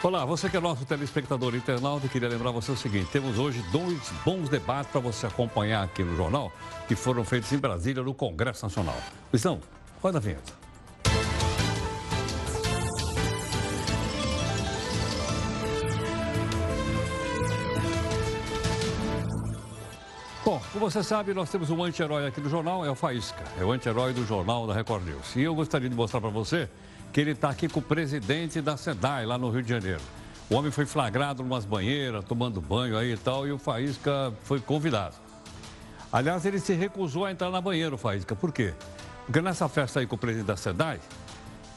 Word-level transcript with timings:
Olá, 0.00 0.24
você 0.24 0.48
que 0.48 0.56
é 0.56 0.60
nosso 0.60 0.84
telespectador 0.84 1.56
internauta, 1.56 2.06
queria 2.06 2.28
lembrar 2.28 2.52
você 2.52 2.70
o 2.70 2.76
seguinte: 2.76 3.10
temos 3.10 3.36
hoje 3.36 3.60
dois 3.72 3.98
bons 4.24 4.48
debates 4.48 4.92
para 4.92 5.00
você 5.00 5.26
acompanhar 5.26 5.82
aqui 5.82 6.04
no 6.04 6.16
jornal, 6.16 6.52
que 6.86 6.94
foram 6.94 7.24
feitos 7.24 7.50
em 7.52 7.58
Brasília, 7.58 8.00
no 8.00 8.14
Congresso 8.14 8.64
Nacional. 8.64 8.94
Luizão, 9.32 9.60
roda 10.00 10.18
a 10.18 10.20
vinheta. 10.20 10.52
Bom, 20.44 20.62
como 20.72 20.88
você 20.88 21.02
sabe, 21.02 21.34
nós 21.34 21.50
temos 21.50 21.70
um 21.70 21.82
anti-herói 21.82 22.24
aqui 22.24 22.40
no 22.40 22.48
jornal, 22.48 22.84
é 22.84 22.90
o 22.90 22.94
Faísca, 22.94 23.42
é 23.60 23.64
o 23.64 23.72
anti-herói 23.72 24.12
do 24.12 24.24
jornal 24.24 24.64
da 24.64 24.74
Record 24.74 25.04
News. 25.04 25.34
E 25.34 25.42
eu 25.42 25.56
gostaria 25.56 25.90
de 25.90 25.96
mostrar 25.96 26.20
para 26.20 26.30
você 26.30 26.70
que 27.12 27.20
ele 27.20 27.32
está 27.32 27.50
aqui 27.50 27.68
com 27.68 27.80
o 27.80 27.82
presidente 27.82 28.60
da 28.60 28.76
SEDAI, 28.76 29.26
lá 29.26 29.38
no 29.38 29.50
Rio 29.50 29.62
de 29.62 29.68
Janeiro. 29.68 30.00
O 30.50 30.54
homem 30.54 30.70
foi 30.70 30.86
flagrado 30.86 31.42
em 31.42 31.46
umas 31.46 31.64
banheiras, 31.64 32.24
tomando 32.24 32.60
banho 32.60 32.96
aí 32.96 33.12
e 33.12 33.16
tal, 33.16 33.46
e 33.46 33.52
o 33.52 33.58
Faísca 33.58 34.32
foi 34.44 34.60
convidado. 34.60 35.14
Aliás, 36.10 36.46
ele 36.46 36.58
se 36.58 36.72
recusou 36.72 37.26
a 37.26 37.30
entrar 37.30 37.50
na 37.50 37.60
banheira, 37.60 37.94
o 37.94 37.98
Faísca. 37.98 38.34
Por 38.34 38.52
quê? 38.52 38.72
Porque 39.26 39.42
nessa 39.42 39.68
festa 39.68 40.00
aí 40.00 40.06
com 40.06 40.16
o 40.16 40.18
presidente 40.18 40.46
da 40.46 40.56
SEDAI, 40.56 41.00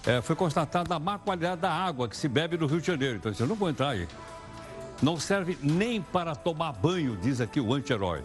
é, 0.06 0.22
foi 0.22 0.36
constatada 0.36 0.96
a 0.96 1.00
má 1.00 1.20
qualidade 1.20 1.62
da 1.62 1.72
água 1.72 2.08
que 2.08 2.16
se 2.16 2.28
bebe 2.28 2.58
no 2.58 2.66
Rio 2.66 2.80
de 2.80 2.88
Janeiro. 2.88 3.18
Então, 3.18 3.34
eu 3.38 3.48
não 3.48 3.56
vou 3.56 3.70
entrar 3.70 3.90
aí. 3.90 4.08
Não 5.02 5.20
serve 5.20 5.58
nem 5.62 6.02
para 6.02 6.36
tomar 6.36 6.72
banho, 6.72 7.18
diz 7.18 7.42
aqui 7.42 7.60
o 7.60 7.74
anti-herói. 7.74 8.24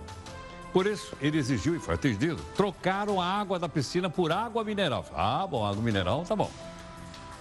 Por 0.73 0.87
isso, 0.87 1.17
ele 1.21 1.39
exigiu 1.39 1.75
e 1.75 1.79
foi 1.81 1.95
atendido. 1.95 2.37
Trocaram 2.55 3.21
a 3.21 3.27
água 3.27 3.59
da 3.59 3.69
piscina 3.69 4.09
por 4.09 4.31
água 4.31 4.63
mineral. 4.63 5.05
Ah, 5.15 5.47
bom, 5.47 5.65
água 5.65 5.83
mineral, 5.83 6.23
tá 6.25 6.37
bom. 6.37 6.51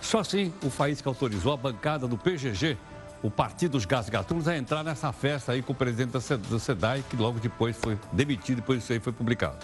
Só 0.05 0.20
assim, 0.20 0.54
o 0.64 0.70
Faísca 0.70 1.09
autorizou 1.09 1.52
a 1.52 1.58
bancada 1.58 2.08
do 2.08 2.16
PGG, 2.16 2.77
o 3.23 3.32
Partido 3.32 3.72
dos 3.72 3.86
Gás 3.86 4.08
Gatunos, 4.08 4.48
a 4.48 4.55
entrar 4.55 4.84
nessa 4.84 5.12
festa 5.12 5.52
aí 5.52 5.64
com 5.64 5.73
o 5.73 5.76
presidente 5.76 6.12
da 6.12 6.22
SEDAI, 6.59 7.03
que 7.09 7.16
logo 7.16 7.39
depois 7.39 7.75
foi 7.75 7.97
demitido, 8.12 8.58
depois 8.58 8.84
isso 8.84 8.94
aí 8.94 9.00
foi 9.00 9.12
publicado. 9.12 9.58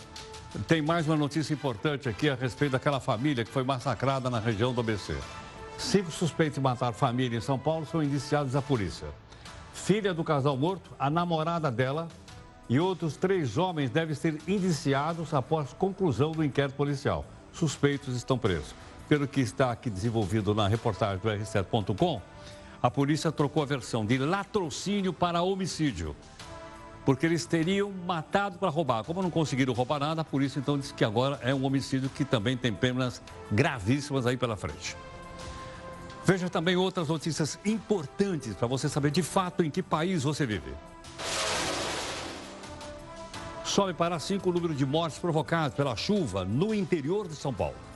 tem 0.67 0.81
mais 0.81 1.07
uma 1.07 1.15
notícia 1.15 1.53
importante 1.53 2.09
aqui 2.09 2.29
a 2.29 2.35
respeito 2.35 2.73
daquela 2.73 2.99
família 2.99 3.45
que 3.45 3.51
foi 3.51 3.63
massacrada 3.63 4.29
na 4.29 4.41
região 4.41 4.73
do 4.73 4.81
ABC. 4.81 5.15
Cinco 5.77 6.11
suspeitos 6.11 6.55
de 6.55 6.59
matar 6.59 6.91
família 6.91 7.37
em 7.37 7.41
São 7.41 7.57
Paulo 7.57 7.85
são 7.85 8.03
indiciados 8.03 8.57
à 8.57 8.61
polícia. 8.61 9.07
Filha 9.73 10.13
do 10.13 10.21
casal 10.21 10.57
morto, 10.57 10.91
a 10.99 11.09
namorada 11.09 11.71
dela 11.71 12.09
e 12.67 12.77
outros 12.77 13.15
três 13.15 13.57
homens 13.57 13.89
devem 13.89 14.13
ser 14.13 14.37
indiciados 14.45 15.33
após 15.33 15.71
conclusão 15.71 16.33
do 16.33 16.43
inquérito 16.43 16.75
policial. 16.75 17.23
Suspeitos 17.53 18.17
estão 18.17 18.37
presos. 18.37 18.75
Pelo 19.07 19.25
que 19.25 19.39
está 19.39 19.71
aqui 19.71 19.89
desenvolvido 19.89 20.53
na 20.53 20.67
reportagem 20.67 21.19
do 21.19 21.29
R7.com, 21.29 22.21
a 22.81 22.89
polícia 22.89 23.31
trocou 23.31 23.61
a 23.61 23.65
versão 23.65 24.05
de 24.05 24.17
latrocínio 24.17 25.11
para 25.11 25.41
homicídio. 25.41 26.15
Porque 27.05 27.25
eles 27.25 27.45
teriam 27.45 27.91
matado 28.05 28.57
para 28.57 28.69
roubar. 28.69 29.03
Como 29.03 29.21
não 29.21 29.29
conseguiram 29.29 29.73
roubar 29.73 29.99
nada, 29.99 30.21
a 30.21 30.25
polícia 30.25 30.59
então 30.59 30.77
disse 30.77 30.93
que 30.93 31.03
agora 31.03 31.39
é 31.41 31.53
um 31.53 31.65
homicídio 31.65 32.09
que 32.09 32.23
também 32.23 32.55
tem 32.55 32.73
penas 32.73 33.21
gravíssimas 33.51 34.25
aí 34.25 34.37
pela 34.37 34.55
frente. 34.55 34.95
Veja 36.25 36.49
também 36.49 36.75
outras 36.75 37.07
notícias 37.07 37.59
importantes 37.65 38.53
para 38.53 38.67
você 38.67 38.87
saber 38.87 39.11
de 39.11 39.23
fato 39.23 39.63
em 39.63 39.71
que 39.71 39.81
país 39.81 40.23
você 40.23 40.45
vive. 40.45 40.73
Sobe 43.63 43.93
para 43.93 44.19
cinco 44.19 44.49
o 44.49 44.53
número 44.53 44.73
de 44.73 44.85
mortes 44.85 45.19
provocadas 45.19 45.73
pela 45.73 45.95
chuva 45.95 46.45
no 46.45 46.73
interior 46.73 47.27
de 47.27 47.35
São 47.35 47.53
Paulo. 47.53 47.88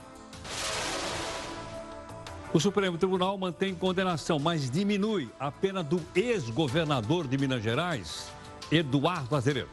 O 2.54 2.60
Supremo 2.60 2.96
Tribunal 2.96 3.36
mantém 3.36 3.74
condenação, 3.74 4.38
mas 4.38 4.70
diminui 4.70 5.28
a 5.40 5.50
pena 5.50 5.82
do 5.82 6.00
ex-governador 6.14 7.26
de 7.26 7.36
Minas 7.36 7.60
Gerais, 7.60 8.28
Eduardo 8.70 9.34
Azeredo. 9.34 9.68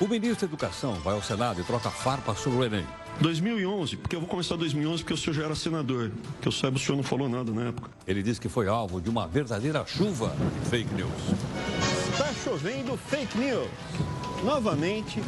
O 0.00 0.06
ministro 0.06 0.46
da 0.46 0.52
Educação 0.52 0.94
vai 1.00 1.14
ao 1.14 1.20
Senado 1.20 1.60
e 1.60 1.64
troca 1.64 1.90
farpa 1.90 2.32
sobre 2.36 2.60
o 2.60 2.64
Enem. 2.64 2.86
2011, 3.20 3.96
porque 3.96 4.14
eu 4.14 4.20
vou 4.20 4.28
começar 4.28 4.54
2011 4.54 5.02
porque 5.02 5.14
o 5.14 5.16
senhor 5.16 5.34
já 5.34 5.44
era 5.46 5.56
senador. 5.56 6.12
Que 6.40 6.46
eu 6.46 6.52
saiba, 6.52 6.76
o 6.76 6.78
senhor 6.78 6.94
não 6.94 7.02
falou 7.02 7.28
nada 7.28 7.50
na 7.50 7.62
época. 7.62 7.90
Ele 8.06 8.22
diz 8.22 8.38
que 8.38 8.48
foi 8.48 8.68
alvo 8.68 9.00
de 9.00 9.10
uma 9.10 9.26
verdadeira 9.26 9.84
chuva 9.84 10.32
de 10.62 10.70
fake 10.70 10.94
news. 10.94 11.10
Está 12.12 12.32
chovendo 12.44 12.96
fake 12.96 13.36
news. 13.36 13.68
Novamente. 14.44 15.20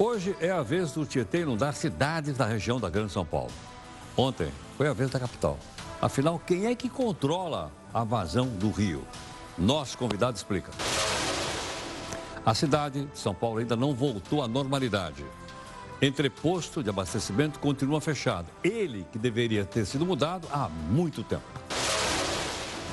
Hoje 0.00 0.36
é 0.40 0.48
a 0.48 0.62
vez 0.62 0.92
do 0.92 1.04
Tietê 1.04 1.40
inundar 1.40 1.74
cidades 1.74 2.36
da 2.36 2.46
região 2.46 2.78
da 2.78 2.88
Grande 2.88 3.10
São 3.10 3.26
Paulo. 3.26 3.50
Ontem 4.16 4.48
foi 4.76 4.86
a 4.86 4.92
vez 4.92 5.10
da 5.10 5.18
capital. 5.18 5.58
Afinal, 6.00 6.38
quem 6.38 6.66
é 6.66 6.74
que 6.76 6.88
controla 6.88 7.72
a 7.92 8.04
vazão 8.04 8.46
do 8.46 8.70
rio? 8.70 9.04
Nosso 9.58 9.98
convidado 9.98 10.36
explica. 10.36 10.70
A 12.46 12.54
cidade 12.54 13.06
de 13.06 13.18
São 13.18 13.34
Paulo 13.34 13.58
ainda 13.58 13.74
não 13.74 13.92
voltou 13.92 14.40
à 14.40 14.46
normalidade. 14.46 15.26
Entreposto 16.00 16.80
de 16.80 16.90
abastecimento 16.90 17.58
continua 17.58 18.00
fechado. 18.00 18.46
Ele 18.62 19.04
que 19.10 19.18
deveria 19.18 19.64
ter 19.64 19.84
sido 19.84 20.06
mudado 20.06 20.46
há 20.52 20.68
muito 20.68 21.24
tempo. 21.24 21.42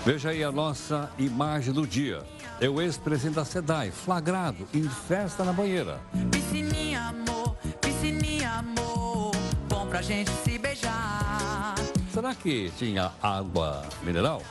Veja 0.04 0.30
aí 0.30 0.44
a 0.44 0.52
nossa 0.52 1.12
imagem 1.20 1.72
do 1.72 1.86
dia. 1.86 2.24
É 2.60 2.70
o 2.70 2.82
ex-presidente 2.82 3.36
da 3.36 3.44
SEDAI, 3.44 3.92
flagrado 3.92 4.66
em 4.74 4.88
festa 4.88 5.44
na 5.44 5.52
banheira. 5.52 6.00
Piscininha, 6.32 7.02
amor, 7.02 7.58
piscininha, 7.82 8.50
amor, 8.50 9.32
bom 9.68 9.86
pra 9.88 10.02
gente 10.02 10.32
se 10.44 10.58
beijar. 10.58 11.76
Será 12.14 12.34
que 12.34 12.72
tinha 12.78 13.12
água 13.22 13.84
mineral? 14.04 14.42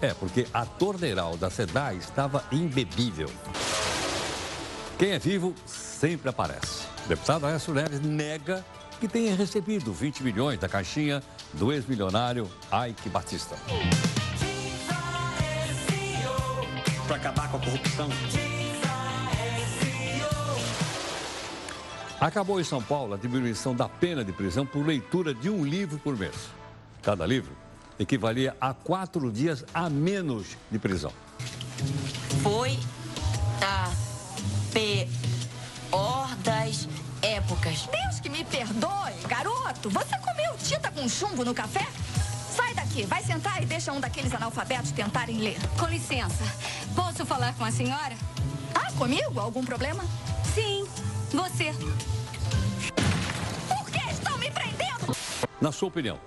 É, 0.00 0.14
porque 0.14 0.46
a 0.54 0.64
torneiral 0.64 1.36
da 1.36 1.50
SEDAI 1.50 1.96
estava 1.96 2.44
imbebível. 2.52 3.28
Quem 4.96 5.10
é 5.10 5.18
vivo 5.18 5.52
sempre 5.66 6.30
aparece. 6.30 6.86
O 7.04 7.08
deputado 7.08 7.46
Aécio 7.46 7.74
Neves 7.74 8.00
nega 8.00 8.64
que 9.00 9.08
tenha 9.08 9.34
recebido 9.34 9.92
20 9.92 10.22
milhões 10.22 10.60
da 10.60 10.68
caixinha 10.68 11.20
do 11.54 11.72
ex-milionário 11.72 12.48
Ike 12.88 13.08
Batista. 13.08 13.56
Para 17.10 17.16
acabar 17.16 17.50
com 17.50 17.56
a 17.56 17.60
corrupção. 17.60 18.08
Acabou 22.20 22.60
em 22.60 22.62
São 22.62 22.80
Paulo 22.80 23.14
a 23.14 23.16
diminuição 23.16 23.74
da 23.74 23.88
pena 23.88 24.24
de 24.24 24.30
prisão 24.30 24.64
por 24.64 24.86
leitura 24.86 25.34
de 25.34 25.50
um 25.50 25.64
livro 25.64 25.98
por 25.98 26.16
mês. 26.16 26.36
Cada 27.02 27.26
livro 27.26 27.50
equivalia 27.98 28.56
a 28.60 28.72
quatro 28.72 29.32
dias 29.32 29.64
a 29.74 29.90
menos 29.90 30.56
de 30.70 30.78
prisão. 30.78 31.12
Foi 32.44 32.78
a 33.60 33.90
pior 34.72 36.36
das 36.44 36.86
épocas. 37.22 37.88
Deus 37.90 38.20
que 38.20 38.28
me 38.28 38.44
perdoe, 38.44 39.14
garoto. 39.26 39.90
Você 39.90 40.16
comeu 40.18 40.56
tinta 40.62 40.92
com 40.92 41.08
chumbo 41.08 41.44
no 41.44 41.52
café? 41.52 41.88
Sai 42.60 42.74
daqui, 42.74 43.06
vai 43.06 43.22
sentar 43.22 43.62
e 43.62 43.64
deixa 43.64 43.90
um 43.90 43.98
daqueles 43.98 44.34
analfabetos 44.34 44.92
tentarem 44.92 45.38
ler. 45.38 45.56
Com 45.78 45.86
licença, 45.86 46.44
posso 46.94 47.24
falar 47.24 47.54
com 47.54 47.64
a 47.64 47.72
senhora? 47.72 48.14
Ah, 48.74 48.92
comigo? 48.98 49.40
Algum 49.40 49.64
problema? 49.64 50.04
Sim, 50.54 50.86
você. 51.32 51.72
Por 53.66 53.90
que 53.90 54.10
estão 54.10 54.36
me 54.36 54.50
prendendo? 54.50 55.16
Na 55.58 55.72
sua 55.72 55.88
opinião, 55.88 56.20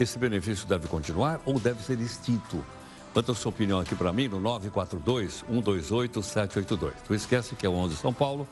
esse 0.00 0.18
benefício 0.18 0.66
deve 0.66 0.88
continuar 0.88 1.40
ou 1.46 1.60
deve 1.60 1.80
ser 1.84 2.00
extinto? 2.00 2.66
Manda 3.14 3.32
sua 3.32 3.50
opinião 3.50 3.78
aqui 3.78 3.94
para 3.94 4.12
mim 4.12 4.26
no 4.26 4.40
942-128-782. 4.40 6.94
Não 7.08 7.14
esquece 7.14 7.54
que 7.54 7.64
é 7.64 7.68
o 7.68 7.74
11 7.74 7.96
São 7.96 8.12
Paulo, 8.12 8.48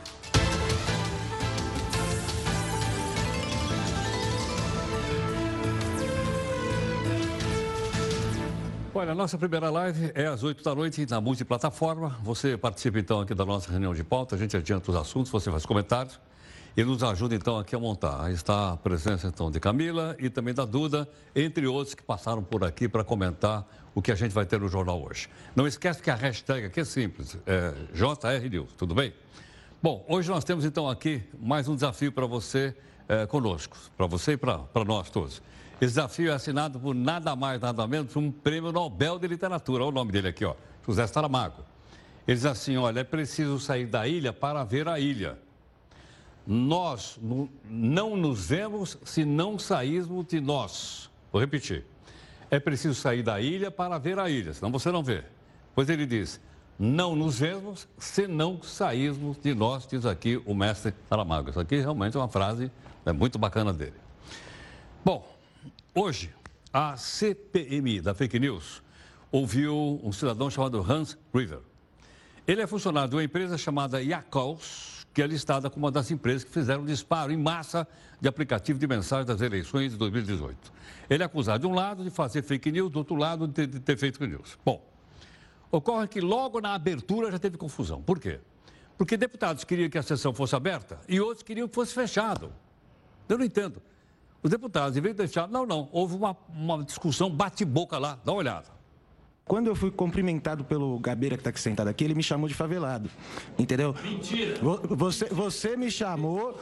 Olha, 8.93 9.13
a 9.13 9.15
nossa 9.15 9.37
primeira 9.37 9.69
live 9.69 10.11
é 10.13 10.27
às 10.27 10.43
8 10.43 10.63
da 10.63 10.75
noite 10.75 11.07
na 11.09 11.21
multiplataforma. 11.21 12.17
Você 12.23 12.57
participa 12.57 12.99
então 12.99 13.21
aqui 13.21 13.33
da 13.33 13.45
nossa 13.45 13.71
reunião 13.71 13.93
de 13.93 14.03
pauta, 14.03 14.35
a 14.35 14.37
gente 14.37 14.55
adianta 14.55 14.91
os 14.91 14.97
assuntos, 14.97 15.31
você 15.31 15.49
faz 15.49 15.65
comentários 15.65 16.19
e 16.75 16.83
nos 16.83 17.03
ajuda 17.03 17.35
então 17.35 17.57
aqui 17.57 17.75
a 17.75 17.79
montar. 17.79 18.31
Está 18.31 18.73
a 18.73 18.77
presença 18.77 19.27
então 19.27 19.51
de 19.51 19.59
Camila 19.59 20.15
e 20.19 20.29
também 20.29 20.53
da 20.53 20.65
Duda, 20.65 21.07
entre 21.35 21.67
outros 21.67 21.93
que 21.93 22.03
passaram 22.03 22.43
por 22.43 22.63
aqui 22.63 22.87
para 22.87 23.03
comentar 23.03 23.67
o 23.93 24.01
que 24.01 24.11
a 24.11 24.15
gente 24.15 24.31
vai 24.31 24.45
ter 24.45 24.59
no 24.59 24.67
jornal 24.67 25.01
hoje. 25.03 25.27
Não 25.55 25.67
esquece 25.67 26.01
que 26.01 26.09
a 26.09 26.15
hashtag 26.15 26.67
aqui 26.67 26.79
é 26.79 26.85
simples, 26.85 27.37
é 27.45 27.73
JRNews, 27.93 28.73
tudo 28.73 28.95
bem? 28.95 29.13
Bom, 29.83 30.05
hoje 30.07 30.29
nós 30.29 30.43
temos 30.43 30.63
então 30.63 30.87
aqui 30.87 31.23
mais 31.39 31.67
um 31.67 31.75
desafio 31.75 32.11
para 32.11 32.25
você 32.25 32.75
é, 33.09 33.25
conosco, 33.25 33.75
para 33.97 34.05
você 34.05 34.33
e 34.33 34.37
para 34.37 34.85
nós 34.85 35.09
todos. 35.09 35.41
Esse 35.81 35.95
desafio 35.95 36.31
é 36.31 36.35
assinado 36.35 36.79
por 36.79 36.93
nada 36.93 37.35
mais, 37.35 37.59
nada 37.59 37.87
menos, 37.87 38.15
um 38.15 38.31
prêmio 38.31 38.71
Nobel 38.71 39.17
de 39.17 39.27
Literatura. 39.27 39.83
Olha 39.83 39.89
o 39.89 39.93
nome 39.93 40.11
dele 40.11 40.27
aqui, 40.27 40.45
ó, 40.45 40.55
José 40.85 41.07
Saramago. 41.07 41.65
Ele 42.27 42.37
diz 42.37 42.45
assim, 42.45 42.77
olha, 42.77 42.99
é 42.99 43.03
preciso 43.03 43.59
sair 43.59 43.87
da 43.87 44.07
ilha 44.07 44.31
para 44.31 44.63
ver 44.63 44.87
a 44.87 44.99
ilha. 44.99 45.37
Nós 46.45 47.19
não 47.69 48.15
nos 48.17 48.47
vemos 48.47 48.97
se 49.05 49.23
não 49.23 49.59
sairmos 49.59 50.25
de 50.25 50.41
nós. 50.41 51.09
Vou 51.31 51.39
repetir. 51.39 51.85
É 52.49 52.59
preciso 52.59 52.95
sair 52.95 53.23
da 53.23 53.39
ilha 53.39 53.71
para 53.71 53.97
ver 53.97 54.19
a 54.19 54.29
ilha, 54.29 54.53
senão 54.53 54.71
você 54.71 54.91
não 54.91 55.03
vê. 55.03 55.23
Pois 55.73 55.89
ele 55.89 56.05
diz, 56.05 56.41
não 56.77 57.15
nos 57.15 57.39
vemos 57.39 57.87
se 57.97 58.27
não 58.27 58.61
sairmos 58.61 59.37
de 59.37 59.53
nós, 59.53 59.87
diz 59.87 60.05
aqui 60.05 60.41
o 60.45 60.53
mestre 60.53 60.93
Saramago. 61.07 61.49
Isso 61.49 61.59
aqui 61.59 61.77
realmente 61.77 62.17
é 62.17 62.19
uma 62.19 62.27
frase 62.27 62.71
é, 63.05 63.11
muito 63.13 63.39
bacana 63.39 63.71
dele. 63.71 63.93
Bom, 65.05 65.31
Hoje, 65.93 66.33
a 66.71 66.95
CPMI 66.95 67.99
da 67.99 68.13
Fake 68.13 68.39
News 68.39 68.81
ouviu 69.29 69.99
um 70.01 70.13
cidadão 70.13 70.49
chamado 70.49 70.79
Hans 70.89 71.17
River. 71.35 71.59
Ele 72.47 72.61
é 72.61 72.67
funcionário 72.67 73.09
de 73.09 73.15
uma 73.17 73.23
empresa 73.23 73.57
chamada 73.57 74.01
Yakals, 74.01 75.00
que 75.13 75.21
é 75.21 75.27
listada 75.27 75.69
como 75.69 75.85
uma 75.85 75.91
das 75.91 76.09
empresas 76.09 76.43
que 76.43 76.51
fizeram 76.51 76.85
disparo 76.85 77.31
em 77.31 77.37
massa 77.37 77.87
de 78.19 78.27
aplicativo 78.27 78.79
de 78.79 78.87
mensagem 78.87 79.25
das 79.25 79.41
eleições 79.41 79.91
de 79.91 79.97
2018. 79.97 80.71
Ele 81.09 81.23
é 81.23 81.25
acusado, 81.25 81.59
de 81.59 81.67
um 81.67 81.73
lado, 81.73 82.03
de 82.03 82.09
fazer 82.09 82.41
fake 82.41 82.71
news, 82.71 82.89
do 82.91 82.99
outro 82.99 83.15
lado, 83.15 83.47
de 83.47 83.53
ter, 83.53 83.67
de 83.67 83.79
ter 83.79 83.97
feito 83.97 84.17
fake 84.17 84.33
news. 84.33 84.57
Bom, 84.63 84.81
ocorre 85.69 86.07
que 86.07 86.21
logo 86.21 86.61
na 86.61 86.73
abertura 86.73 87.31
já 87.31 87.39
teve 87.39 87.57
confusão. 87.57 88.01
Por 88.01 88.19
quê? 88.19 88.39
Porque 88.97 89.17
deputados 89.17 89.63
queriam 89.63 89.89
que 89.89 89.97
a 89.97 90.03
sessão 90.03 90.33
fosse 90.33 90.55
aberta 90.55 90.99
e 91.09 91.19
outros 91.19 91.43
queriam 91.43 91.67
que 91.67 91.75
fosse 91.75 91.93
fechado. 91.93 92.53
Eu 93.27 93.37
não 93.37 93.45
entendo. 93.45 93.81
Os 94.43 94.49
deputados, 94.49 94.97
em 94.97 95.01
vez 95.01 95.15
de 95.15 95.19
deixar. 95.19 95.47
Não, 95.47 95.65
não. 95.65 95.89
Houve 95.91 96.15
uma, 96.15 96.35
uma 96.49 96.83
discussão 96.83 97.29
bate-boca 97.29 97.97
lá. 97.97 98.19
Dá 98.23 98.31
uma 98.31 98.39
olhada. 98.39 98.80
Quando 99.51 99.67
eu 99.67 99.75
fui 99.75 99.91
cumprimentado 99.91 100.63
pelo 100.63 100.97
Gabeira 100.97 101.35
que 101.35 101.41
está 101.41 101.49
aqui 101.49 101.59
sentado 101.59 101.89
aqui, 101.89 102.05
ele 102.05 102.15
me 102.15 102.23
chamou 102.23 102.47
de 102.47 102.53
favelado. 102.53 103.09
Entendeu? 103.59 103.93
Mentira. 104.01 104.57
Você, 104.91 105.25
você 105.25 105.75
me 105.75 105.91
chamou. 105.91 106.57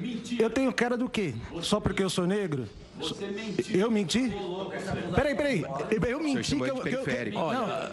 Mentira. 0.00 0.44
Eu 0.44 0.48
tenho 0.48 0.72
cara 0.72 0.96
do 0.96 1.08
quê? 1.08 1.34
Só 1.62 1.80
porque 1.80 2.04
eu 2.04 2.08
sou 2.08 2.24
negro? 2.24 2.68
Você 2.98 3.26
mentiu. 3.26 3.80
Eu 3.80 3.90
menti? 3.90 4.32
Peraí, 5.14 5.34
peraí. 5.34 5.64
Eu 6.08 6.20
menti 6.20 6.56
que 6.56 6.62
eu. 6.62 6.76
Que 6.76 6.94
eu 6.94 7.04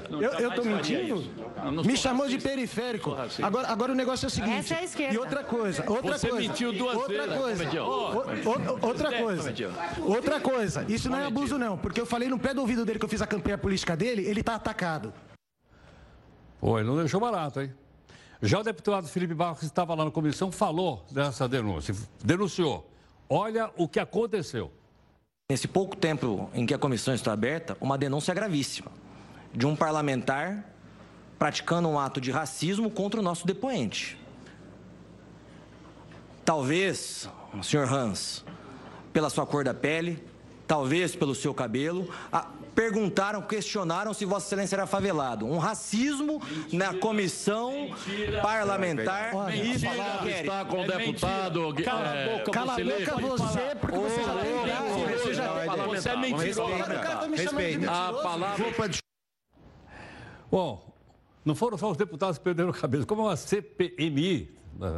não, 0.09 0.21
eu, 0.21 0.31
eu 0.31 0.55
tô 0.55 0.63
mentindo? 0.63 1.23
Me 1.85 1.97
chamou 1.97 2.27
de 2.27 2.37
periférico. 2.37 3.15
Agora, 3.41 3.67
agora 3.67 3.91
o 3.91 3.95
negócio 3.95 4.25
é 4.25 4.27
o 4.27 4.29
seguinte. 4.29 4.57
Essa 4.57 4.75
é 4.75 4.79
a 4.79 4.83
esquerda. 4.83 5.13
E 5.13 5.17
outra 5.17 5.43
coisa, 5.43 5.83
outra 5.89 6.17
Você 6.17 6.29
coisa. 6.29 6.47
mentiu 6.47 6.73
duas 6.73 6.95
outra 6.95 7.27
vezes. 7.27 7.37
Coisa, 7.37 7.83
outra 8.81 9.11
coisa. 9.21 9.53
Outra 10.01 10.39
coisa. 10.39 10.85
Isso 10.87 11.09
não 11.09 11.17
é 11.19 11.25
abuso, 11.25 11.57
não. 11.57 11.77
Porque 11.77 11.99
eu 11.99 12.05
falei 12.05 12.29
no 12.29 12.39
pé 12.39 12.53
do 12.53 12.61
ouvido 12.61 12.85
dele 12.85 12.99
que 12.99 13.05
eu 13.05 13.09
fiz 13.09 13.21
a 13.21 13.27
campanha 13.27 13.57
política 13.57 13.95
dele, 13.95 14.25
ele 14.25 14.41
tá 14.41 14.55
atacado. 14.55 15.13
Pô, 16.59 16.79
ele 16.79 16.87
não 16.87 16.95
deixou 16.95 17.19
barato, 17.19 17.59
hein? 17.59 17.73
Já 18.41 18.59
o 18.59 18.63
deputado 18.63 19.07
Felipe 19.07 19.33
Barros, 19.33 19.59
que 19.59 19.65
estava 19.65 19.95
lá 19.95 20.05
na 20.05 20.11
comissão, 20.11 20.51
falou 20.51 21.05
dessa 21.09 21.47
denúncia, 21.47 21.95
denunciou. 22.23 22.89
Olha 23.29 23.71
o 23.77 23.87
que 23.87 23.99
aconteceu. 23.99 24.71
Nesse 25.53 25.67
pouco 25.67 25.95
tempo 25.95 26.49
em 26.51 26.65
que 26.65 26.73
a 26.73 26.79
comissão 26.79 27.13
está 27.13 27.31
aberta, 27.31 27.77
uma 27.79 27.95
denúncia 27.95 28.33
gravíssima 28.33 28.91
de 29.53 29.67
um 29.67 29.75
parlamentar 29.75 30.67
praticando 31.37 31.87
um 31.87 31.99
ato 31.99 32.19
de 32.19 32.31
racismo 32.31 32.89
contra 32.89 33.19
o 33.19 33.23
nosso 33.23 33.45
depoente. 33.45 34.17
Talvez, 36.43 37.29
senhor 37.61 37.87
Hans, 37.87 38.43
pela 39.13 39.29
sua 39.29 39.45
cor 39.45 39.63
da 39.63 39.75
pele, 39.75 40.23
talvez 40.65 41.15
pelo 41.15 41.35
seu 41.35 41.53
cabelo, 41.53 42.09
perguntaram, 42.73 43.41
questionaram 43.41 44.13
se 44.13 44.25
Vossa 44.25 44.47
Excelência 44.47 44.75
era 44.75 44.85
favelado. 44.85 45.45
Um 45.45 45.57
racismo 45.57 46.39
mentira, 46.39 46.77
na 46.77 46.99
comissão 46.99 47.71
mentira, 47.71 48.41
parlamentar. 48.41 49.35
Olha, 49.35 49.55
isso 49.55 49.85
está 49.85 50.65
com 50.65 50.77
o 50.77 50.83
é 50.83 50.97
deputado. 50.97 51.73
Cala 51.83 52.11
a 52.11 52.37
boca, 52.37 52.51
Cala 52.51 52.73
você, 52.75 52.83
boca 52.83 53.21
você 53.21 53.75
porque 53.79 53.97
você 53.97 54.23
já 54.23 54.33
tem 54.35 55.17
Você 55.17 55.33
já 55.33 55.47
Você 55.87 56.09
é 56.09 56.17
mentiroso. 56.17 56.63
Respeita. 57.35 57.91
A 57.91 58.13
palavra. 58.13 58.65
Bom, 60.51 60.93
não 61.43 61.55
foram 61.55 61.77
só 61.77 61.89
os 61.89 61.97
deputados 61.97 62.37
que 62.37 62.43
perderam 62.43 62.69
a 62.69 62.73
cabeça, 62.73 63.05
como 63.05 63.23
uma 63.23 63.35
CPMI 63.35 64.55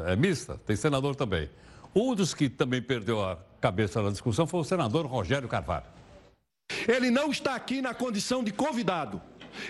é 0.08 0.16
mista, 0.16 0.60
tem 0.66 0.76
senador 0.76 1.16
também. 1.16 1.50
Um 1.94 2.14
dos 2.14 2.34
que 2.34 2.50
também 2.50 2.82
perdeu 2.82 3.24
a 3.24 3.38
cabeça 3.60 4.02
na 4.02 4.10
discussão 4.10 4.46
foi 4.46 4.60
o 4.60 4.64
senador 4.64 5.06
Rogério 5.06 5.48
Carvalho. 5.48 5.86
Ele 6.88 7.10
não 7.10 7.32
está 7.32 7.56
aqui 7.56 7.82
na 7.82 7.94
condição 7.94 8.44
de 8.44 8.52
convidado. 8.52 9.22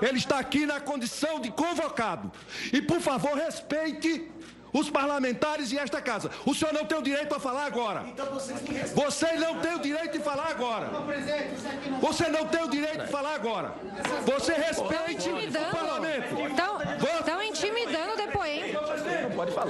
Ele 0.01 0.17
está 0.17 0.39
aqui 0.39 0.65
na 0.65 0.79
condição 0.79 1.39
de 1.39 1.51
convocado. 1.51 2.31
E, 2.73 2.81
por 2.81 2.99
favor, 2.99 3.35
respeite 3.35 4.31
os 4.73 4.89
parlamentares 4.89 5.71
e 5.71 5.77
esta 5.77 6.01
casa. 6.01 6.29
O 6.45 6.53
senhor 6.53 6.73
não 6.73 6.85
tem 6.85 6.97
o 6.97 7.01
direito 7.01 7.33
a 7.33 7.39
falar 7.39 7.65
agora. 7.65 8.03
Então 8.07 8.25
vocês 8.25 8.61
me 8.61 8.77
Você 8.93 9.33
não 9.33 9.59
tem 9.59 9.73
o 9.73 9.79
direito 9.79 10.17
de 10.17 10.19
falar 10.19 10.49
agora. 10.49 10.87
Você 12.01 12.27
não 12.27 12.45
tem 12.45 12.61
o 12.63 12.69
direito 12.69 13.05
de 13.05 13.11
falar 13.11 13.35
agora. 13.35 13.73
Você 14.25 14.53
respeite 14.53 15.29
o 15.29 15.71
parlamento. 15.71 16.35
Estão 17.19 17.41
intimidando 17.41 18.13
o 18.13 18.17
depoente. 18.17 18.75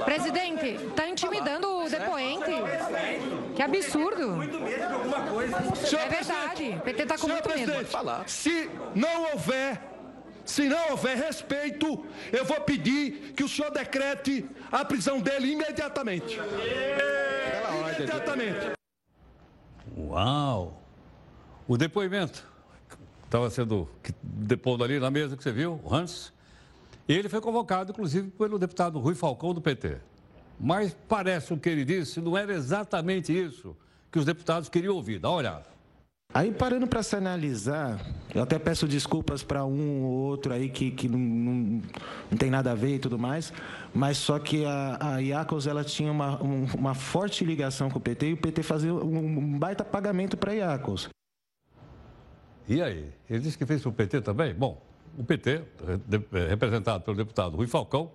Presidente, 0.04 0.66
está 0.66 1.08
intimidando 1.08 1.68
o 1.84 1.88
depoente. 1.88 2.50
Que 3.54 3.62
absurdo. 3.62 4.42
É 4.42 6.08
verdade. 6.08 6.70
O 6.76 6.80
PT 6.80 7.02
está 7.02 7.18
com 7.18 7.28
muito 7.28 7.48
medo. 7.48 7.72
Se 8.26 8.70
não 8.94 9.32
houver 9.32 9.80
Se 10.44 10.68
não 10.68 10.90
houver 10.90 11.16
respeito, 11.16 12.06
eu 12.32 12.44
vou 12.44 12.60
pedir 12.60 13.32
que 13.36 13.42
o 13.42 13.48
senhor 13.48 13.68
decrete 13.72 14.48
a 14.70 14.84
prisão 14.84 15.20
dele 15.20 15.50
imediatamente. 15.50 16.38
Imediatamente. 17.96 18.70
Uau! 19.98 20.80
O 21.66 21.76
depoimento 21.76 22.46
estava 23.24 23.50
sendo 23.50 23.88
depondo 24.22 24.84
ali 24.84 25.00
na 25.00 25.10
mesa 25.10 25.36
que 25.36 25.42
você 25.42 25.50
viu, 25.50 25.80
o 25.82 25.92
Hans. 25.92 26.32
Ele 27.08 27.28
foi 27.28 27.40
convocado, 27.40 27.92
inclusive, 27.92 28.30
pelo 28.30 28.58
deputado 28.58 28.98
Rui 28.98 29.14
Falcão 29.14 29.54
do 29.54 29.60
PT. 29.60 29.98
Mas 30.58 30.96
parece 31.08 31.52
o 31.52 31.58
que 31.58 31.68
ele 31.68 31.84
disse, 31.84 32.20
não 32.20 32.36
era 32.36 32.52
exatamente 32.52 33.32
isso 33.32 33.76
que 34.10 34.18
os 34.18 34.24
deputados 34.24 34.68
queriam 34.68 34.94
ouvir. 34.94 35.18
Dá 35.18 35.28
uma 35.28 35.36
olhada. 35.36 35.76
Aí 36.34 36.52
parando 36.52 36.86
para 36.86 37.02
se 37.02 37.14
analisar, 37.14 38.04
eu 38.34 38.42
até 38.42 38.58
peço 38.58 38.86
desculpas 38.88 39.42
para 39.42 39.64
um 39.64 40.02
ou 40.02 40.12
outro 40.12 40.52
aí 40.52 40.68
que, 40.68 40.90
que 40.90 41.08
não, 41.08 41.18
não, 41.18 41.82
não, 42.30 42.36
tem 42.36 42.50
nada 42.50 42.72
a 42.72 42.74
ver 42.74 42.96
e 42.96 42.98
tudo 42.98 43.18
mais, 43.18 43.52
mas 43.94 44.18
só 44.18 44.38
que 44.38 44.64
a, 44.64 44.98
a 45.00 45.18
Iacos 45.18 45.66
ela 45.66 45.84
tinha 45.84 46.10
uma, 46.10 46.42
um, 46.42 46.66
uma 46.74 46.94
forte 46.94 47.44
ligação 47.44 47.88
com 47.88 47.98
o 47.98 48.02
PT 48.02 48.26
e 48.26 48.32
o 48.32 48.36
PT 48.36 48.62
fazia 48.64 48.92
um, 48.92 49.18
um 49.18 49.58
baita 49.58 49.84
pagamento 49.84 50.36
para 50.36 50.50
a 50.50 50.54
Iacos. 50.54 51.08
E 52.68 52.82
aí? 52.82 53.08
Ele 53.30 53.38
disse 53.38 53.56
que 53.56 53.64
fez 53.64 53.80
para 53.80 53.88
o 53.88 53.92
PT 53.92 54.20
também? 54.20 54.52
Bom, 54.52 54.82
o 55.18 55.24
PT, 55.24 55.62
representado 56.48 57.04
pelo 57.04 57.16
deputado 57.16 57.56
Rui 57.56 57.66
Falcão, 57.66 58.10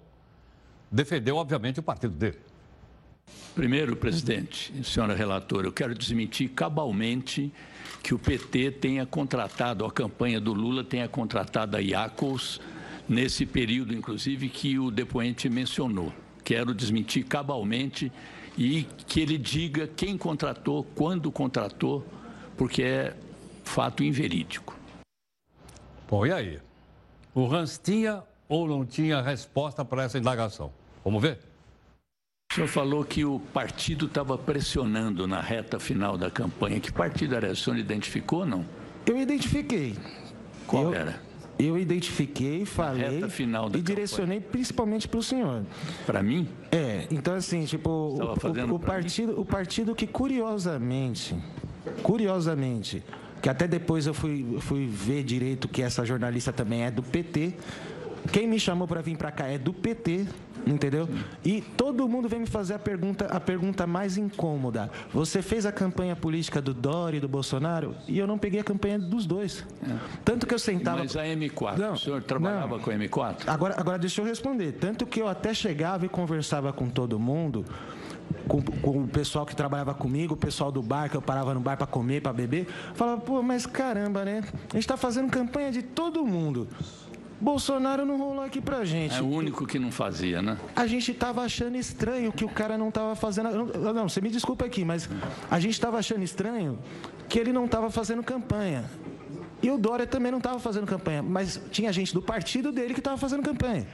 defendeu, 0.92 1.36
obviamente, 1.38 1.80
o 1.80 1.84
partido 1.84 2.14
dele. 2.14 2.38
Primeiro, 3.56 3.96
presidente, 3.96 4.74
senhora 4.84 5.16
relatora, 5.16 5.68
eu 5.68 5.72
quero 5.72 5.94
desmentir 5.94 6.50
cabalmente 6.50 7.52
que 8.04 8.14
o 8.14 8.20
PT 8.20 8.72
tenha 8.72 9.06
contratado, 9.06 9.86
a 9.86 9.92
campanha 9.92 10.40
do 10.40 10.54
Lula 10.54 10.84
tenha 10.84 11.08
contratado 11.08 11.78
a 11.78 11.80
Iacos 11.80 12.60
nesse 13.08 13.46
período, 13.46 13.94
inclusive, 13.94 14.50
que 14.50 14.80
o 14.80 14.90
depoente 14.90 15.50
mencionou. 15.50 16.14
Quero 16.44 16.74
desmentir 16.74 17.26
cabalmente 17.26 18.12
e 18.58 18.84
que 19.08 19.20
ele 19.20 19.38
diga 19.38 19.88
quem 19.88 20.18
contratou, 20.18 20.84
quando 20.96 21.32
contratou, 21.32 22.06
porque 22.58 22.84
é 22.84 23.16
fato 23.64 24.04
inverídico. 24.04 24.78
Bom, 26.10 26.26
e 26.26 26.32
aí? 26.32 26.60
O 27.34 27.46
Hans 27.46 27.80
tinha 27.82 28.24
ou 28.50 28.68
não 28.68 28.86
tinha 28.86 29.22
resposta 29.22 29.86
para 29.86 30.04
essa 30.04 30.18
indagação? 30.18 30.72
Vamos 31.04 31.22
ver? 31.22 31.40
O 32.52 32.56
senhor 32.56 32.68
falou 32.68 33.06
que 33.06 33.24
o 33.24 33.40
partido 33.40 34.08
estava 34.08 34.38
pressionando 34.38 35.26
na 35.26 35.40
reta 35.40 35.80
final 35.80 36.18
da 36.18 36.30
campanha. 36.30 36.82
Que 36.82 36.92
partido 36.92 37.34
era? 37.34 37.52
O 37.52 37.56
senhor 37.56 37.78
identificou 37.78 38.46
não? 38.46 38.66
Eu 39.06 39.18
identifiquei. 39.18 39.96
Qual 40.68 40.84
eu, 40.84 40.94
era? 40.94 41.22
Eu 41.58 41.78
identifiquei, 41.78 42.66
falei 42.66 43.20
reta 43.20 43.30
final 43.30 43.70
da 43.70 43.80
e 43.80 43.82
direcionei 43.82 44.42
principalmente 44.42 45.08
para 45.08 45.20
o 45.20 45.24
senhor. 45.24 45.64
Para 46.06 46.22
mim? 46.22 46.50
É, 46.72 47.08
então 47.10 47.34
assim, 47.36 47.64
tipo, 47.64 47.90
o, 47.90 48.20
o, 48.20 48.76
o 48.76 48.80
partido, 48.80 49.40
o 49.40 49.46
partido 49.46 49.96
que 49.96 50.06
curiosamente, 50.06 51.34
curiosamente, 52.04 53.02
que 53.42 53.50
até 53.50 53.68
depois 53.68 54.06
eu 54.06 54.14
fui, 54.14 54.58
fui 54.60 54.86
ver 54.86 55.24
direito 55.24 55.68
que 55.68 55.82
essa 55.82 56.06
jornalista 56.06 56.54
também 56.54 56.84
é 56.84 56.92
do 56.92 57.02
PT. 57.02 57.54
Quem 58.32 58.48
me 58.48 58.60
chamou 58.60 58.88
para 58.88 59.02
vir 59.02 59.18
para 59.18 59.32
cá 59.32 59.48
é 59.48 59.58
do 59.58 59.74
PT, 59.74 60.28
entendeu? 60.66 61.10
E 61.44 61.60
todo 61.60 62.08
mundo 62.08 62.30
vem 62.30 62.42
me 62.42 62.46
fazer 62.46 62.76
a 62.76 62.80
pergunta, 62.80 63.26
a 63.26 63.40
pergunta 63.40 63.88
mais 63.88 64.16
incômoda. 64.16 64.92
Você 65.12 65.42
fez 65.42 65.66
a 65.66 65.72
campanha 65.72 66.16
política 66.16 66.62
do 66.62 66.72
Dori 66.72 67.18
e 67.18 67.20
do 67.20 67.28
Bolsonaro 67.28 67.96
e 68.08 68.20
eu 68.20 68.28
não 68.28 68.38
peguei 68.38 68.60
a 68.60 68.64
campanha 68.64 69.00
dos 69.00 69.26
dois. 69.26 69.66
É. 69.84 69.96
Tanto 70.24 70.46
que 70.46 70.54
eu 70.54 70.60
sentava. 70.60 71.00
Mas 71.00 71.16
a 71.16 71.24
M4, 71.24 71.78
não, 71.78 71.94
o 71.94 71.98
senhor 71.98 72.22
trabalhava 72.22 72.78
não. 72.78 72.84
com 72.84 72.92
a 72.92 72.94
M4? 72.94 73.36
Agora, 73.48 73.76
agora 73.80 73.98
deixa 73.98 74.22
eu 74.22 74.26
responder. 74.26 74.74
Tanto 74.74 75.08
que 75.08 75.20
eu 75.20 75.28
até 75.28 75.52
chegava 75.52 76.06
e 76.06 76.10
conversava 76.10 76.72
com 76.72 76.88
todo 76.90 77.20
mundo 77.20 77.66
com, 78.48 78.62
com, 78.62 79.04
o 79.04 79.08
pessoal 79.08 79.46
que 79.46 79.56
trabalhava 79.56 79.94
comigo, 79.94 80.34
o 80.34 80.38
pessoal 80.38 80.72
do 80.72 80.82
bar, 80.82 81.10
que 81.10 81.18
eu 81.18 81.22
parava 81.22 81.54
no 81.54 81.60
bar 81.60 81.78
para 81.78 81.88
comer, 81.88 82.22
para 82.22 82.34
beber, 82.34 82.68
falava, 82.94 83.22
pô, 83.22 83.42
mas 83.42 83.66
caramba, 83.66 84.26
né? 84.26 84.44
A 84.70 84.74
gente 84.74 84.80
está 84.80 84.98
fazendo 84.98 85.30
campanha 85.30 85.72
de 85.72 85.82
todo 85.82 86.26
mundo. 86.26 86.68
Bolsonaro 87.42 88.06
não 88.06 88.18
rolou 88.18 88.44
aqui 88.44 88.62
pra 88.62 88.86
gente. 88.86 89.16
É 89.16 89.22
o 89.22 89.28
único 89.28 89.66
que 89.66 89.80
não 89.80 89.92
fazia, 89.92 90.42
né? 90.44 90.58
A 90.76 90.86
gente 90.86 91.12
tava 91.14 91.42
achando 91.42 91.76
estranho 91.76 92.32
que 92.32 92.46
o 92.46 92.50
cara 92.50 92.78
não 92.78 92.92
tava 92.92 93.16
fazendo. 93.16 93.50
Não, 93.50 93.94
não 93.94 94.08
você 94.08 94.22
me 94.22 94.30
desculpa 94.30 94.66
aqui, 94.66 94.86
mas 94.86 95.10
a 95.50 95.60
gente 95.60 95.80
tava 95.82 95.98
achando 95.98 96.24
estranho 96.24 96.78
que 97.28 97.40
ele 97.40 97.52
não 97.52 97.68
tava 97.68 97.90
fazendo 97.90 98.22
campanha. 98.22 98.86
E 99.64 99.72
o 99.72 99.78
Dória 99.78 100.06
também 100.06 100.32
não 100.32 100.38
estava 100.38 100.60
fazendo 100.60 100.86
campanha, 100.86 101.24
mas 101.24 101.60
tinha 101.72 101.92
gente 101.92 102.14
do 102.14 102.22
partido 102.22 102.72
dele 102.72 102.94
que 102.94 103.00
estava 103.00 103.18
fazendo 103.18 103.44
campanha. 103.44 103.88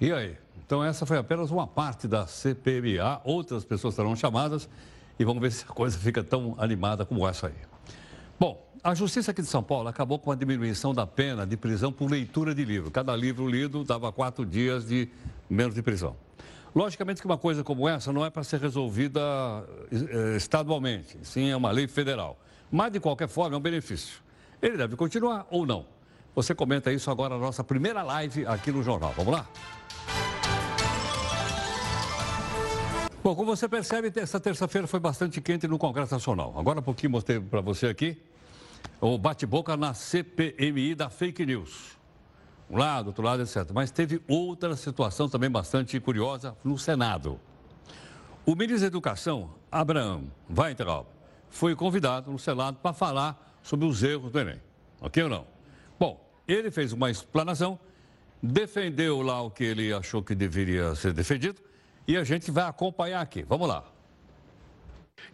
E 0.00 0.12
aí? 0.12 0.36
Então, 0.68 0.84
essa 0.84 1.06
foi 1.06 1.16
apenas 1.16 1.50
uma 1.50 1.66
parte 1.66 2.06
da 2.06 2.26
CPMA. 2.26 3.22
Outras 3.24 3.64
pessoas 3.64 3.94
serão 3.94 4.14
chamadas 4.14 4.68
e 5.18 5.24
vamos 5.24 5.40
ver 5.40 5.50
se 5.50 5.64
a 5.64 5.72
coisa 5.72 5.96
fica 5.96 6.22
tão 6.22 6.54
animada 6.58 7.06
como 7.06 7.26
essa 7.26 7.46
aí. 7.46 7.54
Bom, 8.38 8.62
a 8.84 8.94
Justiça 8.94 9.30
aqui 9.30 9.40
de 9.40 9.48
São 9.48 9.62
Paulo 9.62 9.88
acabou 9.88 10.18
com 10.18 10.30
a 10.30 10.34
diminuição 10.34 10.92
da 10.92 11.06
pena 11.06 11.46
de 11.46 11.56
prisão 11.56 11.90
por 11.90 12.10
leitura 12.10 12.54
de 12.54 12.66
livro. 12.66 12.90
Cada 12.90 13.16
livro 13.16 13.48
lido 13.48 13.82
dava 13.82 14.12
quatro 14.12 14.44
dias 14.44 14.86
de 14.86 15.08
menos 15.48 15.74
de 15.74 15.80
prisão. 15.80 16.14
Logicamente 16.74 17.22
que 17.22 17.26
uma 17.26 17.38
coisa 17.38 17.64
como 17.64 17.88
essa 17.88 18.12
não 18.12 18.22
é 18.22 18.28
para 18.28 18.44
ser 18.44 18.60
resolvida 18.60 19.20
eh, 19.90 20.36
estadualmente, 20.36 21.18
sim 21.22 21.48
é 21.48 21.56
uma 21.56 21.70
lei 21.70 21.88
federal. 21.88 22.38
Mas, 22.70 22.92
de 22.92 23.00
qualquer 23.00 23.28
forma, 23.28 23.56
é 23.56 23.58
um 23.58 23.62
benefício. 23.62 24.20
Ele 24.60 24.76
deve 24.76 24.96
continuar 24.96 25.46
ou 25.50 25.64
não? 25.64 25.86
Você 26.34 26.54
comenta 26.54 26.92
isso 26.92 27.10
agora 27.10 27.36
na 27.36 27.40
nossa 27.40 27.64
primeira 27.64 28.02
live 28.02 28.46
aqui 28.46 28.70
no 28.70 28.82
jornal. 28.82 29.14
Vamos 29.16 29.32
lá? 29.32 29.48
Bom, 33.22 33.34
como 33.34 33.56
você 33.56 33.68
percebe, 33.68 34.12
essa 34.14 34.38
terça-feira 34.38 34.86
foi 34.86 35.00
bastante 35.00 35.40
quente 35.40 35.66
no 35.66 35.76
Congresso 35.76 36.14
Nacional. 36.14 36.54
Agora, 36.56 36.78
há 36.78 36.82
pouquinho, 36.82 37.10
mostrei 37.10 37.40
para 37.40 37.60
você 37.60 37.88
aqui 37.88 38.16
o 39.00 39.18
bate-boca 39.18 39.76
na 39.76 39.92
CPMI 39.92 40.94
da 40.94 41.10
fake 41.10 41.44
news. 41.44 41.98
Um 42.70 42.78
lado, 42.78 43.08
outro 43.08 43.24
lado, 43.24 43.42
etc. 43.42 43.68
Mas 43.74 43.90
teve 43.90 44.22
outra 44.28 44.76
situação 44.76 45.28
também 45.28 45.50
bastante 45.50 45.98
curiosa 45.98 46.56
no 46.62 46.78
Senado. 46.78 47.40
O 48.46 48.54
ministro 48.54 48.82
da 48.82 48.86
Educação, 48.86 49.50
Abraham 49.70 50.22
Weintraub, 50.56 51.06
foi 51.50 51.74
convidado 51.74 52.30
no 52.30 52.38
Senado 52.38 52.78
para 52.80 52.92
falar 52.92 53.58
sobre 53.64 53.84
os 53.84 54.00
erros 54.00 54.30
do 54.30 54.38
Enem. 54.38 54.60
Ok 55.00 55.20
ou 55.24 55.28
não? 55.28 55.46
Bom, 55.98 56.24
ele 56.46 56.70
fez 56.70 56.92
uma 56.92 57.10
explanação, 57.10 57.80
defendeu 58.40 59.22
lá 59.22 59.42
o 59.42 59.50
que 59.50 59.64
ele 59.64 59.92
achou 59.92 60.22
que 60.22 60.36
deveria 60.36 60.94
ser 60.94 61.12
defendido 61.12 61.67
e 62.08 62.16
a 62.16 62.24
gente 62.24 62.50
vai 62.50 62.64
acompanhar 62.64 63.20
aqui. 63.20 63.44
Vamos 63.46 63.68
lá. 63.68 63.84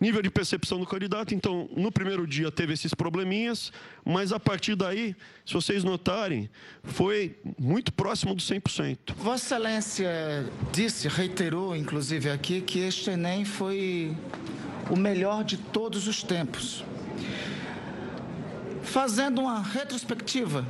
Nível 0.00 0.22
de 0.22 0.30
percepção 0.30 0.80
do 0.80 0.86
candidato, 0.86 1.34
então, 1.34 1.68
no 1.76 1.92
primeiro 1.92 2.26
dia 2.26 2.50
teve 2.50 2.72
esses 2.72 2.92
probleminhas, 2.94 3.70
mas 4.04 4.32
a 4.32 4.40
partir 4.40 4.74
daí, 4.74 5.14
se 5.46 5.54
vocês 5.54 5.84
notarem, 5.84 6.50
foi 6.82 7.38
muito 7.56 7.92
próximo 7.92 8.34
do 8.34 8.42
100%. 8.42 9.14
Vossa 9.16 9.54
Excelência 9.54 10.50
disse, 10.72 11.06
reiterou, 11.06 11.76
inclusive 11.76 12.28
aqui, 12.28 12.60
que 12.60 12.80
este 12.80 13.10
Enem 13.10 13.44
foi 13.44 14.16
o 14.90 14.96
melhor 14.96 15.44
de 15.44 15.58
todos 15.58 16.08
os 16.08 16.22
tempos. 16.24 16.84
Fazendo 18.82 19.42
uma 19.42 19.62
retrospectiva 19.62 20.66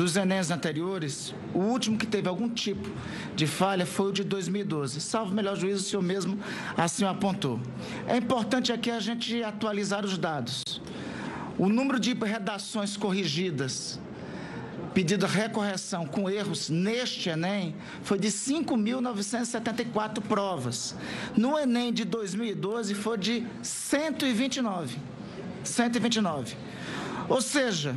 dos 0.00 0.16
Enems 0.16 0.50
anteriores, 0.50 1.34
o 1.52 1.58
último 1.58 1.98
que 1.98 2.06
teve 2.06 2.26
algum 2.26 2.48
tipo 2.48 2.88
de 3.36 3.46
falha 3.46 3.84
foi 3.84 4.08
o 4.08 4.12
de 4.12 4.24
2012. 4.24 4.98
Salvo 4.98 5.34
melhor 5.34 5.54
juízo, 5.54 5.84
o 5.84 5.88
senhor 5.90 6.00
mesmo 6.00 6.38
assim 6.74 7.04
apontou. 7.04 7.60
É 8.08 8.16
importante 8.16 8.72
aqui 8.72 8.90
a 8.90 8.98
gente 8.98 9.42
atualizar 9.42 10.02
os 10.02 10.16
dados. 10.16 10.62
O 11.58 11.68
número 11.68 12.00
de 12.00 12.14
redações 12.14 12.96
corrigidas, 12.96 14.00
pedido 14.94 15.26
recorreção 15.26 16.06
com 16.06 16.30
erros 16.30 16.70
neste 16.70 17.28
Enem, 17.28 17.74
foi 18.02 18.18
de 18.18 18.28
5.974 18.28 20.22
provas. 20.22 20.96
No 21.36 21.58
Enem 21.58 21.92
de 21.92 22.06
2012 22.06 22.94
foi 22.94 23.18
de 23.18 23.46
129. 23.62 24.96
129. 25.62 26.56
Ou 27.28 27.42
seja, 27.42 27.94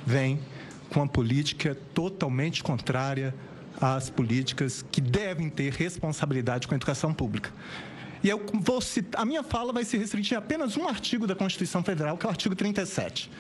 vem 0.07 0.41
com 0.89 1.01
uma 1.01 1.09
política 1.09 1.77
totalmente 1.93 2.63
contrária 2.63 3.35
às 3.81 4.09
políticas 4.09 4.85
que 4.91 5.01
devem 5.01 5.51
ter 5.51 5.73
responsabilidade 5.73 6.67
com 6.67 6.75
a 6.75 6.77
educação 6.77 7.13
pública. 7.13 7.51
E 8.23 8.29
eu 8.29 8.45
vou 8.55 8.81
citar, 8.81 9.21
a 9.21 9.25
minha 9.25 9.43
fala 9.43 9.73
vai 9.73 9.85
se 9.85 9.97
restringir 9.97 10.37
a 10.37 10.41
apenas 10.41 10.77
um 10.77 10.87
artigo 10.87 11.27
da 11.27 11.35
Constituição 11.35 11.83
Federal, 11.83 12.17
que 12.17 12.25
é 12.25 12.29
o 12.29 12.31
artigo 12.31 12.55
37. 12.55 13.31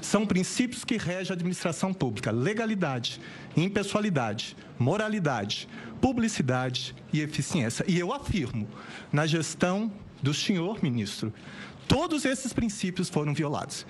São 0.00 0.26
princípios 0.26 0.84
que 0.84 0.96
regem 0.96 1.32
a 1.32 1.34
administração 1.34 1.92
pública: 1.92 2.30
legalidade, 2.30 3.20
impessoalidade, 3.56 4.56
moralidade, 4.78 5.68
publicidade 6.00 6.94
e 7.12 7.20
eficiência. 7.20 7.84
E 7.86 7.98
eu 7.98 8.12
afirmo, 8.12 8.66
na 9.12 9.26
gestão 9.26 9.92
do 10.22 10.32
senhor 10.32 10.82
ministro, 10.82 11.32
todos 11.86 12.24
esses 12.24 12.52
princípios 12.52 13.08
foram 13.08 13.34
violados. 13.34 13.84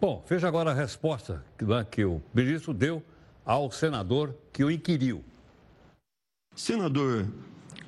Bom, 0.00 0.24
veja 0.26 0.48
agora 0.48 0.70
a 0.70 0.74
resposta 0.74 1.44
que, 1.58 1.64
né, 1.64 1.86
que 1.90 2.04
o 2.04 2.22
ministro 2.32 2.72
deu 2.72 3.02
ao 3.44 3.70
senador 3.70 4.34
que 4.50 4.64
o 4.64 4.70
inquiriu. 4.70 5.22
Senador 6.56 7.26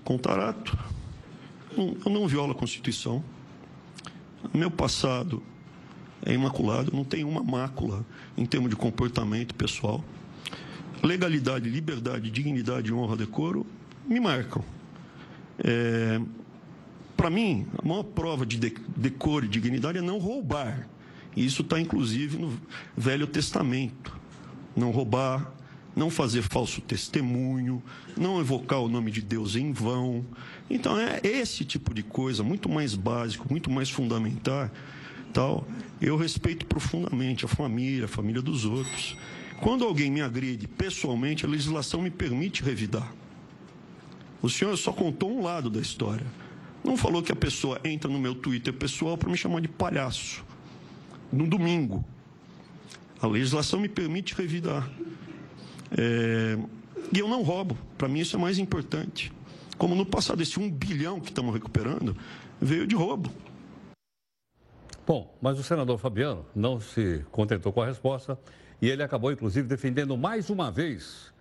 Contarato, 0.05 0.77
eu 1.77 2.11
não 2.11 2.27
violo 2.27 2.53
a 2.53 2.55
Constituição. 2.55 3.23
Meu 4.53 4.71
passado 4.71 5.43
é 6.25 6.33
imaculado, 6.33 6.93
não 6.95 7.05
tenho 7.05 7.29
uma 7.29 7.43
mácula 7.43 8.05
em 8.37 8.45
termos 8.45 8.71
de 8.71 8.77
comportamento 8.77 9.55
pessoal. 9.55 10.05
Legalidade, 11.03 11.69
liberdade, 11.69 12.31
dignidade, 12.31 12.93
honra, 12.93 13.17
decoro 13.17 13.67
me 14.07 14.21
marcam. 14.21 14.65
É, 15.59 16.21
Para 17.17 17.31
mim, 17.31 17.67
a 17.79 17.87
maior 17.87 18.03
prova 18.03 18.45
de 18.45 18.59
decoro 18.59 19.45
e 19.45 19.49
dignidade 19.49 19.99
é 19.99 20.03
não 20.03 20.19
roubar. 20.19 20.89
E 21.37 21.45
isso 21.45 21.63
está, 21.63 21.81
inclusive, 21.81 22.37
no 22.37 22.53
Velho 22.97 23.27
Testamento. 23.27 24.19
Não 24.77 24.91
roubar, 24.91 25.53
não 25.95 26.11
fazer 26.11 26.43
falso 26.43 26.81
testemunho, 26.81 27.83
não 28.17 28.41
evocar 28.41 28.81
o 28.81 28.89
nome 28.89 29.11
de 29.11 29.21
Deus 29.21 29.57
em 29.57 29.73
vão. 29.73 30.25
Então 30.71 30.99
é 30.99 31.21
esse 31.23 31.65
tipo 31.65 31.93
de 31.93 32.03
coisa, 32.03 32.43
muito 32.43 32.69
mais 32.69 32.95
básico, 32.95 33.47
muito 33.51 33.71
mais 33.71 33.91
fundamental. 33.91 34.71
Tal. 35.33 35.67
Eu 36.01 36.17
respeito 36.17 36.67
profundamente 36.67 37.45
a 37.45 37.49
família, 37.49 38.05
a 38.05 38.09
família 38.09 38.43
dos 38.43 38.65
outros. 38.65 39.17
Quando 39.61 39.85
alguém 39.85 40.11
me 40.11 40.21
agride 40.21 40.67
pessoalmente, 40.67 41.47
a 41.47 41.49
legislação 41.49 42.03
me 42.03 42.11
permite 42.11 42.63
revidar. 42.63 43.13
O 44.43 44.51
senhor 44.51 44.77
só 44.77 44.93
contou 44.93 45.31
um 45.31 45.43
lado 45.43 45.71
da 45.71 45.81
história. 45.81 46.27
Não 46.83 46.97
falou 46.97 47.23
que 47.23 47.31
a 47.31 47.37
pessoa 47.37 47.81
entra 47.85 48.11
no 48.11 48.19
meu 48.19 48.35
Twitter 48.35 48.73
pessoal 48.73 49.17
para 49.17 49.31
me 49.31 49.37
chamar 49.37 49.61
de 49.61 49.69
palhaço. 49.69 50.45
No 51.33 51.47
domingo. 51.47 52.05
A 53.21 53.27
legislação 53.29 53.79
me 53.79 53.89
permite 53.89 54.35
revidar. 54.35 54.91
É, 55.97 56.59
e 57.13 57.19
eu 57.19 57.29
não 57.29 57.43
roubo. 57.43 57.77
Para 57.99 58.09
mim 58.09 58.21
isso 58.21 58.37
é 58.37 58.39
mais 58.39 58.59
importante. 58.59 59.33
Como 59.79 59.95
no 59.95 60.07
passado, 60.07 60.43
esse 60.43 60.59
um 60.59 60.71
bilhão 60.71 61.21
que 61.21 61.31
estamos 61.31 61.53
recuperando 61.53 62.17
veio 62.61 62.87
de 62.87 62.95
roubo. 62.95 63.31
Bom, 65.07 65.37
mas 65.43 65.59
o 65.59 65.63
senador 65.63 65.99
Fabiano 65.99 66.47
não 66.55 66.81
se 66.81 67.25
contentou 67.33 67.73
com 67.73 67.83
a 67.83 67.87
resposta 67.87 68.39
e 68.81 68.89
ele 68.89 69.03
acabou, 69.03 69.33
inclusive, 69.33 69.67
defendendo 69.67 70.17
mais 70.17 70.49
uma 70.49 70.71
vez 70.71 71.33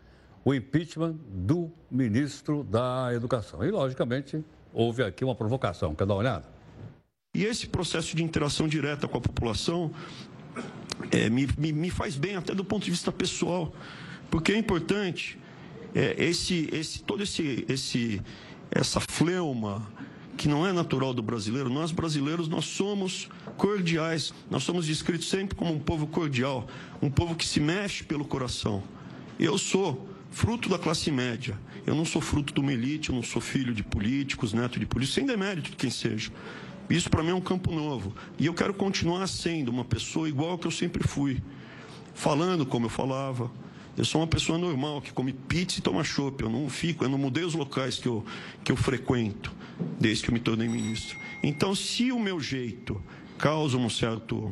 o 0.44 0.54
impeachment 0.54 1.16
do 1.28 1.72
ministro 1.90 2.64
da 2.64 3.10
Educação. 3.14 3.64
E, 3.64 3.70
logicamente, 3.70 4.44
houve 4.74 5.04
aqui 5.04 5.24
uma 5.24 5.36
provocação. 5.36 5.94
Quer 5.94 6.08
dar 6.08 6.16
uma 6.16 6.20
olhada? 6.20 6.50
E 7.34 7.46
esse 7.46 7.68
processo 7.68 8.16
de 8.16 8.24
interação 8.24 8.68
direta 8.68 9.08
com 9.08 9.18
a 9.18 9.22
população 9.22 9.92
é, 11.12 11.30
me, 11.30 11.48
me, 11.58 11.72
me 11.72 11.90
faz 11.90 12.16
bem 12.16 12.36
até 12.36 12.54
do 12.54 12.66
ponto 12.66 12.84
de 12.84 12.92
vista 12.92 13.12
pessoal. 13.12 13.74
Porque 14.32 14.54
é 14.54 14.58
importante 14.58 15.38
é, 15.94 16.16
esse, 16.18 16.70
esse, 16.72 17.04
todo 17.04 17.22
esse, 17.22 17.66
esse, 17.68 18.22
essa 18.72 19.00
fleuma 19.00 19.86
que 20.38 20.48
não 20.48 20.66
é 20.66 20.72
natural 20.72 21.14
do 21.14 21.22
brasileiro. 21.22 21.70
Nós 21.70 21.92
brasileiros 21.92 22.48
nós 22.48 22.66
somos 22.66 23.30
cordiais. 23.58 24.34
Nós 24.50 24.64
somos 24.64 24.88
descritos 24.88 25.30
sempre 25.30 25.56
como 25.56 25.74
um 25.74 25.80
povo 25.80 26.08
cordial, 26.08 26.66
um 27.02 27.12
povo 27.12 27.36
que 27.36 27.46
se 27.46 27.60
mexe 27.60 28.04
pelo 28.04 28.26
coração. 28.26 28.82
Eu 29.38 29.58
sou 29.58 30.08
fruto 30.32 30.70
da 30.70 30.80
classe 30.80 31.12
média. 31.12 31.60
Eu 31.86 31.94
não 31.94 32.06
sou 32.06 32.22
fruto 32.22 32.54
de 32.54 32.60
uma 32.60 32.72
elite, 32.72 33.10
eu 33.10 33.16
não 33.16 33.24
sou 33.24 33.42
filho 33.42 33.74
de 33.74 33.84
políticos, 33.84 34.54
neto 34.54 34.80
de 34.80 34.86
políticos, 34.86 35.16
sem 35.16 35.26
demérito 35.26 35.72
de 35.72 35.76
quem 35.76 35.90
seja. 35.90 36.32
Isso 36.90 37.10
para 37.10 37.24
mim 37.24 37.32
é 37.32 37.36
um 37.36 37.42
campo 37.42 37.72
novo. 37.72 38.16
E 38.40 38.46
eu 38.46 38.54
quero 38.54 38.74
continuar 38.74 39.28
sendo 39.28 39.70
uma 39.70 39.84
pessoa 39.84 40.30
igual 40.30 40.58
que 40.58 40.68
eu 40.68 40.72
sempre 40.72 41.06
fui. 41.06 41.42
Falando 42.14 42.66
como 42.66 42.86
eu 42.86 42.90
falava, 42.90 43.52
eu 43.98 44.06
sou 44.06 44.22
uma 44.22 44.28
pessoa 44.28 44.58
normal 44.58 45.02
que 45.02 45.12
come 45.12 45.34
pizza 45.34 45.80
e 45.80 45.82
toma 45.82 46.04
chopp. 46.04 46.44
Eu 46.44 46.50
não 46.50 46.70
fico, 46.70 47.04
eu 47.04 47.10
não 47.10 47.18
mudei 47.18 47.44
os 47.44 47.54
locais 47.54 47.98
que 47.98 48.08
eu, 48.08 48.26
que 48.64 48.72
eu 48.72 48.76
frequento 48.76 49.54
desde 50.00 50.24
que 50.24 50.30
eu 50.30 50.34
me 50.34 50.40
tornei 50.40 50.68
ministro. 50.68 51.18
Então, 51.44 51.76
se 51.76 52.12
o 52.12 52.20
meu 52.20 52.40
jeito 52.40 53.02
causa 53.38 53.78
um 53.78 53.90
certo 53.90 54.52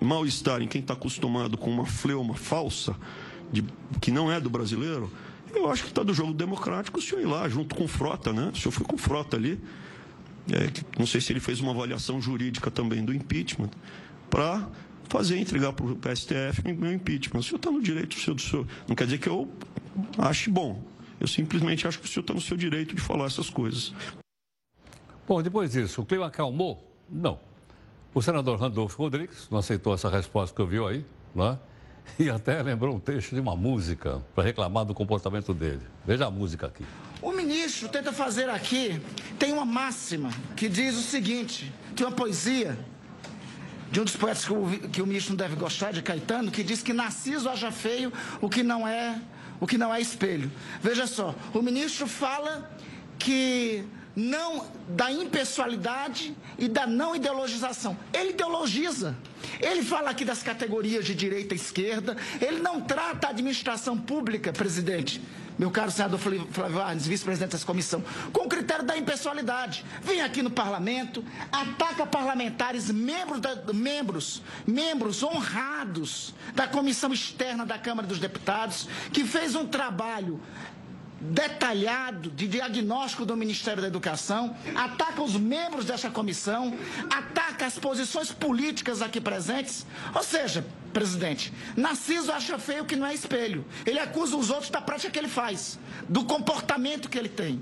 mal-estar 0.00 0.60
em 0.60 0.68
quem 0.68 0.80
está 0.80 0.94
acostumado 0.94 1.56
com 1.56 1.70
uma 1.70 1.86
fleuma 1.86 2.34
falsa, 2.34 2.96
de, 3.52 3.64
que 4.00 4.10
não 4.10 4.30
é 4.30 4.40
do 4.40 4.50
brasileiro, 4.50 5.10
eu 5.54 5.70
acho 5.70 5.84
que 5.84 5.88
está 5.90 6.02
do 6.02 6.12
jogo 6.12 6.34
democrático 6.34 6.98
o 6.98 7.02
senhor 7.02 7.22
ir 7.22 7.26
lá, 7.26 7.48
junto 7.48 7.74
com 7.74 7.86
Frota, 7.86 8.32
né? 8.32 8.50
O 8.52 8.56
senhor 8.56 8.72
foi 8.72 8.84
com 8.84 8.98
Frota 8.98 9.36
ali. 9.36 9.60
É, 10.50 10.98
não 10.98 11.06
sei 11.06 11.20
se 11.20 11.32
ele 11.32 11.40
fez 11.40 11.60
uma 11.60 11.70
avaliação 11.70 12.20
jurídica 12.20 12.70
também 12.70 13.04
do 13.04 13.14
impeachment, 13.14 13.70
para 14.28 14.68
fazer, 15.08 15.38
entregar 15.38 15.72
para 15.72 15.86
o 15.86 16.16
STF 16.16 16.72
meu 16.72 16.92
impeachment. 16.92 17.40
O 17.40 17.42
senhor 17.42 17.56
está 17.56 17.70
no 17.70 17.82
direito 17.82 18.16
do 18.16 18.20
seu, 18.20 18.34
do 18.34 18.42
seu. 18.42 18.66
Não 18.88 18.94
quer 18.94 19.04
dizer 19.04 19.18
que 19.18 19.28
eu 19.28 19.48
ache 20.18 20.50
bom. 20.50 20.82
Eu 21.20 21.28
simplesmente 21.28 21.86
acho 21.86 21.98
que 21.98 22.06
o 22.06 22.08
senhor 22.08 22.22
está 22.22 22.34
no 22.34 22.40
seu 22.40 22.56
direito 22.56 22.94
de 22.94 23.00
falar 23.00 23.26
essas 23.26 23.48
coisas. 23.48 23.92
Bom, 25.26 25.42
depois 25.42 25.72
disso, 25.72 26.02
o 26.02 26.04
clima 26.04 26.26
acalmou? 26.26 26.90
Não. 27.08 27.38
O 28.12 28.22
senador 28.22 28.58
Randolfo 28.58 29.02
Rodrigues 29.02 29.48
não 29.50 29.58
aceitou 29.58 29.94
essa 29.94 30.08
resposta 30.08 30.54
que 30.54 30.60
eu 30.60 30.66
vi 30.66 30.78
aí, 30.78 31.04
né? 31.34 31.58
E 32.18 32.28
até 32.28 32.62
lembrou 32.62 32.94
um 32.94 33.00
texto 33.00 33.34
de 33.34 33.40
uma 33.40 33.56
música 33.56 34.22
para 34.34 34.44
reclamar 34.44 34.84
do 34.84 34.94
comportamento 34.94 35.54
dele. 35.54 35.80
Veja 36.06 36.26
a 36.26 36.30
música 36.30 36.66
aqui. 36.66 36.84
O 37.22 37.32
ministro 37.32 37.88
tenta 37.88 38.12
fazer 38.12 38.50
aqui, 38.50 39.00
tem 39.38 39.52
uma 39.52 39.64
máxima 39.64 40.30
que 40.54 40.68
diz 40.68 40.94
o 40.96 41.02
seguinte: 41.02 41.72
tem 41.96 42.06
uma 42.06 42.14
poesia 42.14 42.78
de 43.90 44.00
um 44.00 44.04
dos 44.04 44.16
poetas 44.16 44.44
que 44.44 44.52
o, 44.52 44.88
que 44.90 45.02
o 45.02 45.06
ministro 45.06 45.32
não 45.32 45.36
deve 45.36 45.56
gostar, 45.56 45.92
de 45.92 46.02
Caetano, 46.02 46.50
que 46.50 46.62
diz 46.62 46.82
que 46.82 46.92
Narciso 46.92 47.48
acha 47.48 47.70
feio 47.70 48.12
o 48.40 48.48
que 48.48 48.62
não 48.62 48.86
é, 48.86 49.20
o 49.60 49.66
que 49.66 49.78
não 49.78 49.92
é 49.94 50.00
espelho. 50.00 50.50
Veja 50.82 51.06
só, 51.06 51.34
o 51.52 51.62
ministro 51.62 52.06
fala 52.06 52.70
que 53.18 53.84
não 54.16 54.66
da 54.88 55.10
impessoalidade 55.10 56.34
e 56.58 56.68
da 56.68 56.86
não 56.86 57.16
ideologização. 57.16 57.96
Ele 58.12 58.30
ideologiza. 58.30 59.16
Ele 59.60 59.82
fala 59.82 60.10
aqui 60.10 60.24
das 60.24 60.42
categorias 60.42 61.04
de 61.04 61.14
direita 61.14 61.54
e 61.54 61.56
esquerda. 61.56 62.16
Ele 62.40 62.60
não 62.60 62.80
trata 62.80 63.26
a 63.26 63.30
administração 63.30 63.96
pública, 63.98 64.52
presidente, 64.52 65.20
meu 65.58 65.70
caro 65.70 65.90
senador 65.90 66.18
Flávio 66.18 66.80
Arnes, 66.80 67.06
vice-presidente 67.06 67.52
dessa 67.52 67.66
comissão, 67.66 68.02
com 68.32 68.44
o 68.44 68.48
critério 68.48 68.84
da 68.84 68.96
impessoalidade. 68.96 69.84
Vem 70.02 70.20
aqui 70.20 70.42
no 70.42 70.50
parlamento, 70.50 71.24
ataca 71.52 72.04
parlamentares, 72.04 72.90
membros, 72.90 73.40
da, 73.40 73.72
membros, 73.72 74.42
membros 74.66 75.22
honrados 75.22 76.34
da 76.54 76.66
comissão 76.66 77.12
externa 77.12 77.64
da 77.64 77.78
Câmara 77.78 78.06
dos 78.06 78.18
Deputados, 78.18 78.88
que 79.12 79.24
fez 79.24 79.54
um 79.54 79.66
trabalho 79.66 80.40
detalhado 81.30 82.30
de 82.30 82.46
diagnóstico 82.46 83.24
do 83.24 83.36
Ministério 83.36 83.80
da 83.80 83.88
Educação, 83.88 84.54
ataca 84.74 85.22
os 85.22 85.36
membros 85.36 85.86
dessa 85.86 86.10
comissão, 86.10 86.76
ataca 87.10 87.64
as 87.64 87.78
posições 87.78 88.30
políticas 88.30 89.00
aqui 89.00 89.20
presentes. 89.20 89.86
Ou 90.14 90.22
seja, 90.22 90.64
presidente, 90.92 91.52
Narciso 91.76 92.30
acha 92.30 92.58
feio 92.58 92.84
que 92.84 92.94
não 92.94 93.06
é 93.06 93.14
espelho. 93.14 93.64
Ele 93.86 93.98
acusa 93.98 94.36
os 94.36 94.50
outros 94.50 94.70
da 94.70 94.80
prática 94.80 95.10
que 95.10 95.18
ele 95.18 95.28
faz, 95.28 95.78
do 96.08 96.24
comportamento 96.24 97.08
que 97.08 97.18
ele 97.18 97.30
tem. 97.30 97.60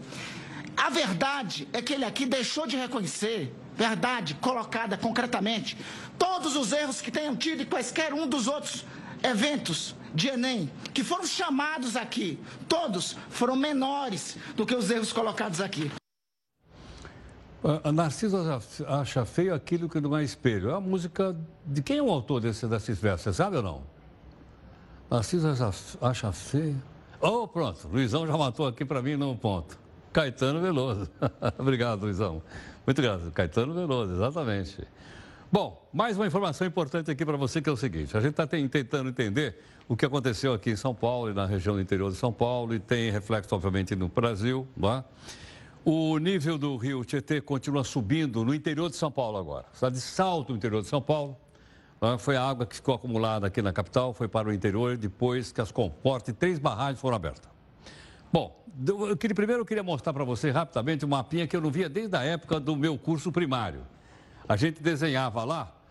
A 0.76 0.90
verdade 0.90 1.68
é 1.72 1.80
que 1.80 1.92
ele 1.92 2.04
aqui 2.04 2.26
deixou 2.26 2.66
de 2.66 2.76
reconhecer, 2.76 3.54
verdade 3.76 4.34
colocada 4.34 4.96
concretamente, 4.96 5.76
todos 6.18 6.56
os 6.56 6.72
erros 6.72 7.00
que 7.00 7.10
tenham 7.10 7.36
tido 7.36 7.62
e 7.62 7.66
quaisquer 7.66 8.12
um 8.12 8.26
dos 8.26 8.48
outros 8.48 8.84
eventos 9.22 9.94
de 10.14 10.28
Enem, 10.28 10.70
que 10.92 11.02
foram 11.02 11.26
chamados 11.26 11.96
aqui, 11.96 12.38
todos 12.68 13.16
foram 13.30 13.56
menores 13.56 14.36
do 14.56 14.66
que 14.66 14.74
os 14.74 14.90
erros 14.90 15.12
colocados 15.12 15.60
aqui. 15.60 15.90
A 17.84 17.92
Narciso 17.92 18.36
acha 18.88 19.24
feio 19.24 19.54
aquilo 19.54 19.88
que 19.88 20.00
não 20.00 20.16
é 20.16 20.24
espelho. 20.24 20.70
É 20.70 20.74
a 20.74 20.80
música. 20.80 21.36
De 21.64 21.80
quem 21.80 21.98
é 21.98 22.02
o 22.02 22.10
autor 22.10 22.40
desse, 22.40 22.66
desses 22.66 22.98
versos? 22.98 23.22
Você 23.22 23.32
sabe 23.32 23.56
ou 23.56 23.62
não? 23.62 23.82
Narciso 25.08 25.46
acha 26.00 26.32
feio. 26.32 26.82
Oh, 27.20 27.46
pronto. 27.46 27.86
Luizão 27.86 28.26
já 28.26 28.36
matou 28.36 28.66
aqui 28.66 28.84
para 28.84 29.00
mim 29.00 29.14
no 29.14 29.36
ponto. 29.36 29.78
Caetano 30.12 30.60
Veloso. 30.60 31.08
Obrigado, 31.56 32.02
Luizão. 32.02 32.42
Muito 32.84 32.98
obrigado. 32.98 33.30
Caetano 33.30 33.72
Veloso, 33.72 34.12
exatamente. 34.12 34.84
Bom, 35.50 35.88
mais 35.92 36.16
uma 36.16 36.26
informação 36.26 36.66
importante 36.66 37.10
aqui 37.12 37.24
para 37.24 37.36
você 37.36 37.62
que 37.62 37.68
é 37.68 37.72
o 37.72 37.76
seguinte: 37.76 38.16
a 38.16 38.20
gente 38.20 38.32
está 38.32 38.46
tentando 38.46 39.08
entender 39.08 39.62
o 39.92 39.96
que 39.96 40.06
aconteceu 40.06 40.54
aqui 40.54 40.70
em 40.70 40.76
São 40.76 40.94
Paulo 40.94 41.30
e 41.30 41.34
na 41.34 41.44
região 41.44 41.74
do 41.74 41.80
interior 41.82 42.10
de 42.10 42.16
São 42.16 42.32
Paulo 42.32 42.74
e 42.74 42.78
tem 42.78 43.10
reflexo, 43.10 43.54
obviamente, 43.54 43.94
no 43.94 44.08
Brasil. 44.08 44.66
É? 44.82 45.04
O 45.84 46.16
nível 46.16 46.56
do 46.56 46.78
rio 46.78 47.04
Tietê 47.04 47.42
continua 47.42 47.84
subindo 47.84 48.42
no 48.42 48.54
interior 48.54 48.88
de 48.88 48.96
São 48.96 49.12
Paulo 49.12 49.36
agora. 49.36 49.66
Está 49.70 49.90
de 49.90 50.00
salto 50.00 50.48
no 50.48 50.56
interior 50.56 50.80
de 50.80 50.88
São 50.88 51.02
Paulo. 51.02 51.36
É? 52.00 52.16
Foi 52.16 52.38
a 52.38 52.42
água 52.42 52.64
que 52.64 52.76
ficou 52.76 52.94
acumulada 52.94 53.46
aqui 53.46 53.60
na 53.60 53.70
capital, 53.70 54.14
foi 54.14 54.28
para 54.28 54.48
o 54.48 54.52
interior 54.54 54.96
depois 54.96 55.52
que 55.52 55.60
as 55.60 55.70
comportas 55.70 56.30
e 56.30 56.32
três 56.32 56.58
barragens 56.58 56.98
foram 56.98 57.16
abertas. 57.16 57.50
Bom, 58.32 58.64
eu 58.86 59.14
queria, 59.14 59.34
primeiro 59.34 59.60
eu 59.60 59.66
queria 59.66 59.82
mostrar 59.82 60.14
para 60.14 60.24
você 60.24 60.50
rapidamente 60.50 61.04
um 61.04 61.08
mapinha 61.08 61.46
que 61.46 61.54
eu 61.54 61.60
não 61.60 61.70
via 61.70 61.90
desde 61.90 62.16
a 62.16 62.22
época 62.22 62.58
do 62.58 62.74
meu 62.74 62.96
curso 62.96 63.30
primário. 63.30 63.82
A 64.48 64.56
gente 64.56 64.82
desenhava 64.82 65.44
lá. 65.44 65.81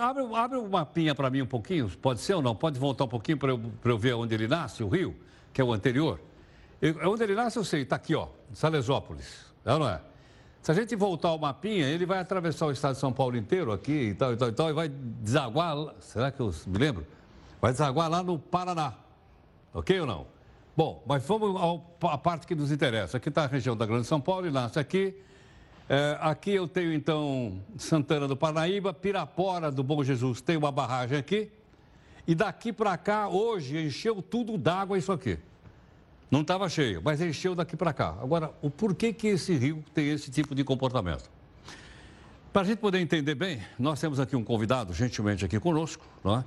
Abre, 0.00 0.22
abre 0.36 0.58
o 0.58 0.68
mapinha 0.68 1.14
para 1.14 1.28
mim 1.28 1.42
um 1.42 1.46
pouquinho, 1.46 1.90
pode 2.00 2.20
ser 2.20 2.34
ou 2.34 2.42
não? 2.42 2.54
Pode 2.54 2.78
voltar 2.78 3.04
um 3.04 3.08
pouquinho 3.08 3.36
para 3.38 3.50
eu, 3.50 3.60
eu 3.84 3.98
ver 3.98 4.14
onde 4.14 4.32
ele 4.32 4.46
nasce, 4.46 4.84
o 4.84 4.88
rio, 4.88 5.16
que 5.52 5.60
é 5.60 5.64
o 5.64 5.72
anterior. 5.72 6.20
Eu, 6.80 7.10
onde 7.10 7.24
ele 7.24 7.34
nasce, 7.34 7.56
eu 7.56 7.64
sei, 7.64 7.82
está 7.82 7.96
aqui, 7.96 8.14
ó, 8.14 8.28
Salesópolis, 8.52 9.46
é 9.64 9.70
não 9.76 9.88
é? 9.88 10.00
Se 10.62 10.70
a 10.70 10.74
gente 10.74 10.94
voltar 10.94 11.32
o 11.32 11.38
mapinha, 11.38 11.86
ele 11.88 12.06
vai 12.06 12.20
atravessar 12.20 12.66
o 12.66 12.70
estado 12.70 12.94
de 12.94 13.00
São 13.00 13.12
Paulo 13.12 13.36
inteiro 13.36 13.72
aqui 13.72 13.92
e 13.92 14.14
tal, 14.14 14.32
e 14.32 14.36
tal, 14.36 14.48
e 14.48 14.52
tal, 14.52 14.70
e 14.70 14.72
vai 14.72 14.88
desaguar, 14.88 15.76
será 15.98 16.30
que 16.30 16.40
eu 16.40 16.54
me 16.66 16.78
lembro? 16.78 17.06
Vai 17.60 17.72
desaguar 17.72 18.08
lá 18.08 18.22
no 18.22 18.38
Paraná, 18.38 18.94
ok 19.72 20.00
ou 20.00 20.06
não? 20.06 20.26
Bom, 20.76 21.02
mas 21.06 21.26
vamos 21.26 21.60
à 22.02 22.18
parte 22.18 22.46
que 22.46 22.54
nos 22.54 22.72
interessa. 22.72 23.16
Aqui 23.16 23.28
está 23.28 23.44
a 23.44 23.46
região 23.46 23.76
da 23.76 23.86
Grande 23.86 24.06
São 24.06 24.20
Paulo, 24.20 24.46
e 24.46 24.50
nasce 24.50 24.78
aqui, 24.78 25.14
é, 25.88 26.16
aqui 26.20 26.52
eu 26.52 26.66
tenho 26.66 26.92
então 26.92 27.60
Santana 27.76 28.26
do 28.26 28.36
Parnaíba, 28.36 28.94
Pirapora 28.94 29.70
do 29.70 29.82
Bom 29.82 30.02
Jesus, 30.02 30.40
tem 30.40 30.56
uma 30.56 30.72
barragem 30.72 31.18
aqui. 31.18 31.50
E 32.26 32.34
daqui 32.34 32.72
para 32.72 32.96
cá, 32.96 33.28
hoje, 33.28 33.78
encheu 33.78 34.22
tudo 34.22 34.56
d'água 34.56 34.96
isso 34.96 35.12
aqui. 35.12 35.38
Não 36.30 36.40
estava 36.40 36.68
cheio, 36.68 37.02
mas 37.04 37.20
encheu 37.20 37.54
daqui 37.54 37.76
para 37.76 37.92
cá. 37.92 38.16
Agora, 38.20 38.50
o 38.62 38.70
porquê 38.70 39.12
que 39.12 39.28
esse 39.28 39.54
rio 39.54 39.84
tem 39.92 40.08
esse 40.08 40.30
tipo 40.30 40.54
de 40.54 40.64
comportamento? 40.64 41.30
Para 42.50 42.62
a 42.62 42.64
gente 42.64 42.78
poder 42.78 42.98
entender 43.00 43.34
bem, 43.34 43.60
nós 43.78 44.00
temos 44.00 44.18
aqui 44.18 44.34
um 44.34 44.42
convidado, 44.42 44.94
gentilmente 44.94 45.44
aqui 45.44 45.60
conosco, 45.60 46.06
é? 46.24 46.44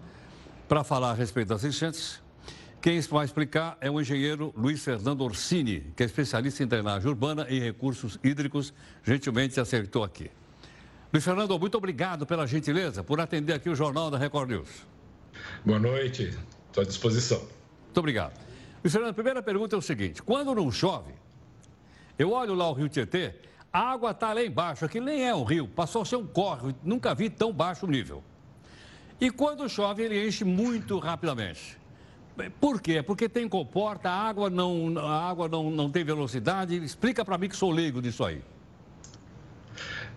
para 0.67 0.84
falar 0.84 1.12
a 1.12 1.13
respeito 1.13 1.50
das 1.50 1.63
enchentes. 1.63 2.21
Quem 2.82 3.02
vai 3.02 3.26
explicar 3.26 3.76
é 3.82 3.90
o 3.90 4.00
engenheiro 4.00 4.54
Luiz 4.56 4.84
Fernando 4.84 5.22
Orsini, 5.22 5.92
que 5.96 6.04
é 6.04 6.06
especialista 6.06 6.63
em 6.63 6.68
drenagem 6.68 7.10
urbana 7.10 7.48
e 7.50 7.60
recursos 7.60 8.20
hídricos, 8.24 8.72
gentilmente 9.04 9.60
acertou 9.60 10.04
aqui. 10.04 10.30
Luiz 11.12 11.26
Fernando, 11.26 11.58
muito 11.58 11.76
obrigado 11.76 12.26
pela 12.26 12.46
gentileza 12.46 13.04
por 13.04 13.20
atender 13.20 13.54
aqui 13.54 13.70
o 13.70 13.76
Jornal 13.76 14.12
da 14.12 14.18
Record 14.18 14.50
News. 14.52 14.70
Boa 15.66 15.80
noite, 15.80 16.38
estou 16.68 16.84
à 16.84 16.86
disposição. 16.86 17.40
Muito 17.40 17.98
obrigado. 17.98 18.40
Luiz 18.84 18.94
Fernando, 18.94 19.12
a 19.12 19.13
primeira 19.13 19.42
pergunta 19.42 19.76
é 19.76 19.80
o 19.80 19.82
seguinte: 19.82 20.22
quando 20.22 20.54
não 20.54 20.72
chove, 20.72 21.13
eu 22.18 22.32
olho 22.32 22.54
lá 22.54 22.70
o 22.70 22.74
rio 22.74 22.88
Tietê, 22.88 23.34
a 23.74 23.80
água 23.80 24.12
está 24.12 24.34
lá 24.34 24.44
embaixo, 24.44 24.86
aqui 24.86 25.00
nem 25.00 25.28
é 25.28 25.34
um 25.34 25.44
rio, 25.44 25.68
passou 25.68 26.04
a 26.04 26.06
ser 26.06 26.16
um 26.16 26.28
córrego, 26.28 26.78
nunca 26.84 27.16
vi 27.16 27.30
tão 27.30 27.52
baixo 27.52 27.88
nível. 27.88 28.24
E 29.20 29.32
quando 29.32 29.68
chove, 29.68 30.04
ele 30.04 30.28
enche 30.28 30.44
muito 30.44 31.00
rapidamente. 31.00 31.77
Por 32.60 32.82
quê? 32.82 33.02
Porque 33.02 33.28
tem 33.28 33.50
comporta, 33.50 34.10
a 34.10 34.13
água 34.13 34.50
não, 34.50 34.97
a 35.00 35.30
água 35.30 35.47
não, 35.47 35.71
não 35.71 35.89
tem 35.89 36.04
velocidade. 36.04 36.76
Explica 36.76 37.26
para 37.26 37.38
mim 37.38 37.50
que 37.50 37.56
sou 37.56 37.71
leigo 37.71 38.02
disso 38.02 38.23
aí. 38.23 38.41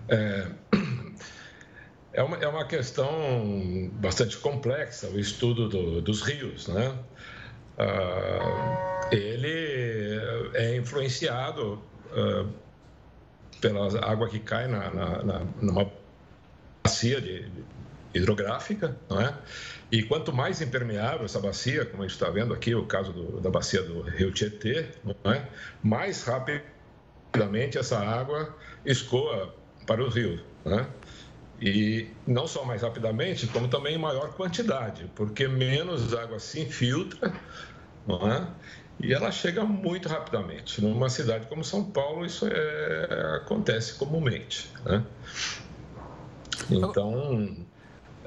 É, 0.08 0.46
é, 2.12 2.22
uma, 2.22 2.36
é 2.36 2.46
uma 2.46 2.64
questão 2.66 3.90
bastante 3.94 4.36
complexa, 4.38 5.08
o 5.08 5.18
estudo 5.18 5.68
do, 5.68 6.02
dos 6.02 6.22
rios, 6.22 6.68
né? 6.68 6.94
Ah, 7.78 9.08
ele 9.10 10.20
é 10.54 10.76
influenciado 10.76 11.80
ah, 12.12 12.46
pela 13.60 13.86
água 14.04 14.28
que 14.28 14.38
cai 14.38 14.66
na, 14.66 14.90
na, 14.90 15.22
na 15.22 15.46
numa 15.60 15.90
bacia 16.84 17.20
de, 17.20 17.48
hidrográfica, 18.14 18.96
não 19.08 19.20
é? 19.20 19.34
E 19.90 20.02
quanto 20.04 20.32
mais 20.32 20.60
impermeável 20.60 21.24
essa 21.24 21.40
bacia, 21.40 21.84
como 21.84 22.02
a 22.02 22.06
gente 22.06 22.14
está 22.14 22.30
vendo 22.30 22.54
aqui, 22.54 22.74
o 22.74 22.86
caso 22.86 23.12
do, 23.12 23.40
da 23.40 23.50
bacia 23.50 23.82
do 23.82 24.02
Rio 24.02 24.30
Tietê, 24.32 24.88
não 25.04 25.32
é? 25.32 25.48
mais 25.82 26.22
rapidamente 26.22 27.76
essa 27.76 27.98
água 27.98 28.56
escoa 28.84 29.54
para 29.86 30.02
o 30.02 30.08
rio. 30.08 30.40
Né? 30.64 30.86
E 31.60 32.08
não 32.26 32.46
só 32.46 32.64
mais 32.64 32.82
rapidamente, 32.82 33.46
como 33.48 33.68
também 33.68 33.96
em 33.96 33.98
maior 33.98 34.32
quantidade, 34.34 35.10
porque 35.14 35.48
menos 35.48 36.14
água 36.14 36.38
se 36.38 36.60
infiltra 36.60 37.32
não 38.06 38.30
é? 38.30 38.46
e 39.02 39.12
ela 39.12 39.32
chega 39.32 39.64
muito 39.64 40.08
rapidamente. 40.08 40.80
Numa 40.80 41.08
cidade 41.08 41.46
como 41.48 41.64
São 41.64 41.84
Paulo, 41.84 42.24
isso 42.24 42.46
é, 42.46 43.36
acontece 43.42 43.94
comumente. 43.94 44.70
Né? 44.84 45.04
Então, 46.70 47.56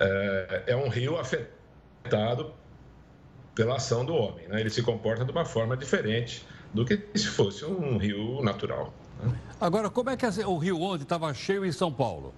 é, 0.04 0.64
é 0.68 0.76
um 0.76 0.90
rio 0.90 1.18
afetado 1.18 2.54
pela 3.56 3.76
ação 3.76 4.04
do 4.04 4.14
homem. 4.14 4.48
Né? 4.48 4.60
Ele 4.60 4.70
se 4.70 4.82
comporta 4.82 5.24
de 5.24 5.32
uma 5.32 5.46
forma 5.46 5.78
diferente 5.78 6.46
do 6.74 6.86
que 6.86 7.00
se 7.16 7.28
fosse 7.28 7.64
um 7.66 7.98
rio 7.98 8.42
natural. 8.44 8.94
Né? 9.22 9.34
Agora, 9.62 9.90
como 9.90 10.10
é 10.10 10.18
que 10.18 10.26
o 10.26 10.58
rio 10.58 10.82
ontem 10.82 11.04
estava 11.04 11.34
cheio 11.34 11.66
em 11.66 11.72
São 11.72 11.92
Paulo? 11.92 12.34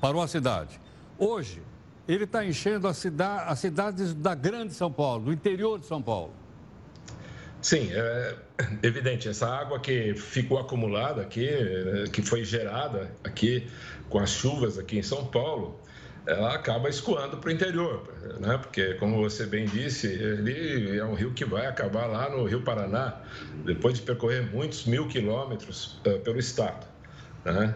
Parou 0.00 0.22
a 0.22 0.28
cidade. 0.28 0.80
Hoje, 1.18 1.62
ele 2.06 2.24
está 2.24 2.44
enchendo 2.44 2.88
a 2.88 2.94
cidade, 2.94 3.44
as 3.50 3.58
cidades 3.58 4.14
da 4.14 4.34
grande 4.34 4.72
São 4.74 4.90
Paulo, 4.90 5.26
do 5.26 5.32
interior 5.32 5.78
de 5.78 5.86
São 5.86 6.02
Paulo. 6.02 6.32
Sim, 7.60 7.90
é 7.92 8.36
evidente. 8.82 9.28
Essa 9.28 9.48
água 9.48 9.80
que 9.80 10.14
ficou 10.14 10.58
acumulada 10.58 11.22
aqui, 11.22 11.48
que 12.12 12.22
foi 12.22 12.44
gerada 12.44 13.10
aqui 13.24 13.66
com 14.08 14.18
as 14.18 14.30
chuvas 14.30 14.78
aqui 14.78 14.98
em 14.98 15.02
São 15.02 15.26
Paulo, 15.26 15.78
ela 16.28 16.54
acaba 16.54 16.90
escoando 16.90 17.38
para 17.38 17.48
o 17.48 17.52
interior, 17.52 18.06
né? 18.38 18.58
porque, 18.58 18.94
como 18.94 19.16
você 19.16 19.46
bem 19.46 19.64
disse, 19.64 20.06
ele 20.06 20.98
é 20.98 21.04
um 21.04 21.14
rio 21.14 21.32
que 21.32 21.44
vai 21.44 21.66
acabar 21.66 22.04
lá 22.04 22.28
no 22.28 22.44
Rio 22.44 22.60
Paraná, 22.60 23.22
depois 23.64 23.94
de 23.94 24.02
percorrer 24.02 24.42
muitos 24.52 24.84
mil 24.84 25.08
quilômetros 25.08 25.98
uh, 26.06 26.18
pelo 26.18 26.38
estado. 26.38 26.86
Né? 27.46 27.74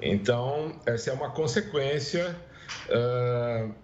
Então, 0.00 0.80
essa 0.86 1.10
é 1.10 1.12
uma 1.12 1.30
consequência 1.30 2.34
uh, 2.88 3.74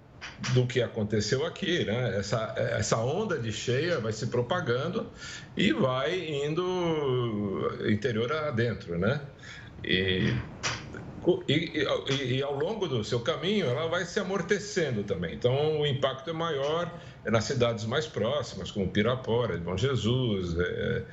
do 0.54 0.66
que 0.66 0.80
aconteceu 0.80 1.44
aqui. 1.44 1.84
Né? 1.84 2.16
Essa, 2.16 2.54
essa 2.56 2.96
onda 2.96 3.38
de 3.38 3.52
cheia 3.52 4.00
vai 4.00 4.14
se 4.14 4.28
propagando 4.28 5.06
e 5.54 5.74
vai 5.74 6.46
indo 6.46 7.70
interior 7.86 8.32
adentro. 8.32 8.96
Né? 8.96 9.20
E, 9.84 10.34
e, 11.48 11.52
e, 12.08 12.36
e, 12.36 12.42
ao 12.42 12.56
longo 12.56 12.86
do 12.86 13.02
seu 13.02 13.20
caminho 13.20 13.66
ela 13.66 13.88
vai 13.88 14.04
se 14.04 14.20
amortecendo 14.20 15.02
também. 15.02 15.34
Então 15.34 15.80
o 15.80 15.86
impacto 15.86 16.30
é 16.30 16.32
maior 16.32 16.92
nas 17.24 17.44
cidades 17.44 17.84
mais 17.84 18.06
próximas, 18.06 18.70
como 18.70 18.88
Pirapora, 18.88 19.56
Bom 19.58 19.76
Jesus, 19.76 20.56
é, 20.58 21.04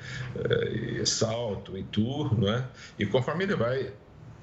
é, 1.02 1.06
Salto, 1.06 1.78
Itu, 1.78 2.34
não 2.36 2.54
é? 2.54 2.64
E 3.00 3.06
conforme 3.06 3.46
ele 3.46 3.56
vai 3.56 3.92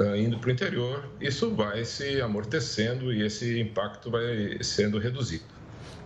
é, 0.01 0.19
indo 0.19 0.39
para 0.39 0.49
o 0.49 0.53
interior, 0.53 1.09
isso 1.21 1.55
vai 1.55 1.85
se 1.85 2.21
amortecendo 2.21 3.13
e 3.13 3.23
esse 3.23 3.61
impacto 3.61 4.11
vai 4.11 4.59
sendo 4.63 4.99
reduzido. 4.99 5.45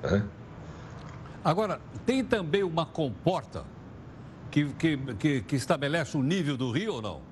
Né? 0.03 0.23
Agora, 1.43 1.81
tem 2.05 2.25
também 2.25 2.63
uma 2.63 2.85
comporta 2.85 3.65
que, 4.51 4.67
que, 4.75 4.97
que, 5.19 5.41
que 5.43 5.57
estabelece 5.57 6.17
o 6.17 6.23
nível 6.23 6.57
do 6.57 6.71
rio 6.71 6.95
ou 6.95 7.03
não? 7.03 7.23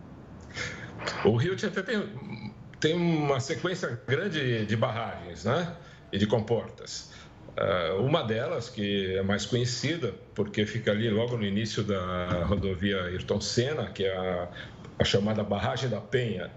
O 1.25 1.37
rio 1.37 1.57
Tietê 1.57 1.83
tem, 1.83 2.53
tem 2.81 2.95
uma 2.95 3.41
sequência 3.41 4.01
grande 4.07 4.67
de 4.67 4.77
barragens 4.77 5.45
né? 5.45 5.75
e 6.13 6.19
de 6.19 6.27
comportas. 6.27 7.13
Uh, 7.57 8.03
uma 8.03 8.23
delas, 8.23 8.71
que 8.71 9.15
é 9.15 9.23
mais 9.23 9.45
conhecida, 9.45 10.15
porque 10.35 10.65
fica 10.65 10.91
ali 10.91 11.11
logo 11.11 11.37
no 11.37 11.45
início 11.45 11.83
da 11.83 12.45
rodovia 12.45 13.03
Ayrton 13.05 13.41
Senna, 13.41 13.91
que 13.91 14.05
é 14.05 14.17
a, 14.17 14.49
a 14.99 15.05
chamada 15.05 15.45
Barragem 15.45 15.91
da 15.91 16.01
Penha, 16.01 16.51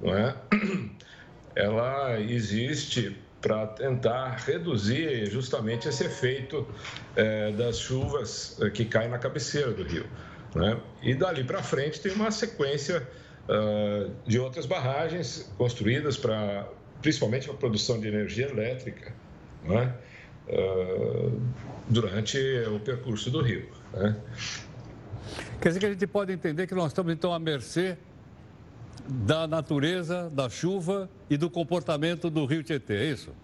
não 0.00 0.16
é? 0.16 0.34
Ela 1.54 2.20
existe 2.20 3.16
para 3.40 3.66
tentar 3.68 4.36
reduzir 4.44 5.26
justamente 5.26 5.88
esse 5.88 6.04
efeito 6.04 6.66
é, 7.16 7.52
das 7.52 7.78
chuvas 7.78 8.58
eh, 8.60 8.70
que 8.70 8.84
caem 8.84 9.08
na 9.08 9.18
cabeceira 9.18 9.72
do 9.72 9.82
rio. 9.82 10.06
Né? 10.54 10.76
E 11.02 11.14
dali 11.14 11.42
para 11.44 11.62
frente 11.62 12.00
tem 12.00 12.12
uma 12.12 12.30
sequência 12.30 13.06
uh, 13.50 14.10
de 14.26 14.38
outras 14.38 14.64
barragens 14.64 15.52
construídas 15.58 16.16
para, 16.16 16.68
principalmente 17.02 17.46
para 17.46 17.54
a 17.54 17.58
produção 17.58 18.00
de 18.00 18.08
energia 18.08 18.48
elétrica, 18.48 19.12
né? 19.64 19.94
uh, 20.48 21.40
durante 21.88 22.38
o 22.68 22.78
percurso 22.80 23.30
do 23.30 23.42
rio. 23.42 23.68
Né? 23.92 24.16
Quer 25.60 25.68
dizer 25.68 25.80
que 25.80 25.86
a 25.86 25.92
gente 25.92 26.06
pode 26.06 26.32
entender 26.32 26.66
que 26.66 26.74
nós 26.74 26.88
estamos 26.88 27.12
então 27.12 27.34
à 27.34 27.38
mercê 27.38 27.98
da 29.06 29.46
natureza, 29.46 30.30
da 30.30 30.48
chuva 30.48 31.10
e 31.28 31.36
do 31.36 31.50
comportamento 31.50 32.30
do 32.30 32.46
rio 32.46 32.62
Tietê, 32.62 32.94
é 32.94 33.04
isso? 33.06 33.34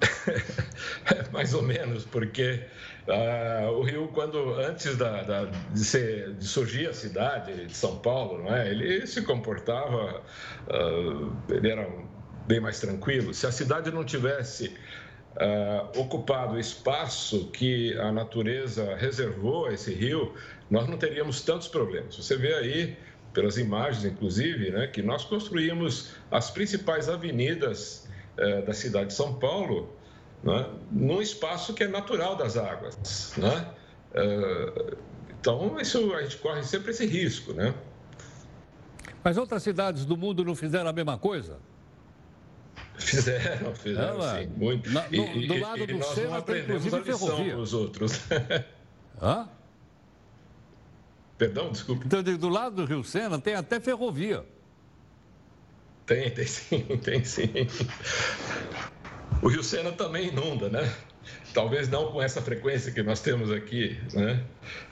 Mais 1.32 1.52
ou 1.54 1.62
menos, 1.62 2.04
porque 2.04 2.64
uh, 3.10 3.70
o 3.72 3.82
rio, 3.82 4.08
quando 4.08 4.54
antes 4.54 4.96
da, 4.96 5.22
da, 5.22 5.44
de, 5.44 5.84
ser, 5.84 6.34
de, 6.34 6.44
surgir 6.44 6.88
a 6.88 6.92
cidade 6.92 7.66
de 7.66 7.76
São 7.76 7.98
Paulo, 7.98 8.42
não 8.42 8.54
é? 8.54 8.70
ele 8.70 9.06
se 9.06 9.22
comportava, 9.22 10.22
uh, 10.68 11.32
ele 11.50 11.70
era 11.70 11.88
bem 12.46 12.60
mais 12.60 12.80
tranquilo. 12.80 13.34
Se 13.34 13.46
a 13.46 13.52
cidade 13.52 13.90
não 13.90 14.04
tivesse 14.04 14.74
uh, 15.36 16.00
ocupado 16.00 16.54
o 16.54 16.60
espaço 16.60 17.48
que 17.52 17.96
a 17.98 18.10
natureza 18.10 18.96
reservou 18.96 19.66
a 19.66 19.72
esse 19.72 19.92
rio, 19.92 20.34
nós 20.70 20.88
não 20.88 20.96
teríamos 20.96 21.42
tantos 21.42 21.68
problemas. 21.68 22.16
Você 22.16 22.36
vê 22.36 22.54
aí 22.54 22.96
pelas 23.32 23.58
imagens, 23.58 24.04
inclusive, 24.04 24.70
né, 24.70 24.86
que 24.88 25.02
nós 25.02 25.24
construímos 25.24 26.12
as 26.30 26.50
principais 26.50 27.08
avenidas 27.08 28.08
eh, 28.36 28.62
da 28.62 28.72
cidade 28.72 29.08
de 29.08 29.14
São 29.14 29.34
Paulo 29.34 29.94
né, 30.42 30.66
num 30.90 31.20
espaço 31.20 31.74
que 31.74 31.84
é 31.84 31.88
natural 31.88 32.36
das 32.36 32.56
águas. 32.56 33.34
Né? 33.36 33.66
Eh, 34.14 34.96
então, 35.38 35.80
isso, 35.80 36.12
a 36.14 36.22
gente 36.22 36.36
corre 36.38 36.62
sempre 36.62 36.90
esse 36.90 37.06
risco. 37.06 37.52
Né? 37.52 37.74
Mas 39.22 39.36
outras 39.36 39.62
cidades 39.62 40.04
do 40.04 40.16
mundo 40.16 40.44
não 40.44 40.54
fizeram 40.54 40.88
a 40.88 40.92
mesma 40.92 41.18
coisa? 41.18 41.58
Fizeram, 42.98 43.74
fizeram 43.74 44.20
sim, 44.20 44.46
muito. 44.56 44.90
Na, 44.90 45.02
no, 45.08 45.14
e, 45.14 45.46
do 45.46 45.58
lado 45.58 45.82
e, 45.82 45.86
do 45.86 46.02
Sena 46.02 46.42
tem 46.42 46.60
inclusive 46.60 47.02
ferrovia. 47.02 47.56
Os 47.56 47.72
outros. 47.72 48.20
Hã? 49.20 49.48
Perdão, 51.38 51.72
desculpe. 51.72 52.04
Então, 52.04 52.22
do 52.22 52.48
lado 52.50 52.76
do 52.76 52.84
Rio 52.84 53.02
Sena 53.02 53.38
tem 53.38 53.54
até 53.54 53.80
ferrovia. 53.80 54.44
Tem, 56.04 56.30
tem 56.30 56.46
sim, 56.46 56.82
tem 57.02 57.24
sim. 57.24 57.48
O 59.42 59.48
Rio 59.48 59.62
Sena 59.62 59.90
também 59.92 60.28
inunda, 60.28 60.68
né? 60.68 60.92
Talvez 61.54 61.88
não 61.88 62.12
com 62.12 62.20
essa 62.20 62.42
frequência 62.42 62.92
que 62.92 63.02
nós 63.02 63.20
temos 63.20 63.50
aqui, 63.50 63.98
né? 64.12 64.44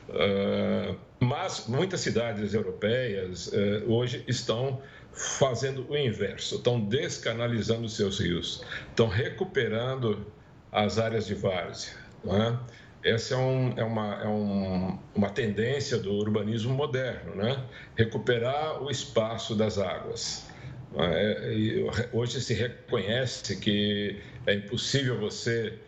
Uh, 0.09 0.97
mas 1.21 1.67
muitas 1.69 2.01
cidades 2.01 2.55
europeias 2.55 3.49
uh, 3.49 3.93
hoje 3.93 4.25
estão 4.27 4.81
fazendo 5.13 5.87
o 5.91 5.97
inverso, 5.97 6.57
estão 6.57 6.81
descanalizando 6.81 7.89
seus 7.89 8.21
rios, 8.21 8.65
estão 8.89 9.09
recuperando 9.09 10.27
as 10.73 10.99
áreas 10.99 11.27
de 11.27 11.35
várzea. 11.35 11.93
Né? 12.25 12.59
Essa 13.03 13.35
é, 13.35 13.37
um, 13.37 13.75
é, 13.77 13.85
uma, 13.85 14.23
é 14.23 14.29
um, 14.29 14.99
uma 15.15 15.31
tendência 15.31 15.99
do 15.99 16.13
urbanismo 16.13 16.73
moderno, 16.73 17.35
né? 17.35 17.65
recuperar 17.97 18.83
o 18.83 18.91
espaço 18.91 19.55
das 19.55 19.79
águas. 19.79 20.48
É, 20.96 22.09
hoje 22.12 22.40
se 22.40 22.55
reconhece 22.55 23.57
que 23.57 24.20
é 24.46 24.55
impossível 24.55 25.18
você 25.18 25.79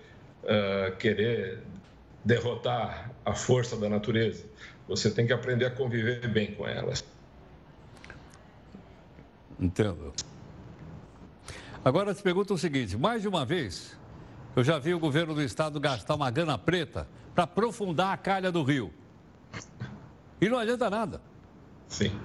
uh, 0.45 0.97
querer 0.97 1.59
derrotar 2.25 3.11
a 3.25 3.33
força 3.33 3.77
da 3.77 3.89
natureza. 3.89 4.45
Você 4.89 5.11
tem 5.11 5.27
que 5.27 5.33
aprender 5.33 5.67
a 5.67 5.71
conviver 5.71 6.27
bem 6.29 6.55
com 6.55 6.67
elas. 6.67 7.05
Entendo. 9.59 10.13
Agora 11.85 12.15
te 12.15 12.23
pergunto 12.23 12.55
o 12.55 12.59
seguinte: 12.59 12.97
mais 12.97 13.23
de 13.23 13.29
uma 13.29 13.45
vez, 13.45 13.97
eu 14.55 14.63
já 14.63 14.79
vi 14.79 14.93
o 14.93 14.99
governo 14.99 15.35
do 15.35 15.43
estado 15.43 15.81
gastar 15.81 16.15
uma 16.15 16.31
grana 16.31 16.59
preta 16.59 17.07
para 17.35 17.45
aprofundar 17.45 18.13
a 18.13 18.17
calha 18.17 18.53
do 18.53 18.63
rio. 18.63 18.93
E 20.41 20.49
não 20.49 20.59
adianta 20.59 20.91
nada. 20.91 21.21
Sim. 21.89 22.19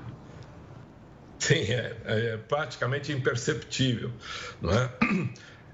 Sim, 1.40 1.64
é, 1.72 1.96
é 2.06 2.38
praticamente 2.38 3.12
imperceptível. 3.12 4.12
Não 4.62 4.72
é? 4.72 4.90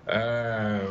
É, 0.08 0.82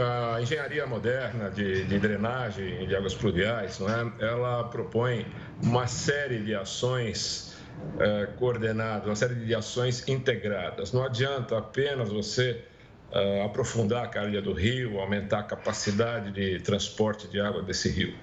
a, 0.00 0.36
a, 0.36 0.42
engenharia 0.42 0.86
moderna 0.86 1.50
de, 1.50 1.84
de, 1.84 1.98
drenagem 1.98 2.86
de 2.86 2.96
águas 2.96 3.14
pluviais, 3.14 3.78
não 3.78 3.88
é? 3.88 4.12
ela 4.20 4.64
propõe 4.64 5.26
uma 5.62 5.86
série 5.86 6.38
de 6.38 6.54
ações 6.54 7.54
é, 7.98 8.26
coordenadas, 8.38 9.06
uma 9.06 9.14
série 9.14 9.34
de 9.34 9.54
ações 9.54 10.08
integradas. 10.08 10.92
Não 10.92 11.04
adianta 11.04 11.58
apenas 11.58 12.08
você 12.08 12.64
uh, 13.12 13.44
aprofundar 13.44 14.04
a 14.04 14.08
calha 14.08 14.40
do 14.40 14.52
rio, 14.52 14.98
aumentar 15.00 15.40
a 15.40 15.42
capacidade 15.42 16.30
de 16.32 16.60
transporte 16.60 17.28
de 17.28 17.40
água 17.40 17.62
desse 17.62 17.88
rio. 17.88 18.14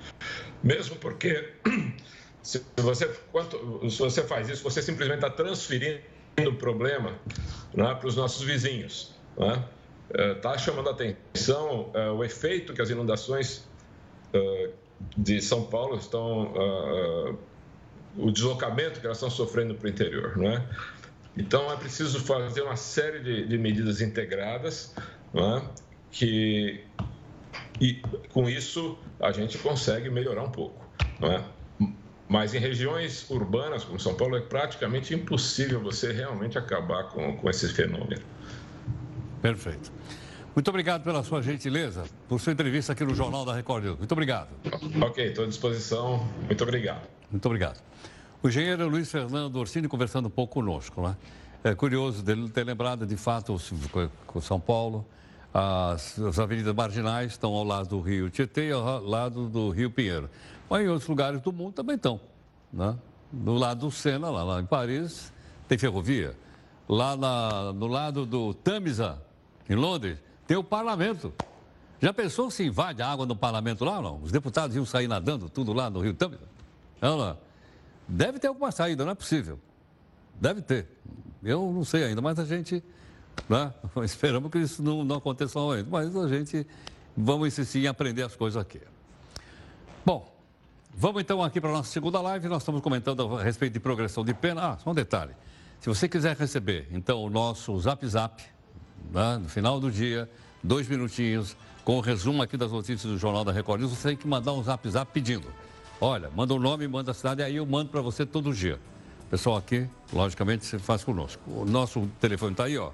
Mesmo 0.63 0.95
porque, 0.97 1.51
se 2.45 2.63
você, 2.77 3.07
quanto, 3.31 3.89
se 3.89 3.97
você 3.97 4.21
faz 4.21 4.47
isso, 4.47 4.63
você 4.63 4.79
simplesmente 4.79 5.25
está 5.25 5.31
transferindo 5.31 5.99
o 6.47 6.53
problema 6.53 7.17
né, 7.73 7.95
para 7.95 8.07
os 8.07 8.15
nossos 8.15 8.45
vizinhos. 8.45 9.15
Está 9.31 10.51
né? 10.51 10.55
uh, 10.55 10.59
chamando 10.59 10.89
a 10.89 10.91
atenção 10.91 11.91
uh, 11.95 12.13
o 12.13 12.23
efeito 12.23 12.71
que 12.71 12.81
as 12.83 12.89
inundações 12.91 13.67
de 15.17 15.41
São 15.41 15.63
Paulo 15.63 15.95
estão. 15.97 16.53
o 18.17 18.29
deslocamento 18.31 18.99
que 18.99 19.05
elas 19.05 19.17
estão 19.17 19.29
sofrendo 19.29 19.73
para 19.75 19.87
o 19.87 19.89
interior. 19.89 20.37
Não 20.37 20.51
é? 20.51 20.67
Então, 21.37 21.71
é 21.71 21.77
preciso 21.77 22.19
fazer 22.19 22.61
uma 22.61 22.75
série 22.75 23.19
de, 23.19 23.47
de 23.47 23.57
medidas 23.57 24.01
integradas, 24.01 24.93
é? 25.33 25.61
que 26.11 26.83
e 27.79 28.01
com 28.29 28.49
isso 28.49 28.97
a 29.19 29.31
gente 29.31 29.57
consegue 29.57 30.09
melhorar 30.09 30.43
um 30.43 30.51
pouco. 30.51 30.85
É? 31.21 31.54
Mas 32.27 32.53
em 32.53 32.59
regiões 32.59 33.29
urbanas, 33.29 33.83
como 33.83 33.99
São 33.99 34.15
Paulo, 34.15 34.35
é 34.35 34.41
praticamente 34.41 35.13
impossível 35.13 35.79
você 35.81 36.11
realmente 36.11 36.57
acabar 36.57 37.03
com, 37.05 37.37
com 37.37 37.49
esse 37.49 37.67
fenômeno. 37.69 38.23
Perfeito. 39.41 39.91
Muito 40.55 40.69
obrigado 40.69 41.03
pela 41.03 41.21
sua 41.21 41.41
gentileza, 41.41 42.05
por 42.27 42.39
sua 42.39 42.53
entrevista 42.53 42.93
aqui 42.93 43.03
no 43.03 43.13
Jornal 43.13 43.45
da 43.45 43.53
Record 43.53 43.83
News. 43.83 43.97
Muito 43.99 44.11
obrigado. 44.13 44.49
Ok, 45.01 45.27
estou 45.27 45.43
à 45.43 45.47
disposição. 45.47 46.27
Muito 46.45 46.63
obrigado. 46.63 47.07
Muito 47.29 47.45
obrigado. 47.45 47.83
O 48.41 48.47
engenheiro 48.47 48.87
Luiz 48.87 49.11
Fernando 49.11 49.55
Orsini 49.57 49.87
conversando 49.87 50.27
um 50.27 50.31
pouco 50.31 50.53
conosco, 50.53 51.01
né? 51.01 51.15
É 51.63 51.75
curioso 51.75 52.23
dele 52.23 52.47
ter 52.49 52.63
lembrado, 52.63 53.05
de 53.05 53.17
fato, 53.17 53.57
com 54.25 54.39
São 54.39 54.59
Paulo, 54.59 55.05
as, 55.57 56.19
as, 56.19 56.37
avenidas 56.37 56.75
marginais 56.75 57.31
estão 57.31 57.53
ao 57.53 57.63
lado 57.63 57.87
do 57.87 58.01
Rio 58.01 58.29
Tietê 58.29 58.67
e 58.67 58.71
ao 58.73 59.01
lado 59.01 59.47
do 59.47 59.69
Rio 59.69 59.89
Pinheiro. 59.89 60.29
Mas 60.69 60.83
em 60.83 60.89
outros 60.89 61.07
lugares 61.07 61.39
do 61.39 61.53
mundo 61.53 61.71
também 61.71 61.95
estão. 61.95 62.19
Né? 62.73 62.93
Do 63.31 63.53
lado 63.53 63.85
do 63.85 63.91
Sena, 63.91 64.29
lá, 64.29 64.43
lá 64.43 64.59
em 64.59 64.65
Paris, 64.65 65.31
tem 65.65 65.77
ferrovia. 65.77 66.35
Lá 66.89 67.15
na, 67.15 67.71
no 67.71 67.87
lado 67.87 68.25
do 68.25 68.53
Tamisa, 68.53 69.21
em 69.69 69.75
Londres, 69.75 70.17
tem 70.45 70.57
o 70.57 70.63
parlamento. 70.63 71.33
Já 72.01 72.11
pensou 72.11 72.51
se 72.51 72.65
invade 72.65 73.01
a 73.01 73.09
água 73.09 73.25
no 73.25 73.35
parlamento 73.35 73.85
lá 73.85 73.95
ou 73.97 74.03
não? 74.03 74.21
Os 74.21 74.33
deputados 74.33 74.75
iam 74.75 74.85
sair 74.85 75.07
nadando 75.07 75.49
tudo 75.49 75.71
lá 75.71 75.89
no 75.89 76.01
Rio 76.01 76.13
Tamisa? 76.13 76.49
Não, 76.99 77.17
não. 77.17 77.37
Deve 78.05 78.39
ter 78.39 78.47
alguma 78.47 78.73
saída, 78.73 79.05
não 79.05 79.13
é 79.13 79.15
possível. 79.15 79.57
Deve 80.35 80.61
ter. 80.61 80.85
Eu 81.41 81.71
não 81.71 81.85
sei 81.85 82.03
ainda, 82.03 82.21
mas 82.21 82.37
a 82.39 82.43
gente. 82.43 82.83
Né? 83.49 83.73
Esperamos 84.03 84.51
que 84.51 84.59
isso 84.59 84.81
não, 84.81 85.03
não 85.03 85.17
aconteça 85.17 85.59
ainda. 85.59 85.87
Mas 85.89 86.15
a 86.15 86.27
gente. 86.27 86.65
Vamos 87.17 87.47
insistir 87.47 87.79
em 87.79 87.87
aprender 87.87 88.23
as 88.23 88.35
coisas 88.35 88.61
aqui. 88.61 88.81
Bom, 90.05 90.29
vamos 90.93 91.21
então 91.21 91.41
aqui 91.41 91.61
para 91.61 91.69
a 91.69 91.73
nossa 91.73 91.89
segunda 91.89 92.19
live. 92.19 92.49
Nós 92.49 92.61
estamos 92.61 92.81
comentando 92.81 93.37
a 93.37 93.41
respeito 93.41 93.71
de 93.71 93.79
progressão 93.79 94.25
de 94.25 94.33
pena. 94.33 94.71
Ah, 94.71 94.77
só 94.77 94.91
um 94.91 94.93
detalhe. 94.93 95.31
Se 95.79 95.87
você 95.87 96.09
quiser 96.09 96.35
receber, 96.35 96.87
então, 96.91 97.23
o 97.23 97.29
nosso 97.29 97.79
Zap 97.79 98.05
Zap, 98.05 98.43
né? 99.13 99.37
no 99.37 99.47
final 99.47 99.79
do 99.79 99.89
dia, 99.89 100.29
dois 100.61 100.87
minutinhos, 100.89 101.55
com 101.85 101.97
o 101.97 102.01
resumo 102.01 102.41
aqui 102.41 102.57
das 102.57 102.71
notícias 102.71 103.03
do 103.03 103.17
Jornal 103.17 103.45
da 103.45 103.51
Record 103.51 103.79
News, 103.79 103.91
você 103.91 104.09
tem 104.09 104.17
que 104.17 104.27
mandar 104.27 104.51
um 104.51 104.63
Zap 104.63 104.89
Zap 104.89 105.09
pedindo. 105.13 105.47
Olha, 106.01 106.29
manda 106.35 106.53
o 106.53 106.59
nome, 106.59 106.87
manda 106.87 107.11
a 107.11 107.13
cidade, 107.13 107.41
aí 107.41 107.55
eu 107.55 107.65
mando 107.65 107.89
para 107.89 108.01
você 108.01 108.25
todo 108.25 108.53
dia. 108.53 108.79
Pessoal 109.29 109.57
aqui, 109.57 109.87
logicamente, 110.11 110.65
você 110.65 110.77
faz 110.77 111.03
conosco. 111.03 111.41
O 111.47 111.65
nosso 111.65 112.09
telefone 112.19 112.51
está 112.51 112.65
aí, 112.65 112.77
ó. 112.77 112.91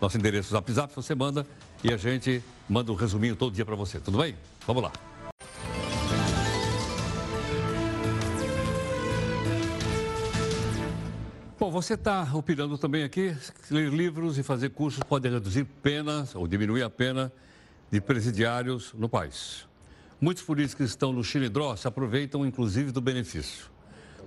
Nosso 0.00 0.16
endereço 0.18 0.50
Zap 0.50 0.70
Zap, 0.72 0.94
você 0.94 1.14
manda 1.14 1.46
e 1.82 1.92
a 1.92 1.96
gente 1.96 2.42
manda 2.68 2.92
um 2.92 2.94
resuminho 2.94 3.36
todo 3.36 3.54
dia 3.54 3.64
para 3.64 3.76
você. 3.76 3.98
Tudo 4.00 4.18
bem? 4.18 4.36
Vamos 4.66 4.82
lá. 4.82 4.92
Bom, 11.58 11.70
você 11.70 11.94
está 11.94 12.28
opinando 12.34 12.76
também 12.76 13.04
aqui, 13.04 13.34
ler 13.70 13.90
livros 13.90 14.36
e 14.36 14.42
fazer 14.42 14.70
cursos 14.70 15.02
pode 15.02 15.28
reduzir 15.28 15.64
penas 15.64 16.34
ou 16.34 16.46
diminuir 16.46 16.82
a 16.82 16.90
pena 16.90 17.32
de 17.90 18.00
presidiários 18.00 18.92
no 18.92 19.08
país. 19.08 19.66
Muitos 20.20 20.42
políticos 20.42 20.76
que 20.76 20.82
estão 20.82 21.12
no 21.12 21.22
Chile 21.24 21.48
Dró 21.48 21.74
se 21.76 21.86
aproveitam, 21.88 22.44
inclusive, 22.44 22.92
do 22.92 23.00
benefício. 23.00 23.66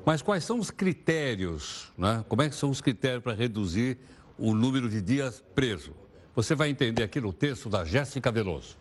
Mas 0.06 0.22
quais 0.22 0.46
são 0.46 0.58
os 0.58 0.72
critérios, 0.72 1.92
né? 1.98 2.24
como 2.30 2.42
é 2.42 2.50
que 2.50 2.56
são 2.56 2.70
os 2.70 2.82
critérios 2.82 3.22
para 3.22 3.34
reduzir 3.34 3.98
o 4.38 4.54
número 4.54 4.90
de 4.90 5.02
dias 5.02 5.44
preso? 5.56 5.96
Você 6.36 6.54
vai 6.54 6.70
entender 6.70 7.04
aqui 7.04 7.20
no 7.20 7.34
texto 7.34 7.70
da 7.70 7.84
Jéssica 7.84 8.32
Veloso. 8.32 8.78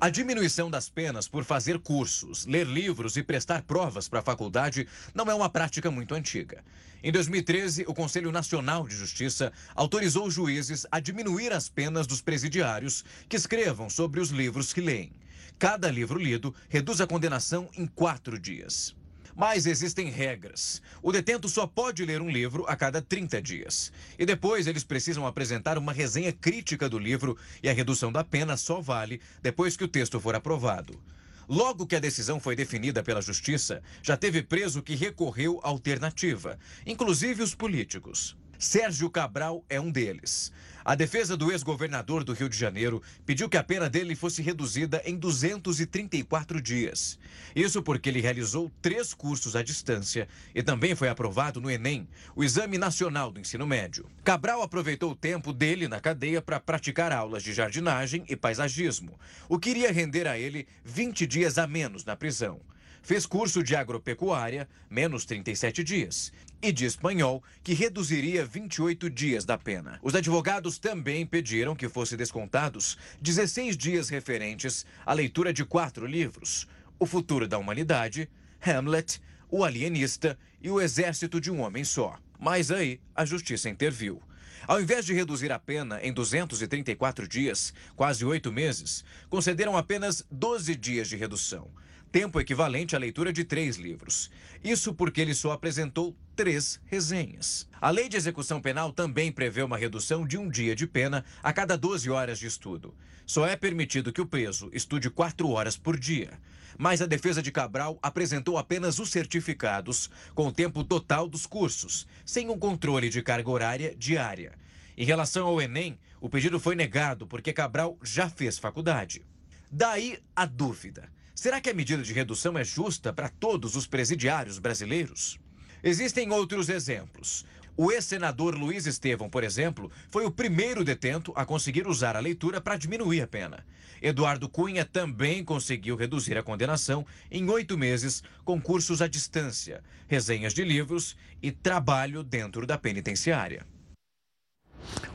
A 0.00 0.08
diminuição 0.08 0.70
das 0.70 0.88
penas 0.88 1.28
por 1.28 1.44
fazer 1.44 1.78
cursos, 1.78 2.46
ler 2.46 2.66
livros 2.66 3.16
e 3.16 3.22
prestar 3.22 3.62
provas 3.62 4.08
para 4.08 4.20
a 4.20 4.22
faculdade 4.22 4.88
não 5.14 5.30
é 5.30 5.34
uma 5.34 5.50
prática 5.50 5.90
muito 5.90 6.14
antiga. 6.14 6.64
Em 7.02 7.12
2013, 7.12 7.84
o 7.86 7.94
Conselho 7.94 8.32
Nacional 8.32 8.88
de 8.88 8.94
Justiça 8.96 9.52
autorizou 9.74 10.30
juízes 10.30 10.86
a 10.90 11.00
diminuir 11.00 11.52
as 11.52 11.68
penas 11.68 12.06
dos 12.06 12.22
presidiários 12.22 13.04
que 13.28 13.36
escrevam 13.36 13.90
sobre 13.90 14.20
os 14.20 14.30
livros 14.30 14.72
que 14.72 14.80
leem. 14.80 15.12
Cada 15.58 15.90
livro 15.90 16.18
lido 16.18 16.54
reduz 16.68 17.00
a 17.02 17.06
condenação 17.06 17.68
em 17.76 17.86
quatro 17.86 18.38
dias. 18.38 18.96
Mas 19.40 19.64
existem 19.64 20.10
regras. 20.10 20.82
O 21.02 21.10
detento 21.10 21.48
só 21.48 21.66
pode 21.66 22.04
ler 22.04 22.20
um 22.20 22.28
livro 22.28 22.66
a 22.68 22.76
cada 22.76 23.00
30 23.00 23.40
dias. 23.40 23.90
E 24.18 24.26
depois 24.26 24.66
eles 24.66 24.84
precisam 24.84 25.26
apresentar 25.26 25.78
uma 25.78 25.94
resenha 25.94 26.30
crítica 26.30 26.90
do 26.90 26.98
livro 26.98 27.38
e 27.62 27.70
a 27.70 27.72
redução 27.72 28.12
da 28.12 28.22
pena 28.22 28.54
só 28.58 28.82
vale 28.82 29.18
depois 29.40 29.78
que 29.78 29.84
o 29.84 29.88
texto 29.88 30.20
for 30.20 30.34
aprovado. 30.34 31.02
Logo 31.48 31.86
que 31.86 31.96
a 31.96 32.00
decisão 32.00 32.38
foi 32.38 32.54
definida 32.54 33.02
pela 33.02 33.22
Justiça, 33.22 33.82
já 34.02 34.14
teve 34.14 34.42
preso 34.42 34.82
que 34.82 34.94
recorreu 34.94 35.58
à 35.64 35.68
alternativa, 35.68 36.58
inclusive 36.84 37.42
os 37.42 37.54
políticos. 37.54 38.36
Sérgio 38.58 39.08
Cabral 39.08 39.64
é 39.70 39.80
um 39.80 39.90
deles. 39.90 40.52
A 40.84 40.94
defesa 40.94 41.36
do 41.36 41.52
ex-governador 41.52 42.24
do 42.24 42.32
Rio 42.32 42.48
de 42.48 42.56
Janeiro 42.56 43.02
pediu 43.26 43.48
que 43.48 43.56
a 43.58 43.62
pena 43.62 43.88
dele 43.88 44.14
fosse 44.14 44.40
reduzida 44.40 45.02
em 45.04 45.16
234 45.16 46.60
dias. 46.60 47.18
Isso 47.54 47.82
porque 47.82 48.08
ele 48.08 48.20
realizou 48.20 48.72
três 48.80 49.12
cursos 49.12 49.54
à 49.54 49.62
distância 49.62 50.26
e 50.54 50.62
também 50.62 50.94
foi 50.94 51.08
aprovado 51.08 51.60
no 51.60 51.70
Enem, 51.70 52.08
o 52.34 52.42
Exame 52.42 52.78
Nacional 52.78 53.30
do 53.30 53.40
Ensino 53.40 53.66
Médio. 53.66 54.06
Cabral 54.24 54.62
aproveitou 54.62 55.10
o 55.10 55.16
tempo 55.16 55.52
dele 55.52 55.86
na 55.86 56.00
cadeia 56.00 56.40
para 56.40 56.58
praticar 56.58 57.12
aulas 57.12 57.42
de 57.42 57.52
jardinagem 57.52 58.24
e 58.28 58.34
paisagismo, 58.34 59.18
o 59.48 59.58
que 59.58 59.70
iria 59.70 59.92
render 59.92 60.26
a 60.26 60.38
ele 60.38 60.66
20 60.84 61.26
dias 61.26 61.58
a 61.58 61.66
menos 61.66 62.04
na 62.04 62.16
prisão. 62.16 62.60
Fez 63.02 63.26
curso 63.26 63.62
de 63.62 63.74
agropecuária, 63.74 64.68
menos 64.88 65.24
37 65.24 65.82
dias, 65.82 66.32
e 66.62 66.70
de 66.70 66.84
espanhol, 66.84 67.42
que 67.64 67.72
reduziria 67.72 68.44
28 68.44 69.08
dias 69.08 69.44
da 69.44 69.56
pena. 69.56 69.98
Os 70.02 70.14
advogados 70.14 70.78
também 70.78 71.24
pediram 71.26 71.74
que 71.74 71.88
fossem 71.88 72.18
descontados 72.18 72.98
16 73.20 73.76
dias 73.76 74.08
referentes 74.10 74.84
à 75.04 75.14
leitura 75.14 75.52
de 75.52 75.64
quatro 75.64 76.06
livros: 76.06 76.68
O 76.98 77.06
Futuro 77.06 77.48
da 77.48 77.58
Humanidade, 77.58 78.28
Hamlet, 78.64 79.20
O 79.50 79.64
Alienista 79.64 80.38
e 80.60 80.70
O 80.70 80.80
Exército 80.80 81.40
de 81.40 81.50
um 81.50 81.60
Homem 81.60 81.84
Só. 81.84 82.18
Mas 82.38 82.70
aí 82.70 83.00
a 83.14 83.24
justiça 83.24 83.68
interviu. 83.68 84.22
Ao 84.68 84.80
invés 84.80 85.06
de 85.06 85.14
reduzir 85.14 85.50
a 85.50 85.58
pena 85.58 85.98
em 86.02 86.12
234 86.12 87.26
dias, 87.26 87.72
quase 87.96 88.24
oito 88.24 88.52
meses, 88.52 89.02
concederam 89.30 89.76
apenas 89.76 90.24
12 90.30 90.76
dias 90.76 91.08
de 91.08 91.16
redução 91.16 91.70
tempo 92.10 92.40
equivalente 92.40 92.96
à 92.96 92.98
leitura 92.98 93.32
de 93.32 93.44
três 93.44 93.76
livros. 93.76 94.30
Isso 94.62 94.92
porque 94.92 95.20
ele 95.20 95.34
só 95.34 95.52
apresentou 95.52 96.16
três 96.34 96.80
resenhas. 96.86 97.68
A 97.80 97.90
lei 97.90 98.08
de 98.08 98.16
execução 98.16 98.60
penal 98.60 98.92
também 98.92 99.30
prevê 99.30 99.62
uma 99.62 99.76
redução 99.78 100.26
de 100.26 100.36
um 100.36 100.48
dia 100.48 100.74
de 100.74 100.86
pena 100.86 101.24
a 101.42 101.52
cada 101.52 101.76
12 101.76 102.10
horas 102.10 102.38
de 102.38 102.46
estudo. 102.46 102.94
Só 103.24 103.46
é 103.46 103.54
permitido 103.54 104.12
que 104.12 104.20
o 104.20 104.26
preso 104.26 104.68
estude 104.72 105.08
quatro 105.08 105.48
horas 105.50 105.76
por 105.76 105.98
dia. 105.98 106.32
Mas 106.76 107.00
a 107.00 107.06
defesa 107.06 107.42
de 107.42 107.52
Cabral 107.52 107.98
apresentou 108.02 108.58
apenas 108.58 108.98
os 108.98 109.10
certificados 109.10 110.10
com 110.34 110.48
o 110.48 110.52
tempo 110.52 110.82
total 110.82 111.28
dos 111.28 111.46
cursos, 111.46 112.08
sem 112.24 112.48
um 112.48 112.58
controle 112.58 113.08
de 113.08 113.22
carga 113.22 113.50
horária 113.50 113.94
diária. 113.96 114.52
Em 114.96 115.04
relação 115.04 115.46
ao 115.46 115.60
Enem, 115.60 115.98
o 116.20 116.28
pedido 116.28 116.58
foi 116.58 116.74
negado 116.74 117.26
porque 117.26 117.52
Cabral 117.52 117.96
já 118.02 118.28
fez 118.28 118.58
faculdade. 118.58 119.24
Daí 119.70 120.18
a 120.34 120.44
dúvida. 120.44 121.08
Será 121.40 121.58
que 121.58 121.70
a 121.70 121.74
medida 121.74 122.02
de 122.02 122.12
redução 122.12 122.58
é 122.58 122.62
justa 122.62 123.14
para 123.14 123.30
todos 123.30 123.74
os 123.74 123.86
presidiários 123.86 124.58
brasileiros? 124.58 125.40
Existem 125.82 126.30
outros 126.30 126.68
exemplos. 126.68 127.46
O 127.74 127.90
ex-senador 127.90 128.54
Luiz 128.54 128.84
Estevão, 128.84 129.30
por 129.30 129.42
exemplo, 129.42 129.90
foi 130.10 130.26
o 130.26 130.30
primeiro 130.30 130.84
detento 130.84 131.32
a 131.34 131.46
conseguir 131.46 131.86
usar 131.86 132.14
a 132.14 132.20
leitura 132.20 132.60
para 132.60 132.76
diminuir 132.76 133.22
a 133.22 133.26
pena. 133.26 133.64
Eduardo 134.02 134.50
Cunha 134.50 134.84
também 134.84 135.42
conseguiu 135.42 135.96
reduzir 135.96 136.36
a 136.36 136.42
condenação 136.42 137.06
em 137.30 137.48
oito 137.48 137.78
meses 137.78 138.22
com 138.44 138.60
cursos 138.60 139.00
à 139.00 139.08
distância, 139.08 139.82
resenhas 140.08 140.52
de 140.52 140.62
livros 140.62 141.16
e 141.42 141.50
trabalho 141.50 142.22
dentro 142.22 142.66
da 142.66 142.76
penitenciária. 142.76 143.66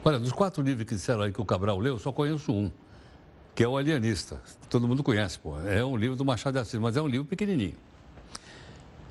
Olha, 0.04 0.18
dos 0.18 0.32
quatro 0.32 0.64
livros 0.64 0.88
que 0.88 0.96
disseram 0.96 1.22
aí 1.22 1.32
que 1.32 1.42
o 1.42 1.46
Cabral 1.46 1.78
leu, 1.78 2.00
só 2.00 2.12
conheço 2.12 2.52
um 2.52 2.72
que 3.56 3.63
é 3.63 3.68
o 3.68 3.78
Alienista. 3.78 4.41
Todo 4.70 4.86
mundo 4.86 5.02
conhece, 5.02 5.39
pô. 5.39 5.58
É 5.62 5.84
um 5.84 5.96
livro 5.96 6.18
do 6.18 6.26
Machado 6.26 6.56
de 6.56 6.60
Assis, 6.60 6.78
mas 6.78 6.98
é 6.98 7.02
um 7.02 7.08
livro 7.08 7.26
pequenininho. 7.26 7.76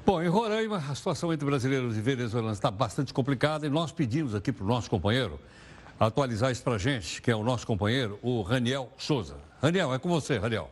Bom, 0.05 0.23
em 0.23 0.29
Roraima, 0.29 0.77
a 0.77 0.95
situação 0.95 1.33
entre 1.33 1.47
brasileiros 1.47 1.97
e 1.97 2.01
venezuelanos 2.03 2.59
está 2.59 2.71
bastante 2.71 3.15
complicada 3.15 3.67
e 3.67 3.71
nós 3.71 3.91
pedimos 3.91 4.35
aqui 4.35 4.53
para 4.53 4.63
o 4.63 4.67
nosso 4.69 4.91
companheiro 4.91 5.41
atualizar 5.99 6.53
isso 6.53 6.63
para 6.63 6.75
a 6.75 6.79
gente, 6.79 7.23
que 7.23 7.31
é 7.31 7.37
o 7.37 7.43
nosso 7.43 7.67
companheiro, 7.67 8.19
o 8.23 8.43
Raniel 8.43 8.93
Souza. 8.99 9.37
Raniel, 9.63 9.95
é 9.95 9.99
com 9.99 10.11
você, 10.11 10.37
Raniel. 10.37 10.71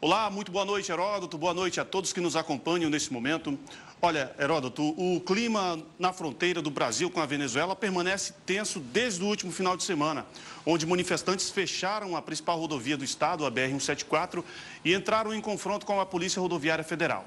Olá, 0.00 0.30
muito 0.30 0.52
boa 0.52 0.64
noite, 0.64 0.92
Heródoto. 0.92 1.36
Boa 1.36 1.52
noite 1.52 1.80
a 1.80 1.84
todos 1.84 2.12
que 2.12 2.20
nos 2.20 2.36
acompanham 2.36 2.88
nesse 2.88 3.12
momento. 3.12 3.58
Olha, 4.00 4.32
Heródoto, 4.38 4.94
o 4.96 5.20
clima 5.20 5.76
na 5.98 6.12
fronteira 6.12 6.62
do 6.62 6.70
Brasil 6.70 7.10
com 7.10 7.20
a 7.20 7.26
Venezuela 7.26 7.74
permanece 7.74 8.32
tenso 8.46 8.78
desde 8.78 9.24
o 9.24 9.26
último 9.26 9.50
final 9.50 9.76
de 9.76 9.82
semana, 9.82 10.24
onde 10.64 10.86
manifestantes 10.86 11.50
fecharam 11.50 12.14
a 12.14 12.22
principal 12.22 12.60
rodovia 12.60 12.96
do 12.96 13.02
estado, 13.02 13.44
a 13.44 13.50
BR-174, 13.50 14.44
e 14.84 14.94
entraram 14.94 15.34
em 15.34 15.40
confronto 15.40 15.84
com 15.84 16.00
a 16.00 16.06
Polícia 16.06 16.40
Rodoviária 16.40 16.84
Federal. 16.84 17.26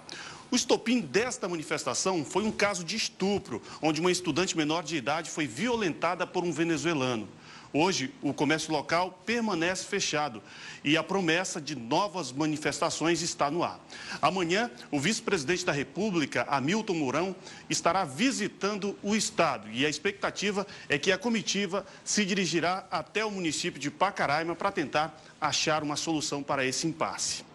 O 0.49 0.55
estopim 0.55 1.01
desta 1.01 1.45
manifestação 1.45 2.23
foi 2.23 2.45
um 2.45 2.51
caso 2.51 2.85
de 2.85 2.95
estupro, 2.95 3.61
onde 3.81 3.99
uma 3.99 4.11
estudante 4.11 4.55
menor 4.55 4.81
de 4.81 4.95
idade 4.95 5.29
foi 5.29 5.47
violentada 5.47 6.25
por 6.25 6.45
um 6.45 6.53
venezuelano. 6.53 7.27
Hoje, 7.73 8.13
o 8.21 8.33
comércio 8.33 8.71
local 8.71 9.21
permanece 9.25 9.85
fechado 9.85 10.41
e 10.83 10.97
a 10.97 11.03
promessa 11.03 11.61
de 11.61 11.73
novas 11.73 12.31
manifestações 12.31 13.21
está 13.21 13.49
no 13.49 13.63
ar. 13.63 13.79
Amanhã, 14.21 14.69
o 14.91 14.99
vice-presidente 14.99 15.65
da 15.65 15.71
República, 15.71 16.45
Hamilton 16.49 16.93
Mourão, 16.95 17.35
estará 17.69 18.03
visitando 18.03 18.97
o 19.01 19.15
estado 19.15 19.69
e 19.71 19.85
a 19.85 19.89
expectativa 19.89 20.67
é 20.89 20.97
que 20.97 21.13
a 21.13 21.17
comitiva 21.17 21.85
se 22.03 22.25
dirigirá 22.25 22.85
até 22.91 23.23
o 23.23 23.31
município 23.31 23.79
de 23.79 23.89
Pacaraima 23.89 24.53
para 24.53 24.71
tentar 24.71 25.17
achar 25.39 25.81
uma 25.81 25.95
solução 25.95 26.43
para 26.43 26.65
esse 26.65 26.85
impasse. 26.85 27.45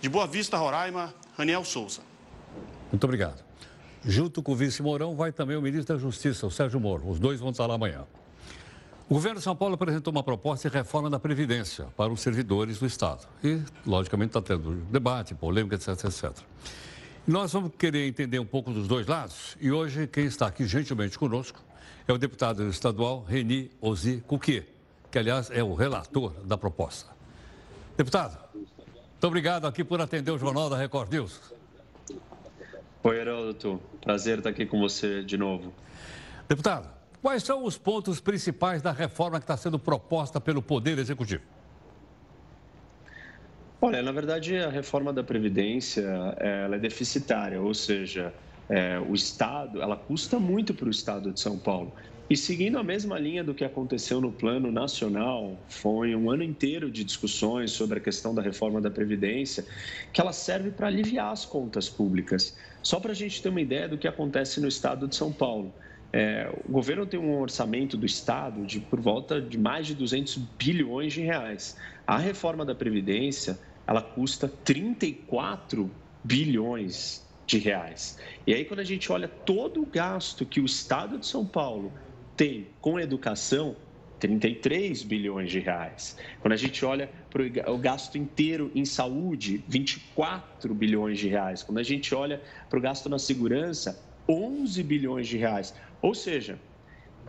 De 0.00 0.08
Boa 0.08 0.26
Vista, 0.26 0.56
Roraima, 0.56 1.14
Raniel 1.36 1.64
Souza. 1.64 2.00
Muito 2.90 3.04
obrigado. 3.04 3.44
Junto 4.02 4.42
com 4.42 4.52
o 4.52 4.56
vice 4.56 4.82
Mourão 4.82 5.14
vai 5.14 5.30
também 5.30 5.56
o 5.56 5.60
ministro 5.60 5.94
da 5.94 6.00
Justiça, 6.00 6.46
o 6.46 6.50
Sérgio 6.50 6.80
Moro. 6.80 7.06
Os 7.08 7.18
dois 7.18 7.40
vão 7.40 7.50
estar 7.50 7.66
lá 7.66 7.74
amanhã. 7.74 8.06
O 9.10 9.14
governo 9.14 9.38
de 9.38 9.44
São 9.44 9.56
Paulo 9.56 9.74
apresentou 9.74 10.10
uma 10.10 10.22
proposta 10.22 10.68
de 10.68 10.76
reforma 10.76 11.08
da 11.08 11.18
Previdência 11.18 11.86
para 11.96 12.12
os 12.12 12.20
servidores 12.20 12.78
do 12.78 12.84
Estado. 12.84 13.26
E, 13.42 13.58
logicamente, 13.86 14.36
está 14.36 14.42
tendo 14.42 14.72
debate, 14.90 15.34
polêmica, 15.34 15.76
etc, 15.76 16.04
etc. 16.04 16.30
Nós 17.26 17.50
vamos 17.50 17.72
querer 17.78 18.06
entender 18.06 18.38
um 18.38 18.44
pouco 18.44 18.70
dos 18.70 18.86
dois 18.86 19.06
lados. 19.06 19.56
E 19.62 19.72
hoje, 19.72 20.06
quem 20.06 20.26
está 20.26 20.46
aqui 20.46 20.66
gentilmente 20.66 21.18
conosco 21.18 21.58
é 22.06 22.12
o 22.12 22.18
deputado 22.18 22.68
estadual 22.68 23.24
Reni 23.26 23.70
Ozi 23.80 24.22
Cuqui, 24.26 24.64
que, 25.10 25.18
aliás, 25.18 25.50
é 25.50 25.64
o 25.64 25.74
relator 25.74 26.34
da 26.44 26.58
proposta. 26.58 27.10
Deputado, 27.96 28.38
muito 28.52 29.26
obrigado 29.26 29.66
aqui 29.66 29.82
por 29.82 30.02
atender 30.02 30.32
o 30.32 30.38
Jornal 30.38 30.68
da 30.68 30.76
Record 30.76 31.10
News. 31.10 31.40
Oi, 33.02 33.16
Heródoto. 33.16 33.80
Prazer 34.02 34.36
estar 34.36 34.50
aqui 34.50 34.66
com 34.66 34.78
você 34.78 35.24
de 35.24 35.38
novo. 35.38 35.72
Deputado, 36.46 36.97
quais 37.22 37.42
são 37.42 37.64
os 37.64 37.76
pontos 37.76 38.20
principais 38.20 38.82
da 38.82 38.92
reforma 38.92 39.38
que 39.38 39.44
está 39.44 39.56
sendo 39.56 39.78
proposta 39.78 40.40
pelo 40.40 40.62
Poder 40.62 40.98
Executivo? 40.98 41.42
Olha, 43.80 44.02
na 44.02 44.10
verdade, 44.10 44.56
a 44.56 44.70
reforma 44.70 45.12
da 45.12 45.22
Previdência 45.22 46.02
ela 46.38 46.76
é 46.76 46.78
deficitária, 46.78 47.60
ou 47.60 47.72
seja, 47.72 48.34
é, 48.68 48.98
o 48.98 49.14
Estado, 49.14 49.80
ela 49.80 49.96
custa 49.96 50.38
muito 50.38 50.74
para 50.74 50.86
o 50.86 50.90
Estado 50.90 51.32
de 51.32 51.38
São 51.38 51.56
Paulo. 51.56 51.92
E 52.30 52.36
seguindo 52.36 52.76
a 52.76 52.82
mesma 52.82 53.18
linha 53.18 53.42
do 53.42 53.54
que 53.54 53.64
aconteceu 53.64 54.20
no 54.20 54.30
plano 54.30 54.70
nacional, 54.70 55.56
foi 55.66 56.14
um 56.14 56.30
ano 56.30 56.42
inteiro 56.42 56.90
de 56.90 57.02
discussões 57.02 57.70
sobre 57.70 57.98
a 57.98 58.02
questão 58.02 58.34
da 58.34 58.42
reforma 58.42 58.82
da 58.82 58.90
Previdência, 58.90 59.64
que 60.12 60.20
ela 60.20 60.32
serve 60.32 60.70
para 60.70 60.88
aliviar 60.88 61.32
as 61.32 61.46
contas 61.46 61.88
públicas. 61.88 62.54
Só 62.82 63.00
para 63.00 63.12
a 63.12 63.14
gente 63.14 63.40
ter 63.40 63.48
uma 63.48 63.62
ideia 63.62 63.88
do 63.88 63.96
que 63.96 64.06
acontece 64.06 64.60
no 64.60 64.68
estado 64.68 65.08
de 65.08 65.16
São 65.16 65.32
Paulo. 65.32 65.72
É, 66.12 66.50
o 66.66 66.72
governo 66.72 67.06
tem 67.06 67.20
um 67.20 67.38
orçamento 67.38 67.96
do 67.96 68.06
Estado 68.06 68.64
de 68.64 68.80
por 68.80 69.00
volta 69.00 69.40
de 69.40 69.58
mais 69.58 69.86
de 69.86 69.94
200 69.94 70.36
bilhões 70.58 71.12
de 71.12 71.20
reais. 71.20 71.76
A 72.06 72.16
reforma 72.16 72.64
da 72.64 72.74
Previdência, 72.74 73.58
ela 73.86 74.00
custa 74.00 74.48
34 74.48 75.90
bilhões 76.24 77.26
de 77.46 77.58
reais. 77.58 78.18
E 78.46 78.54
aí, 78.54 78.64
quando 78.64 78.80
a 78.80 78.84
gente 78.84 79.10
olha 79.12 79.28
todo 79.28 79.82
o 79.82 79.86
gasto 79.86 80.46
que 80.46 80.60
o 80.60 80.64
Estado 80.64 81.18
de 81.18 81.26
São 81.26 81.46
Paulo 81.46 81.92
tem 82.36 82.68
com 82.80 82.98
educação, 83.00 83.76
33 84.18 85.02
bilhões 85.02 85.50
de 85.50 85.60
reais. 85.60 86.16
Quando 86.40 86.52
a 86.52 86.56
gente 86.56 86.84
olha 86.84 87.10
para 87.30 87.72
o 87.72 87.78
gasto 87.78 88.18
inteiro 88.18 88.70
em 88.74 88.84
saúde, 88.84 89.62
24 89.68 90.74
bilhões 90.74 91.18
de 91.18 91.28
reais. 91.28 91.62
Quando 91.62 91.78
a 91.78 91.82
gente 91.82 92.14
olha 92.14 92.42
para 92.68 92.78
o 92.78 92.82
gasto 92.82 93.08
na 93.08 93.18
segurança, 93.18 94.02
11 94.28 94.82
bilhões 94.82 95.26
de 95.26 95.38
reais. 95.38 95.74
Ou 96.00 96.14
seja, 96.14 96.58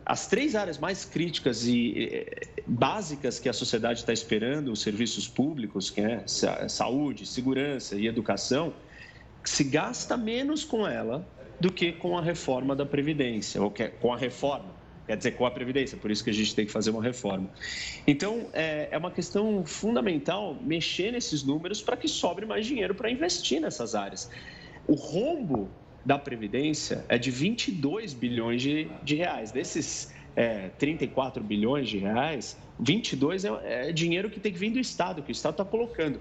as 0.05 0.27
três 0.27 0.55
áreas 0.55 0.77
mais 0.77 1.05
críticas 1.05 1.67
e 1.67 2.25
básicas 2.65 3.39
que 3.39 3.49
a 3.49 3.53
sociedade 3.53 3.99
está 3.99 4.13
esperando, 4.13 4.71
os 4.71 4.81
serviços 4.81 5.27
públicos, 5.27 5.89
que 5.89 6.01
é 6.01 6.23
saúde, 6.27 7.25
segurança 7.25 7.95
e 7.95 8.07
educação, 8.07 8.73
se 9.43 9.63
gasta 9.63 10.17
menos 10.17 10.63
com 10.63 10.87
ela 10.87 11.27
do 11.59 11.71
que 11.71 11.91
com 11.91 12.17
a 12.17 12.21
reforma 12.21 12.75
da 12.75 12.85
Previdência, 12.85 13.61
ou 13.61 13.73
com 13.99 14.13
a 14.13 14.17
reforma, 14.17 14.73
quer 15.05 15.17
dizer, 15.17 15.31
com 15.31 15.45
a 15.45 15.51
Previdência, 15.51 15.97
por 15.97 16.09
isso 16.09 16.23
que 16.23 16.29
a 16.29 16.33
gente 16.33 16.55
tem 16.55 16.65
que 16.65 16.71
fazer 16.71 16.91
uma 16.91 17.03
reforma. 17.03 17.49
Então, 18.07 18.47
é, 18.53 18.87
é 18.91 18.97
uma 18.97 19.11
questão 19.11 19.65
fundamental 19.65 20.55
mexer 20.61 21.11
nesses 21.11 21.43
números 21.43 21.81
para 21.81 21.97
que 21.97 22.07
sobre 22.07 22.45
mais 22.45 22.65
dinheiro 22.65 22.95
para 22.95 23.11
investir 23.11 23.59
nessas 23.59 23.93
áreas. 23.93 24.29
O 24.87 24.95
rombo 24.95 25.69
da 26.05 26.17
Previdência 26.17 27.05
é 27.09 27.17
de 27.17 27.31
22 27.31 28.13
bilhões 28.13 28.61
de, 28.61 28.89
de 29.03 29.15
reais. 29.15 29.51
Desses 29.51 30.13
é, 30.35 30.69
34 30.77 31.43
bilhões 31.43 31.89
de 31.89 31.97
reais, 31.97 32.57
22 32.79 33.45
é, 33.45 33.89
é 33.89 33.91
dinheiro 33.91 34.29
que 34.29 34.39
tem 34.39 34.51
que 34.51 34.57
vir 34.57 34.71
do 34.71 34.79
Estado, 34.79 35.21
que 35.21 35.31
o 35.31 35.33
Estado 35.33 35.53
está 35.53 35.65
colocando. 35.65 36.19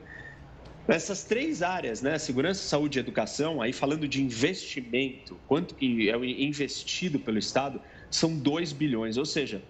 Essas 0.86 1.22
três 1.22 1.62
áreas, 1.62 2.00
né, 2.00 2.18
segurança, 2.18 2.62
saúde 2.62 2.98
e 2.98 3.00
educação, 3.00 3.60
aí 3.60 3.74
falando 3.74 4.08
de 4.08 4.22
investimento, 4.22 5.36
quanto 5.46 5.74
que 5.74 6.08
é 6.08 6.16
investido 6.16 7.18
pelo 7.18 7.38
Estado, 7.38 7.80
são 8.10 8.34
2 8.38 8.72
bilhões, 8.72 9.18
ou 9.18 9.26
seja, 9.26 9.62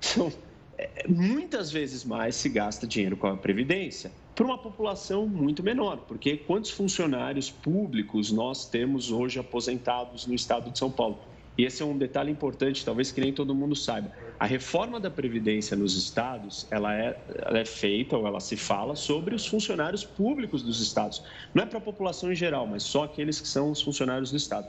são, 0.00 0.32
é, 0.78 1.06
muitas 1.08 1.72
vezes 1.72 2.04
mais 2.04 2.36
se 2.36 2.48
gasta 2.48 2.86
dinheiro 2.86 3.16
com 3.16 3.26
a 3.26 3.36
Previdência 3.36 4.12
para 4.40 4.46
uma 4.46 4.56
população 4.56 5.26
muito 5.26 5.62
menor, 5.62 5.98
porque 6.08 6.34
quantos 6.34 6.70
funcionários 6.70 7.50
públicos 7.50 8.32
nós 8.32 8.64
temos 8.64 9.12
hoje 9.12 9.38
aposentados 9.38 10.26
no 10.26 10.32
estado 10.32 10.70
de 10.70 10.78
São 10.78 10.90
Paulo? 10.90 11.18
E 11.58 11.66
esse 11.66 11.82
é 11.82 11.84
um 11.84 11.98
detalhe 11.98 12.32
importante, 12.32 12.82
talvez 12.82 13.12
que 13.12 13.20
nem 13.20 13.34
todo 13.34 13.54
mundo 13.54 13.76
saiba. 13.76 14.10
A 14.38 14.46
reforma 14.46 14.98
da 14.98 15.10
Previdência 15.10 15.76
nos 15.76 15.94
estados, 15.94 16.66
ela 16.70 16.94
é, 16.94 17.20
ela 17.36 17.58
é 17.58 17.66
feita, 17.66 18.16
ou 18.16 18.26
ela 18.26 18.40
se 18.40 18.56
fala, 18.56 18.96
sobre 18.96 19.34
os 19.34 19.46
funcionários 19.46 20.04
públicos 20.04 20.62
dos 20.62 20.80
estados. 20.80 21.22
Não 21.52 21.64
é 21.64 21.66
para 21.66 21.76
a 21.76 21.82
população 21.82 22.32
em 22.32 22.34
geral, 22.34 22.66
mas 22.66 22.82
só 22.82 23.04
aqueles 23.04 23.42
que 23.42 23.46
são 23.46 23.70
os 23.70 23.82
funcionários 23.82 24.30
do 24.30 24.38
estado. 24.38 24.66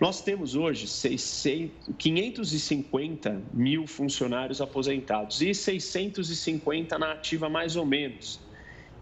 Nós 0.00 0.22
temos 0.22 0.56
hoje 0.56 0.86
550 1.98 3.42
mil 3.52 3.86
funcionários 3.86 4.62
aposentados 4.62 5.42
e 5.42 5.52
650 5.52 6.98
na 6.98 7.12
ativa 7.12 7.50
mais 7.50 7.76
ou 7.76 7.84
menos. 7.84 8.40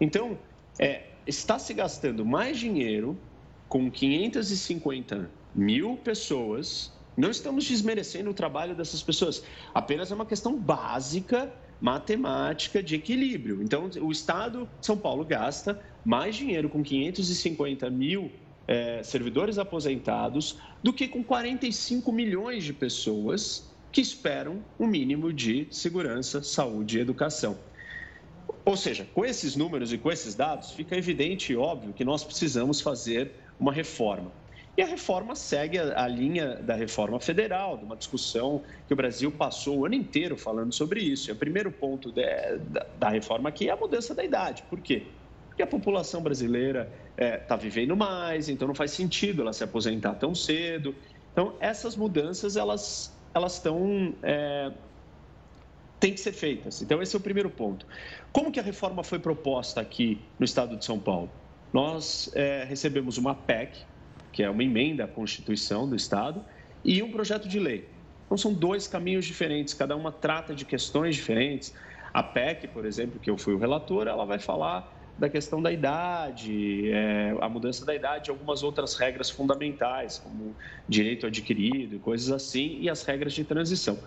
Então, 0.01 0.35
é, 0.79 1.03
está 1.27 1.59
se 1.59 1.75
gastando 1.75 2.25
mais 2.25 2.57
dinheiro 2.57 3.15
com 3.69 3.89
550 3.89 5.29
mil 5.53 5.95
pessoas. 5.97 6.91
Não 7.15 7.29
estamos 7.29 7.65
desmerecendo 7.65 8.31
o 8.31 8.33
trabalho 8.33 8.75
dessas 8.75 9.03
pessoas, 9.03 9.43
apenas 9.75 10.11
é 10.11 10.15
uma 10.15 10.25
questão 10.25 10.57
básica 10.57 11.53
matemática 11.79 12.81
de 12.81 12.95
equilíbrio. 12.95 13.61
Então, 13.61 13.89
o 14.01 14.11
Estado 14.11 14.69
de 14.79 14.85
São 14.85 14.97
Paulo 14.97 15.23
gasta 15.25 15.79
mais 16.03 16.35
dinheiro 16.35 16.69
com 16.69 16.83
550 16.83 17.89
mil 17.89 18.31
é, 18.67 19.01
servidores 19.03 19.57
aposentados 19.57 20.57
do 20.83 20.93
que 20.93 21.07
com 21.07 21.23
45 21.23 22.11
milhões 22.11 22.63
de 22.63 22.73
pessoas 22.73 23.71
que 23.91 23.99
esperam 23.99 24.63
um 24.79 24.87
mínimo 24.87 25.33
de 25.33 25.67
segurança, 25.71 26.41
saúde 26.41 26.97
e 26.97 27.01
educação. 27.01 27.57
Ou 28.63 28.77
seja, 28.77 29.07
com 29.13 29.25
esses 29.25 29.55
números 29.55 29.91
e 29.91 29.97
com 29.97 30.11
esses 30.11 30.35
dados, 30.35 30.71
fica 30.71 30.95
evidente 30.95 31.53
e 31.53 31.55
óbvio 31.55 31.93
que 31.93 32.05
nós 32.05 32.23
precisamos 32.23 32.79
fazer 32.79 33.31
uma 33.59 33.71
reforma. 33.71 34.31
E 34.77 34.81
a 34.81 34.85
reforma 34.85 35.35
segue 35.35 35.77
a, 35.77 36.07
linha 36.07 36.55
da 36.55 36.75
reforma 36.75 37.19
federal, 37.19 37.77
de 37.77 37.83
uma 37.83 37.95
discussão 37.95 38.61
que 38.87 38.93
o 38.93 38.95
Brasil 38.95 39.29
passou 39.31 39.79
o 39.79 39.85
ano 39.85 39.95
inteiro 39.95 40.37
falando 40.37 40.71
sobre 40.71 41.01
isso. 41.01 41.29
E 41.29 41.33
o 41.33 41.35
primeiro 41.35 41.71
ponto 41.71 42.11
de, 42.11 42.23
da, 42.69 42.85
da, 42.97 43.09
reforma 43.09 43.49
aqui 43.49 43.67
é 43.67 43.71
a 43.71 43.75
mudança 43.75 44.15
da 44.15 44.23
idade. 44.23 44.63
Por 44.69 44.79
quê? 44.79 45.03
Porque 45.47 45.61
a 45.61 45.67
população 45.67 46.21
brasileira 46.21 46.89
está 47.11 47.23
é, 47.25 47.37
tá 47.37 47.55
vivendo 47.57 47.97
mais, 47.97 48.47
então 48.47 48.65
não 48.65 48.75
faz 48.75 48.91
sentido 48.91 49.41
ela 49.41 49.51
se 49.51 49.63
aposentar 49.63 50.15
tão 50.15 50.33
cedo. 50.33 50.95
Então, 51.33 51.53
essas 51.59 51.97
mudanças, 51.97 52.55
elas, 52.55 53.13
elas 53.33 53.55
estão 53.55 54.15
é, 54.23 54.71
têm 56.01 56.13
que 56.13 56.19
ser 56.19 56.33
feitas. 56.33 56.81
Então, 56.81 57.01
esse 57.01 57.15
é 57.15 57.19
o 57.19 57.21
primeiro 57.21 57.49
ponto. 57.49 57.85
Como 58.31 58.49
que 58.49 58.59
a 58.59 58.63
reforma 58.63 59.03
foi 59.03 59.19
proposta 59.19 59.81
aqui 59.81 60.21
no 60.39 60.45
estado 60.45 60.77
de 60.77 60.85
São 60.85 60.97
Paulo? 60.97 61.29
Nós 61.73 62.31
é, 62.33 62.63
recebemos 62.63 63.17
uma 63.17 63.35
PEC, 63.35 63.77
que 64.31 64.41
é 64.41 64.49
uma 64.49 64.63
emenda 64.63 65.03
à 65.03 65.07
Constituição 65.07 65.87
do 65.87 65.95
Estado, 65.97 66.43
e 66.83 67.03
um 67.03 67.11
projeto 67.11 67.49
de 67.49 67.59
lei. 67.59 67.89
Então, 68.25 68.37
são 68.37 68.53
dois 68.53 68.87
caminhos 68.87 69.25
diferentes, 69.25 69.73
cada 69.73 69.97
uma 69.97 70.13
trata 70.13 70.55
de 70.55 70.63
questões 70.63 71.15
diferentes. 71.15 71.73
A 72.13 72.23
PEC, 72.23 72.69
por 72.69 72.85
exemplo, 72.85 73.19
que 73.19 73.29
eu 73.29 73.37
fui 73.37 73.53
o 73.53 73.57
relator, 73.57 74.07
ela 74.07 74.23
vai 74.23 74.39
falar 74.39 74.97
da 75.17 75.27
questão 75.27 75.61
da 75.61 75.69
idade, 75.69 76.89
é, 76.89 77.35
a 77.41 77.49
mudança 77.49 77.85
da 77.85 77.93
idade, 77.93 78.29
algumas 78.29 78.63
outras 78.63 78.95
regras 78.95 79.29
fundamentais, 79.29 80.19
como 80.19 80.55
direito 80.87 81.27
adquirido, 81.27 81.99
coisas 81.99 82.31
assim, 82.31 82.77
e 82.79 82.89
as 82.89 83.03
regras 83.03 83.33
de 83.33 83.43
transição. 83.43 83.99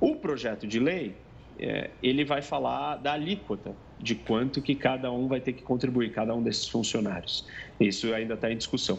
O 0.00 0.16
projeto 0.16 0.66
de 0.66 0.78
lei, 0.78 1.14
é, 1.58 1.90
ele 2.02 2.24
vai 2.24 2.42
falar 2.42 2.96
da 2.96 3.12
alíquota 3.12 3.74
de 3.98 4.14
quanto 4.14 4.60
que 4.60 4.74
cada 4.74 5.10
um 5.10 5.26
vai 5.26 5.40
ter 5.40 5.52
que 5.52 5.62
contribuir, 5.62 6.12
cada 6.12 6.34
um 6.34 6.42
desses 6.42 6.68
funcionários. 6.68 7.46
Isso 7.80 8.12
ainda 8.12 8.34
está 8.34 8.50
em 8.50 8.56
discussão. 8.56 8.98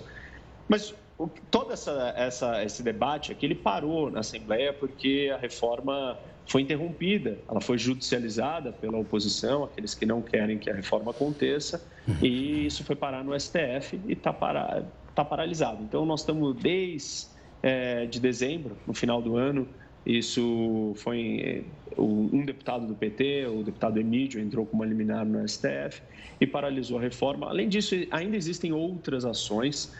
Mas 0.68 0.94
o, 1.18 1.28
todo 1.50 1.72
essa, 1.74 2.14
essa, 2.16 2.64
esse 2.64 2.84
debate 2.84 3.32
aqui, 3.32 3.46
ele 3.46 3.56
parou 3.56 4.10
na 4.10 4.20
Assembleia 4.20 4.74
porque 4.74 5.32
a 5.34 5.38
reforma 5.38 6.18
foi 6.46 6.62
interrompida, 6.62 7.38
ela 7.50 7.60
foi 7.60 7.78
judicializada 7.78 8.72
pela 8.72 8.98
oposição, 8.98 9.66
aqueles 9.66 9.94
que 9.94 10.06
não 10.06 10.22
querem 10.22 10.58
que 10.58 10.70
a 10.70 10.74
reforma 10.74 11.12
aconteça, 11.12 11.86
e 12.22 12.66
isso 12.66 12.84
foi 12.86 12.96
parar 12.96 13.24
no 13.24 13.38
STF 13.38 14.00
e 14.08 14.14
está 14.14 14.32
para, 14.32 14.84
tá 15.14 15.26
paralisado. 15.26 15.84
Então, 15.84 16.06
nós 16.06 16.22
estamos 16.22 16.56
desde 16.56 17.28
é, 17.62 18.06
de 18.06 18.20
dezembro, 18.20 18.78
no 18.88 18.94
final 18.94 19.22
do 19.22 19.36
ano, 19.36 19.68
isso 20.06 20.94
foi 20.96 21.42
é, 21.42 22.02
um 22.02 22.46
deputado 22.46 22.88
do 22.88 22.96
PT, 22.96 23.48
o 23.48 23.64
deputado 23.64 24.00
Emílio, 24.00 24.40
entrou 24.40 24.66
com 24.66 24.76
uma 24.78 24.86
liminar 24.86 25.26
no 25.26 25.48
STF 25.48 26.02
e 26.40 26.48
paralisou 26.48 26.98
a 26.98 27.02
reforma. 27.02 27.48
Além 27.48 27.68
disso, 27.68 27.96
ainda 28.12 28.38
existem 28.38 28.72
outras 28.72 29.26
ações 29.26 29.94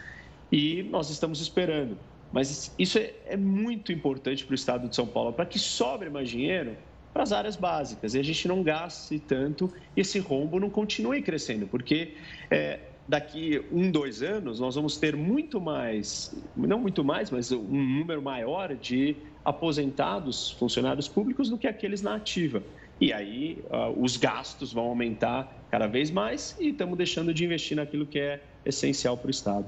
e 0.50 0.82
nós 0.84 1.10
estamos 1.10 1.40
esperando. 1.40 1.98
Mas 2.32 2.74
isso 2.78 2.98
é, 2.98 3.12
é 3.26 3.36
muito 3.36 3.92
importante 3.92 4.44
para 4.44 4.52
o 4.52 4.54
Estado 4.54 4.88
de 4.88 4.94
São 4.94 5.06
Paulo, 5.06 5.32
para 5.32 5.46
que 5.46 5.58
sobre 5.58 6.10
mais 6.10 6.28
dinheiro 6.28 6.76
para 7.12 7.22
as 7.22 7.32
áreas 7.32 7.56
básicas 7.56 8.14
e 8.14 8.18
a 8.18 8.22
gente 8.22 8.46
não 8.46 8.62
gaste 8.62 9.18
tanto 9.18 9.72
e 9.96 10.00
esse 10.02 10.18
rombo 10.18 10.60
não 10.60 10.70
continue 10.70 11.22
crescendo, 11.22 11.66
porque 11.66 12.14
é, 12.50 12.80
daqui 13.08 13.64
um, 13.72 13.90
dois 13.90 14.22
anos, 14.22 14.60
nós 14.60 14.74
vamos 14.74 14.98
ter 14.98 15.16
muito 15.16 15.60
mais, 15.60 16.36
não 16.54 16.78
muito 16.78 17.02
mais, 17.02 17.30
mas 17.30 17.50
um 17.50 17.62
número 17.62 18.20
maior 18.20 18.74
de 18.76 19.16
aposentados, 19.48 20.50
funcionários 20.52 21.08
públicos, 21.08 21.48
do 21.48 21.56
que 21.56 21.66
aqueles 21.66 22.02
na 22.02 22.16
ativa. 22.16 22.62
E 23.00 23.12
aí 23.12 23.64
uh, 23.70 24.02
os 24.02 24.16
gastos 24.16 24.72
vão 24.72 24.84
aumentar 24.84 25.50
cada 25.70 25.86
vez 25.86 26.10
mais 26.10 26.56
e 26.58 26.68
estamos 26.68 26.98
deixando 26.98 27.32
de 27.32 27.44
investir 27.44 27.76
naquilo 27.76 28.04
que 28.04 28.18
é 28.18 28.42
essencial 28.64 29.16
para 29.16 29.28
o 29.28 29.30
Estado. 29.30 29.66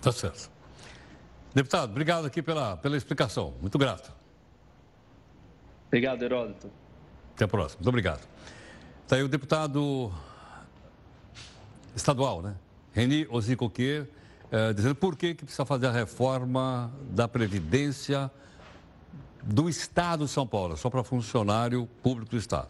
Tá 0.00 0.10
certo. 0.10 0.50
Deputado, 1.52 1.90
obrigado 1.90 2.26
aqui 2.26 2.40
pela, 2.40 2.76
pela 2.76 2.96
explicação. 2.96 3.52
Muito 3.60 3.76
grato. 3.76 4.10
Obrigado, 5.88 6.22
Heródoto. 6.22 6.70
Até 7.34 7.44
a 7.44 7.48
próxima. 7.48 7.78
Muito 7.80 7.88
obrigado. 7.88 8.26
Está 9.02 9.16
aí 9.16 9.22
o 9.22 9.28
deputado 9.28 10.12
estadual, 11.94 12.40
né? 12.40 12.54
Reni 12.92 13.26
Ozicoquier, 13.28 14.06
eh, 14.52 14.72
dizendo 14.72 14.94
por 14.94 15.16
que, 15.16 15.34
que 15.34 15.44
precisa 15.44 15.64
fazer 15.64 15.88
a 15.88 15.92
reforma 15.92 16.92
da 17.10 17.26
Previdência 17.26 18.30
do 19.42 19.68
Estado 19.68 20.24
de 20.24 20.30
São 20.30 20.46
Paulo, 20.46 20.76
só 20.76 20.90
para 20.90 21.02
funcionário 21.02 21.88
público 22.02 22.30
do 22.30 22.36
Estado. 22.36 22.68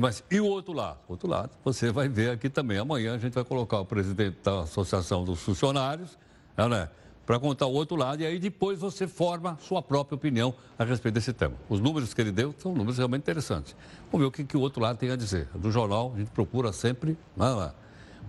Mas 0.00 0.22
e 0.30 0.38
o 0.40 0.46
outro 0.46 0.72
lado? 0.72 0.98
O 1.08 1.12
outro 1.12 1.28
lado, 1.28 1.50
você 1.64 1.90
vai 1.90 2.08
ver 2.08 2.30
aqui 2.30 2.48
também. 2.48 2.78
Amanhã 2.78 3.14
a 3.14 3.18
gente 3.18 3.32
vai 3.34 3.44
colocar 3.44 3.80
o 3.80 3.84
presidente 3.84 4.36
da 4.44 4.60
Associação 4.60 5.24
dos 5.24 5.40
Funcionários, 5.40 6.16
né? 6.56 6.88
para 7.28 7.38
contar 7.38 7.66
o 7.66 7.72
outro 7.74 7.94
lado, 7.94 8.22
e 8.22 8.26
aí 8.26 8.38
depois 8.38 8.78
você 8.78 9.06
forma 9.06 9.58
sua 9.60 9.82
própria 9.82 10.16
opinião 10.16 10.54
a 10.78 10.84
respeito 10.84 11.14
desse 11.16 11.30
tema. 11.34 11.52
Os 11.68 11.78
números 11.78 12.14
que 12.14 12.22
ele 12.22 12.32
deu 12.32 12.54
são 12.56 12.72
números 12.72 12.96
realmente 12.96 13.20
interessantes. 13.20 13.76
Vamos 14.10 14.24
ver 14.24 14.28
o 14.28 14.30
que, 14.30 14.44
que 14.44 14.56
o 14.56 14.60
outro 14.60 14.80
lado 14.80 14.96
tem 14.96 15.10
a 15.10 15.16
dizer. 15.16 15.46
Do 15.54 15.70
jornal, 15.70 16.12
a 16.14 16.18
gente 16.18 16.30
procura 16.30 16.72
sempre 16.72 17.18
né, 17.36 17.70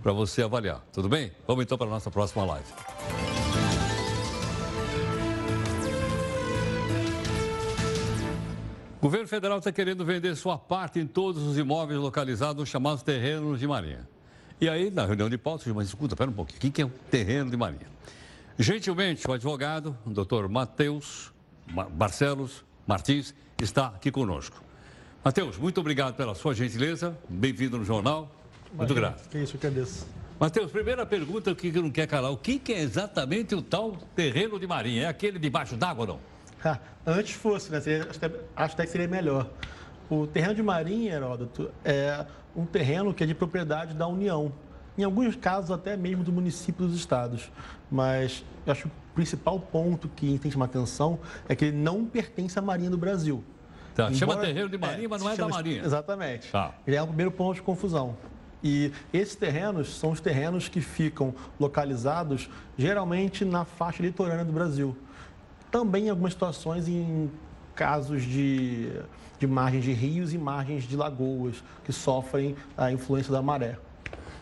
para 0.02 0.12
você 0.12 0.42
avaliar. 0.42 0.84
Tudo 0.92 1.08
bem? 1.08 1.32
Vamos 1.46 1.64
então 1.64 1.78
para 1.78 1.86
a 1.86 1.90
nossa 1.90 2.10
próxima 2.10 2.44
live. 2.44 2.66
O 9.00 9.04
governo 9.04 9.26
federal 9.26 9.56
está 9.56 9.72
querendo 9.72 10.04
vender 10.04 10.36
sua 10.36 10.58
parte 10.58 11.00
em 11.00 11.06
todos 11.06 11.42
os 11.42 11.56
imóveis 11.56 11.98
localizados 11.98 12.60
nos 12.60 12.68
chamados 12.68 13.02
terrenos 13.02 13.58
de 13.58 13.66
marinha. 13.66 14.06
E 14.60 14.68
aí, 14.68 14.90
na 14.90 15.06
reunião 15.06 15.30
de 15.30 15.38
pauta, 15.38 15.72
mas 15.72 15.88
escuta, 15.88 16.12
espera 16.12 16.30
um 16.30 16.34
pouquinho, 16.34 16.58
o 16.58 16.70
que 16.70 16.82
é 16.82 16.84
um 16.84 16.90
terreno 17.10 17.50
de 17.50 17.56
marinha? 17.56 17.86
Gentilmente, 18.58 19.26
o 19.26 19.32
advogado, 19.32 19.96
o 20.04 20.10
doutor 20.10 20.50
Matheus 20.50 21.32
Barcelos 21.92 22.62
Martins, 22.86 23.34
está 23.58 23.86
aqui 23.86 24.10
conosco. 24.10 24.62
Matheus, 25.24 25.56
muito 25.56 25.80
obrigado 25.80 26.14
pela 26.14 26.34
sua 26.34 26.52
gentileza, 26.52 27.18
bem-vindo 27.26 27.78
no 27.78 27.86
jornal, 27.86 28.30
muito 28.74 28.92
grato. 28.92 29.26
Que 29.30 29.38
isso, 29.38 29.56
que 29.56 29.66
agradeço. 29.66 30.06
Matheus, 30.38 30.70
primeira 30.70 31.06
pergunta 31.06 31.54
que 31.54 31.72
não 31.72 31.90
quer 31.90 32.06
calar, 32.06 32.32
o 32.32 32.36
que 32.36 32.60
é 32.70 32.80
exatamente 32.80 33.54
o 33.54 33.62
tal 33.62 33.92
terreno 34.14 34.60
de 34.60 34.66
marinha? 34.66 35.04
É 35.04 35.06
aquele 35.06 35.38
debaixo 35.38 35.74
d'água 35.74 36.02
ou 36.02 36.06
não? 36.06 36.20
Ah, 36.64 36.78
antes 37.06 37.34
fosse, 37.34 37.70
né? 37.70 37.80
Seria, 37.80 38.08
acho, 38.08 38.18
que, 38.18 38.26
acho 38.26 38.74
até 38.74 38.84
que 38.84 38.90
seria 38.90 39.08
melhor. 39.08 39.48
O 40.08 40.26
terreno 40.26 40.54
de 40.54 40.62
marinha, 40.62 41.14
Heródoto, 41.14 41.70
é 41.84 42.26
um 42.54 42.66
terreno 42.66 43.14
que 43.14 43.22
é 43.22 43.26
de 43.26 43.34
propriedade 43.34 43.94
da 43.94 44.06
União. 44.06 44.52
Em 44.98 45.04
alguns 45.04 45.36
casos, 45.36 45.70
até 45.70 45.96
mesmo 45.96 46.24
do 46.24 46.32
município 46.32 46.86
dos 46.86 46.96
estados. 46.96 47.50
Mas 47.90 48.44
eu 48.66 48.72
acho 48.72 48.82
que 48.82 48.88
o 48.88 48.92
principal 49.14 49.58
ponto 49.58 50.08
que 50.08 50.26
tem 50.26 50.38
que 50.38 50.50
chamar 50.50 50.66
atenção 50.66 51.18
é 51.48 51.54
que 51.54 51.66
ele 51.66 51.76
não 51.76 52.04
pertence 52.04 52.58
à 52.58 52.62
Marinha 52.62 52.90
do 52.90 52.98
Brasil. 52.98 53.42
Tá, 53.94 54.04
Embora, 54.04 54.14
chama 54.14 54.36
terreno 54.36 54.68
de 54.68 54.78
marinha, 54.78 55.04
é, 55.04 55.08
mas 55.08 55.22
não 55.22 55.30
é 55.30 55.36
da 55.36 55.48
marinha. 55.48 55.82
Exatamente. 55.82 56.50
Tá. 56.50 56.74
Ele 56.86 56.96
é 56.96 57.02
o 57.02 57.06
primeiro 57.06 57.30
ponto 57.30 57.54
de 57.54 57.62
confusão. 57.62 58.16
E 58.62 58.92
esses 59.12 59.34
terrenos 59.34 59.94
são 59.96 60.10
os 60.10 60.20
terrenos 60.20 60.68
que 60.68 60.80
ficam 60.80 61.34
localizados 61.58 62.50
geralmente 62.76 63.44
na 63.44 63.64
faixa 63.64 64.02
litorânea 64.02 64.44
do 64.44 64.52
Brasil. 64.52 64.96
Também 65.70 66.06
em 66.06 66.10
algumas 66.10 66.32
situações 66.32 66.88
em 66.88 67.30
casos 67.74 68.22
de, 68.22 68.90
de 69.38 69.46
margens 69.46 69.84
de 69.84 69.92
rios 69.92 70.34
e 70.34 70.38
margens 70.38 70.84
de 70.84 70.96
lagoas 70.96 71.62
que 71.84 71.92
sofrem 71.92 72.56
a 72.76 72.92
influência 72.92 73.32
da 73.32 73.40
maré. 73.40 73.78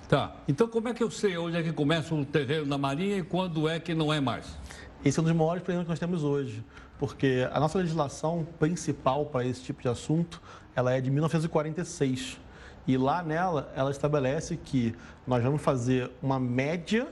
Tá. 0.08 0.34
Então 0.48 0.66
como 0.66 0.88
é 0.88 0.94
que 0.94 1.02
eu 1.02 1.10
sei 1.10 1.36
onde 1.36 1.56
é 1.56 1.62
que 1.62 1.72
começa 1.72 2.14
um 2.14 2.24
terreno 2.24 2.64
na 2.64 2.78
Marinha 2.78 3.18
e 3.18 3.22
quando 3.22 3.68
é 3.68 3.78
que 3.78 3.94
não 3.94 4.12
é 4.12 4.20
mais? 4.20 4.56
Esse 5.04 5.18
é 5.18 5.22
um 5.22 5.24
dos 5.24 5.34
maiores 5.34 5.62
problemas 5.62 5.84
que 5.84 5.90
nós 5.90 5.98
temos 5.98 6.24
hoje, 6.24 6.64
porque 6.98 7.46
a 7.52 7.60
nossa 7.60 7.78
legislação 7.78 8.46
principal 8.58 9.26
para 9.26 9.44
esse 9.44 9.62
tipo 9.62 9.82
de 9.82 9.88
assunto, 9.88 10.42
ela 10.74 10.92
é 10.92 11.00
de 11.00 11.10
1946. 11.10 12.40
E 12.86 12.96
lá 12.96 13.22
nela, 13.22 13.70
ela 13.76 13.90
estabelece 13.90 14.56
que 14.56 14.94
nós 15.26 15.42
vamos 15.42 15.62
fazer 15.62 16.10
uma 16.22 16.40
média 16.40 17.06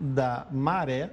da 0.00 0.46
maré 0.50 1.10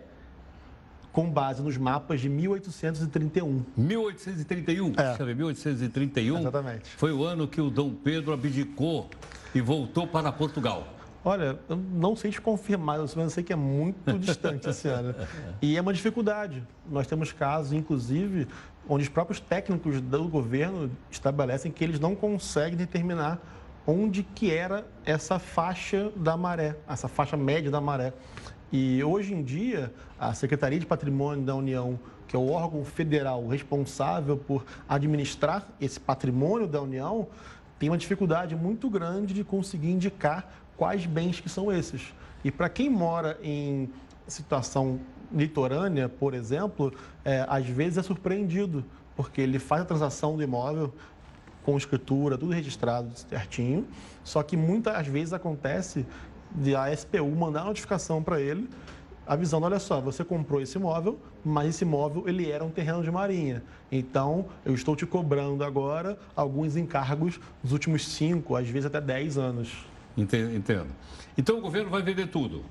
com 1.16 1.32
base 1.32 1.64
nos 1.64 1.78
mapas 1.78 2.20
de 2.20 2.28
1831. 2.28 3.64
1831? 3.78 4.94
É. 4.98 5.16
Sabe, 5.16 5.34
1831 5.34 6.40
Exatamente. 6.40 6.90
foi 6.90 7.14
o 7.14 7.24
ano 7.24 7.48
que 7.48 7.62
o 7.62 7.70
Dom 7.70 7.94
Pedro 7.94 8.34
abdicou 8.34 9.10
e 9.54 9.62
voltou 9.62 10.06
para 10.06 10.30
Portugal. 10.34 10.86
Olha, 11.24 11.58
eu 11.70 11.78
não 11.78 12.18
sei 12.18 12.32
te 12.32 12.42
confirmar, 12.42 13.00
eu 13.00 13.08
sei 13.30 13.46
que 13.46 13.54
é 13.54 13.56
muito 13.56 14.12
distante 14.20 14.70
esse 14.70 14.90
ano. 14.90 15.16
E 15.62 15.78
é 15.78 15.82
uma 15.82 15.94
dificuldade. 15.94 16.62
Nós 16.92 17.08
temos 17.08 17.32
casos, 17.32 17.72
inclusive, 17.72 18.46
onde 18.86 19.04
os 19.04 19.10
próprios 19.10 19.40
técnicos 19.40 20.02
do 20.02 20.28
governo 20.28 20.92
estabelecem 21.10 21.72
que 21.72 21.82
eles 21.82 21.98
não 21.98 22.14
conseguem 22.14 22.76
determinar 22.76 23.40
onde 23.88 24.24
que 24.24 24.52
era 24.52 24.86
essa 25.06 25.40
faixa 25.40 26.12
da 26.16 26.36
maré, 26.36 26.76
essa 26.90 27.08
faixa 27.08 27.38
média 27.38 27.72
da 27.72 27.80
maré. 27.80 28.14
E 28.78 29.02
hoje 29.06 29.34
em 29.34 29.42
dia, 29.42 29.94
a 30.20 30.34
Secretaria 30.34 30.78
de 30.78 30.86
Patrimônio 30.86 31.46
da 31.46 31.56
União, 31.56 31.98
que 32.28 32.36
é 32.36 32.40
o 32.40 32.50
órgão 32.52 32.84
federal 32.84 33.48
responsável 33.48 34.36
por 34.36 34.66
administrar 34.90 35.66
esse 35.80 35.98
patrimônio 35.98 36.68
da 36.68 36.82
União, 36.82 37.30
tem 37.80 37.90
uma 37.90 37.98
dificuldade 37.98 38.54
muito 38.54 38.90
grande 38.90 39.34
de 39.34 39.46
conseguir 39.46 39.92
indicar 39.92 40.52
quais 40.76 41.06
bens 41.06 41.40
que 41.40 41.48
são 41.48 41.72
esses. 41.72 42.14
E 42.44 42.52
para 42.52 42.68
quem 42.68 42.90
mora 42.90 43.40
em 43.42 43.90
situação 44.28 45.00
litorânea, 45.32 46.10
por 46.10 46.34
exemplo, 46.34 46.94
é, 47.24 47.46
às 47.48 47.66
vezes 47.66 47.98
é 47.98 48.04
surpreendido, 48.04 48.84
porque 49.16 49.40
ele 49.40 49.58
faz 49.58 49.84
a 49.84 49.86
transação 49.86 50.36
do 50.36 50.44
imóvel 50.44 50.94
com 51.64 51.78
escritura, 51.78 52.38
tudo 52.38 52.52
registrado 52.52 53.10
certinho, 53.18 53.88
só 54.22 54.44
que 54.44 54.58
muitas 54.58 55.08
vezes 55.08 55.32
acontece 55.32 56.06
de 56.56 56.76
a 56.76 56.96
SPU 56.96 57.28
mandar 57.36 57.66
notificação 57.66 58.24
para 58.24 58.40
ele, 58.40 58.70
avisando, 59.28 59.66
olha 59.66 59.80
só, 59.80 60.00
você 60.00 60.24
comprou 60.24 60.62
esse 60.62 60.78
imóvel, 60.78 61.20
mas 61.44 61.70
esse 61.70 61.84
imóvel 61.84 62.28
ele 62.28 62.50
era 62.50 62.64
um 62.64 62.70
terreno 62.70 63.04
de 63.04 63.12
marinha. 63.12 63.64
Então, 63.92 64.46
eu 64.64 64.74
estou 64.74 64.96
te 64.96 65.06
cobrando 65.06 65.64
agora 65.64 66.18
alguns 66.36 66.76
encargos 66.76 67.40
dos 67.64 67.72
últimos 67.72 68.08
5, 68.08 68.56
às 68.56 68.68
vezes 68.68 68.86
até 68.86 69.02
10 69.02 69.38
anos. 69.38 69.86
Entendo. 70.18 70.88
Então, 71.38 71.58
o 71.58 71.62
governo 71.62 71.90
vai 71.90 72.02
vender 72.02 72.28
tudo? 72.28 72.64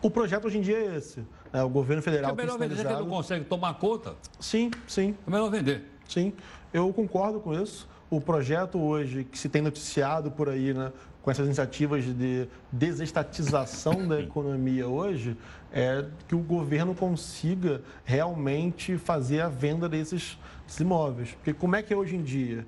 O 0.00 0.10
projeto 0.10 0.46
hoje 0.46 0.58
em 0.58 0.60
dia 0.62 0.78
é 0.78 0.96
esse. 0.96 1.24
É, 1.52 1.62
o 1.62 1.68
governo 1.68 2.02
federal... 2.02 2.30
É 2.30 2.34
melhor 2.34 2.58
vender, 2.58 2.74
que 2.76 2.80
ele 2.80 2.94
não 2.94 3.08
consegue 3.08 3.44
tomar 3.44 3.74
conta? 3.74 4.14
Sim, 4.38 4.70
sim. 4.86 5.14
É 5.26 5.30
melhor 5.30 5.50
vender? 5.50 5.84
Sim, 6.08 6.32
eu 6.72 6.92
concordo 6.92 7.40
com 7.40 7.52
isso. 7.52 7.88
O 8.08 8.20
projeto 8.20 8.78
hoje 8.78 9.24
que 9.24 9.38
se 9.38 9.48
tem 9.48 9.60
noticiado 9.60 10.30
por 10.30 10.48
aí, 10.48 10.72
né, 10.72 10.92
com 11.22 11.30
essas 11.30 11.46
iniciativas 11.46 12.04
de 12.04 12.48
desestatização 12.72 14.06
da 14.06 14.20
economia 14.20 14.86
hoje, 14.86 15.36
é 15.72 16.06
que 16.26 16.34
o 16.34 16.38
governo 16.38 16.94
consiga 16.94 17.82
realmente 18.04 18.96
fazer 18.96 19.40
a 19.40 19.48
venda 19.48 19.88
desses, 19.88 20.38
desses 20.64 20.80
imóveis. 20.80 21.32
Porque 21.32 21.52
como 21.52 21.76
é 21.76 21.82
que 21.82 21.92
é 21.92 21.96
hoje 21.96 22.16
em 22.16 22.22
dia? 22.22 22.66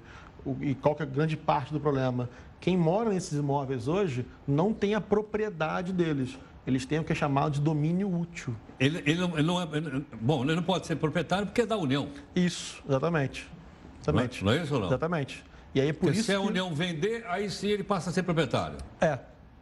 e 0.60 0.74
qual 0.74 0.94
que 0.94 1.02
é 1.02 1.06
a 1.06 1.08
grande 1.08 1.36
parte 1.36 1.72
do 1.72 1.80
problema? 1.80 2.28
Quem 2.60 2.76
mora 2.76 3.10
nesses 3.10 3.38
imóveis 3.38 3.88
hoje 3.88 4.26
não 4.46 4.72
tem 4.72 4.94
a 4.94 5.00
propriedade 5.00 5.92
deles. 5.92 6.38
Eles 6.66 6.84
têm 6.84 6.98
o 6.98 7.04
que 7.04 7.12
é 7.12 7.14
chamado 7.14 7.52
de 7.52 7.60
domínio 7.60 8.14
útil. 8.14 8.54
Ele, 8.78 8.98
ele, 9.06 9.20
não, 9.20 9.38
ele 9.38 9.46
não 9.46 9.60
é, 9.60 9.68
ele, 9.72 10.04
bom, 10.20 10.44
ele 10.44 10.54
não 10.54 10.62
pode 10.62 10.86
ser 10.86 10.96
proprietário 10.96 11.46
porque 11.46 11.62
é 11.62 11.66
da 11.66 11.76
União. 11.76 12.08
Isso, 12.34 12.82
exatamente. 12.86 13.48
Exatamente. 14.02 14.44
Não 14.44 14.52
é, 14.52 14.54
não 14.54 14.60
é 14.60 14.64
isso 14.64 14.74
ou 14.74 14.80
não? 14.80 14.88
Exatamente. 14.88 15.44
E 15.74 15.80
aí 15.80 15.88
é 15.88 15.92
por 15.92 16.06
Porque 16.06 16.18
isso 16.18 16.26
se 16.26 16.34
a 16.34 16.40
que... 16.40 16.46
União 16.46 16.74
vender, 16.74 17.24
aí 17.28 17.48
sim 17.50 17.68
ele 17.68 17.84
passa 17.84 18.10
a 18.10 18.12
ser 18.12 18.22
proprietário. 18.22 18.78
É, 19.00 19.18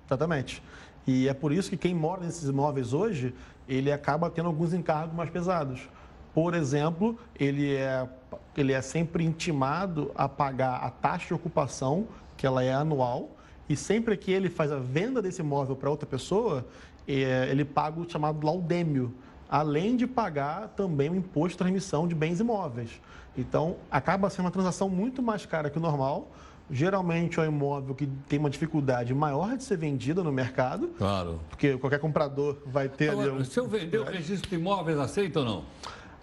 exatamente. 0.07 0.63
E 1.07 1.29
é 1.29 1.35
por 1.35 1.53
isso 1.53 1.71
que 1.71 1.77
quem 1.77 1.95
mora 1.95 2.23
nesses 2.23 2.49
imóveis 2.49 2.93
hoje, 2.93 3.35
ele 3.69 3.93
acaba 3.93 4.31
tendo 4.31 4.47
alguns 4.47 4.73
encargos 4.73 5.15
mais 5.15 5.31
pesados. 5.31 5.89
Por 6.35 6.55
exemplo, 6.55 7.19
ele 7.39 7.75
é, 7.75 8.09
ele 8.57 8.73
é 8.73 8.81
sempre 8.81 9.25
intimado 9.25 10.13
a 10.15 10.29
pagar 10.29 10.77
a 10.77 10.91
taxa 10.91 11.29
de 11.29 11.35
ocupação, 11.35 12.07
que 12.37 12.47
ela 12.47 12.63
é 12.63 12.73
anual, 12.73 13.31
e 13.69 13.77
sempre 13.77 14.17
que 14.17 14.31
ele 14.31 14.49
faz 14.49 14.71
a 14.73 14.79
venda 14.79 15.21
desse 15.21 15.41
imóvel 15.41 15.77
para 15.77 15.91
outra 15.91 16.07
pessoa, 16.07 16.67
é, 17.07 17.49
ele 17.51 17.65
paga 17.65 18.01
o 18.01 18.09
chamado 18.09 18.45
laudêmio, 18.45 19.15
além 19.49 19.97
de 19.97 20.07
pagar 20.07 20.69
também 20.69 21.11
o 21.11 21.15
imposto 21.15 21.51
de 21.51 21.59
transmissão 21.59 22.07
de 22.07 22.15
bens 22.15 22.39
imóveis. 22.41 23.01
Então, 23.39 23.77
acaba 23.89 24.29
sendo 24.29 24.47
uma 24.47 24.51
transação 24.51 24.89
muito 24.89 25.23
mais 25.23 25.47
cara 25.47 25.71
que 25.71 25.79
o 25.79 25.81
normal. 25.81 26.29
Geralmente 26.71 27.39
é 27.39 27.45
um 27.45 27.47
imóvel 27.47 27.95
que 27.95 28.07
tem 28.29 28.39
uma 28.39 28.51
dificuldade 28.51 29.15
maior 29.15 29.57
de 29.57 29.63
ser 29.63 29.79
vendido 29.79 30.23
no 30.23 30.31
mercado. 30.31 30.89
Claro. 30.99 31.41
Porque 31.49 31.79
qualquer 31.79 31.99
comprador 31.99 32.59
vai 32.67 32.89
ter 32.89 33.11
Agora, 33.11 33.31
ali. 33.31 33.41
Um... 33.41 33.45
Se 33.45 33.59
eu 33.59 33.67
vender 33.67 33.99
o 33.99 34.05
registro 34.05 34.51
de 34.51 34.57
imóveis, 34.57 34.99
aceita 34.99 35.39
ou 35.39 35.45
não? 35.47 35.65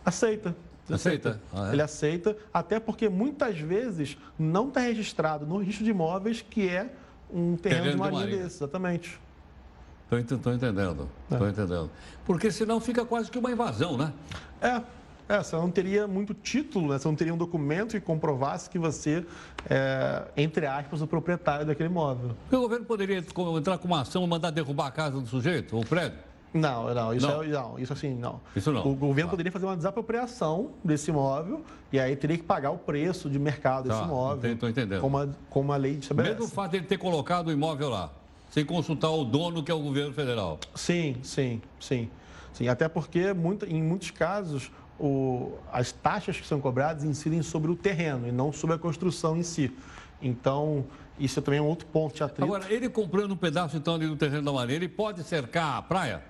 Aceita. 0.06 0.56
Aceita? 0.88 1.42
Ah, 1.52 1.70
é? 1.70 1.74
Ele 1.74 1.82
aceita, 1.82 2.38
até 2.54 2.80
porque 2.80 3.10
muitas 3.10 3.58
vezes 3.58 4.18
não 4.38 4.68
está 4.68 4.82
registrado 4.82 5.48
no 5.48 5.58
registro 5.58 5.84
de 5.84 5.90
imóveis 5.90 6.46
que 6.48 6.68
é 6.70 6.92
um 7.34 7.56
terreno, 7.56 7.84
Terreno 7.84 7.92
de 7.92 7.98
marinha. 7.98 8.26
desse, 8.44 8.58
exatamente. 8.58 9.20
Estou 10.12 10.54
entendendo. 10.54 11.10
Estou 11.32 11.50
entendendo. 11.50 11.90
Porque 12.24 12.52
senão 12.52 12.80
fica 12.80 13.04
quase 13.04 13.32
que 13.32 13.40
uma 13.40 13.52
invasão, 13.52 13.98
né? 13.98 14.14
É, 14.62 14.80
é, 15.28 15.42
você 15.42 15.56
não 15.56 15.72
teria 15.72 16.08
muito 16.08 16.34
título, 16.34 16.90
né? 16.90 17.00
Você 17.00 17.08
não 17.08 17.16
teria 17.16 17.34
um 17.34 17.38
documento 17.38 17.92
que 17.92 18.00
comprovasse 18.00 18.70
que 18.70 18.78
você 18.78 19.26
é, 19.70 20.24
entre 20.38 20.66
aspas, 20.68 21.02
o 21.02 21.08
proprietário 21.08 21.66
daquele 21.66 21.90
imóvel. 21.90 22.32
O 22.52 22.58
governo 22.58 22.86
poderia 22.86 23.18
entrar 23.18 23.78
com 23.78 23.88
uma 23.88 24.02
ação 24.02 24.24
e 24.24 24.28
mandar 24.28 24.52
derrubar 24.52 24.88
a 24.88 24.92
casa 24.92 25.20
do 25.20 25.28
sujeito, 25.28 25.76
ou 25.76 25.82
o 25.82 25.86
prédio? 25.86 26.20
Não, 26.54 26.94
não, 26.94 27.14
isso, 27.14 27.28
Não. 27.28 27.44
É, 27.44 27.48
não, 27.48 27.78
isso 27.78 27.92
assim, 27.92 28.14
não. 28.14 28.40
Isso 28.56 28.72
não. 28.72 28.88
O 28.88 28.96
governo 28.96 29.30
poderia 29.30 29.52
fazer 29.52 29.66
uma 29.66 29.76
desapropriação 29.76 30.72
desse 30.82 31.12
imóvel 31.12 31.62
e 31.92 32.00
aí 32.00 32.16
teria 32.16 32.38
que 32.38 32.44
pagar 32.44 32.72
o 32.72 32.78
preço 32.78 33.30
de 33.30 33.38
mercado 33.38 33.90
desse 33.90 34.00
Tá, 34.00 34.06
imóvel. 34.06 34.54
Estou 34.54 34.70
entendendo. 34.70 35.02
Como 35.02 35.18
a, 35.18 35.28
como 35.50 35.74
a 35.74 35.76
lei 35.76 35.96
estabelece. 35.96 36.36
Mesmo 36.36 36.46
o 36.46 36.50
fato 36.50 36.72
de 36.72 36.78
ele 36.78 36.86
ter 36.86 36.98
colocado 36.98 37.48
o 37.48 37.52
imóvel 37.52 37.90
lá, 37.90 38.10
sem 38.52 38.64
consultar 38.64 39.10
o 39.10 39.26
dono, 39.26 39.64
que 39.64 39.70
é 39.72 39.74
o 39.74 39.82
governo 39.82 40.14
federal. 40.14 40.58
Sim, 40.74 41.18
sim, 41.24 41.62
sim. 41.78 42.10
sim. 42.54 42.70
Até 42.70 42.88
porque, 42.88 43.34
muito, 43.34 43.66
em 43.66 43.84
muitos 43.84 44.12
casos, 44.12 44.72
o- 45.00 45.54
as 45.72 45.92
taxas 45.92 46.38
que 46.40 46.48
são 46.48 46.60
cobradas 46.62 47.04
incidem 47.04 47.42
sobre 47.42 47.72
o 47.72 47.76
terreno 47.76 48.28
e 48.28 48.32
não 48.32 48.52
sobre 48.52 48.76
a 48.76 48.80
construção 48.80 49.36
em 49.38 49.44
si. 49.44 49.72
Então, 50.22 50.86
isso 51.20 51.40
é 51.40 51.42
também 51.42 51.60
um 51.60 51.66
outro 51.66 51.86
ponto 51.88 52.16
de 52.16 52.24
atrito. 52.24 52.44
Agora, 52.44 52.72
ele 52.72 52.90
comprando 52.90 53.32
um 53.32 53.38
pedaço 53.38 53.76
então 53.78 53.96
ali 53.96 54.08
do 54.08 54.16
terreno 54.16 54.44
da 54.44 54.52
Marinha, 54.52 54.78
ele 54.78 54.88
pode 54.90 55.24
cercar 55.24 55.78
a 55.78 55.82
praia? 55.82 56.24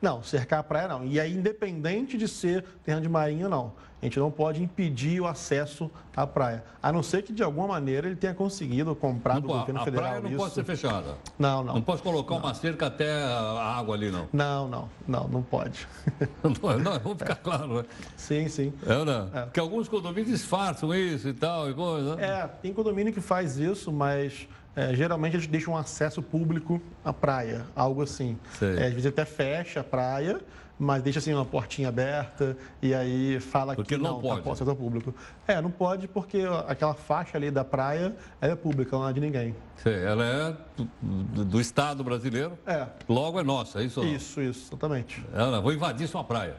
Não, 0.00 0.22
cercar 0.22 0.60
a 0.60 0.62
praia 0.62 0.88
não. 0.88 1.04
E 1.04 1.18
aí, 1.18 1.34
independente 1.34 2.16
de 2.18 2.28
ser 2.28 2.64
terreno 2.84 3.02
de 3.02 3.08
marinha, 3.08 3.48
não. 3.48 3.72
A 4.00 4.04
gente 4.04 4.18
não 4.18 4.30
pode 4.30 4.62
impedir 4.62 5.20
o 5.22 5.26
acesso 5.26 5.90
à 6.14 6.26
praia. 6.26 6.62
A 6.82 6.92
não 6.92 7.02
ser 7.02 7.22
que, 7.22 7.32
de 7.32 7.42
alguma 7.42 7.66
maneira, 7.66 8.06
ele 8.06 8.14
tenha 8.14 8.34
conseguido 8.34 8.94
comprar 8.94 9.40
do 9.40 9.48
Não, 9.48 9.58
governo 9.58 9.80
a 9.80 9.84
federal 9.84 10.06
praia 10.08 10.20
não 10.20 10.28
isso. 10.28 10.38
pode 10.38 10.54
ser 10.54 10.64
fechada. 10.64 11.16
Não, 11.38 11.64
não. 11.64 11.74
Não 11.74 11.82
posso 11.82 12.02
colocar 12.02 12.34
uma 12.34 12.52
cerca 12.52 12.86
até 12.86 13.10
a 13.10 13.74
água 13.78 13.96
ali, 13.96 14.10
não. 14.10 14.28
Não, 14.32 14.68
não, 14.68 14.88
não, 15.08 15.26
não 15.28 15.42
pode. 15.42 15.88
Não, 16.44 16.78
não, 16.78 17.00
vamos 17.00 17.18
ficar 17.18 17.36
claro. 17.36 17.78
né? 17.78 17.84
Sim, 18.16 18.48
sim. 18.48 18.72
É, 18.86 19.04
né? 19.04 19.42
Porque 19.46 19.58
alguns 19.58 19.88
condomínios 19.88 20.28
disfarçam 20.30 20.94
isso 20.94 21.28
e 21.28 21.32
tal 21.32 21.68
e 21.70 21.74
coisa. 21.74 22.16
né? 22.16 22.24
É, 22.24 22.46
tem 22.46 22.72
condomínio 22.74 23.12
que 23.12 23.20
faz 23.20 23.56
isso, 23.58 23.90
mas 23.90 24.46
é, 24.76 24.94
geralmente 24.94 25.34
eles 25.36 25.46
deixam 25.46 25.74
um 25.74 25.76
acesso 25.76 26.22
público 26.22 26.80
à 27.04 27.12
praia, 27.12 27.64
algo 27.74 28.02
assim. 28.02 28.38
É, 28.60 28.84
às 28.86 28.90
vezes 28.92 29.06
até 29.06 29.24
fecha 29.24 29.80
a 29.80 29.84
praia, 29.84 30.38
mas 30.78 31.02
deixa 31.02 31.18
assim 31.18 31.32
uma 31.32 31.44
portinha 31.46 31.88
aberta 31.88 32.54
e 32.82 32.92
aí 32.94 33.40
fala 33.40 33.74
Porque 33.74 33.96
que 33.96 34.02
não 34.02 34.12
não, 34.12 34.20
pode. 34.20 34.42
tá 34.42 34.52
acesso 34.52 34.68
ao 34.68 34.76
público. 34.76 35.14
É, 35.48 35.58
não 35.62 35.70
pode 35.70 36.06
porque 36.06 36.42
aquela 36.68 36.92
faixa 36.92 37.38
ali 37.38 37.50
da 37.50 37.64
praia 37.64 38.14
é 38.40 38.54
pública, 38.54 38.94
não 38.98 39.08
é 39.08 39.12
de 39.14 39.20
ninguém. 39.20 39.56
Sei, 39.82 40.04
Ela 40.04 40.24
é 40.24 40.56
do, 40.76 40.88
do- 41.00 41.44
do 41.46 41.60
Estado 41.60 42.04
brasileiro, 42.04 42.58
É. 42.66 42.86
logo 43.08 43.40
é 43.40 43.42
nossa, 43.42 43.80
é 43.80 43.84
isso? 43.84 44.02
não? 44.02 44.08
Isso, 44.14 44.40
isso, 44.42 44.68
exatamente. 44.70 45.24
Ela, 45.32 45.60
vou 45.62 45.72
invadir 45.72 46.06
sua 46.08 46.22
praia. 46.22 46.56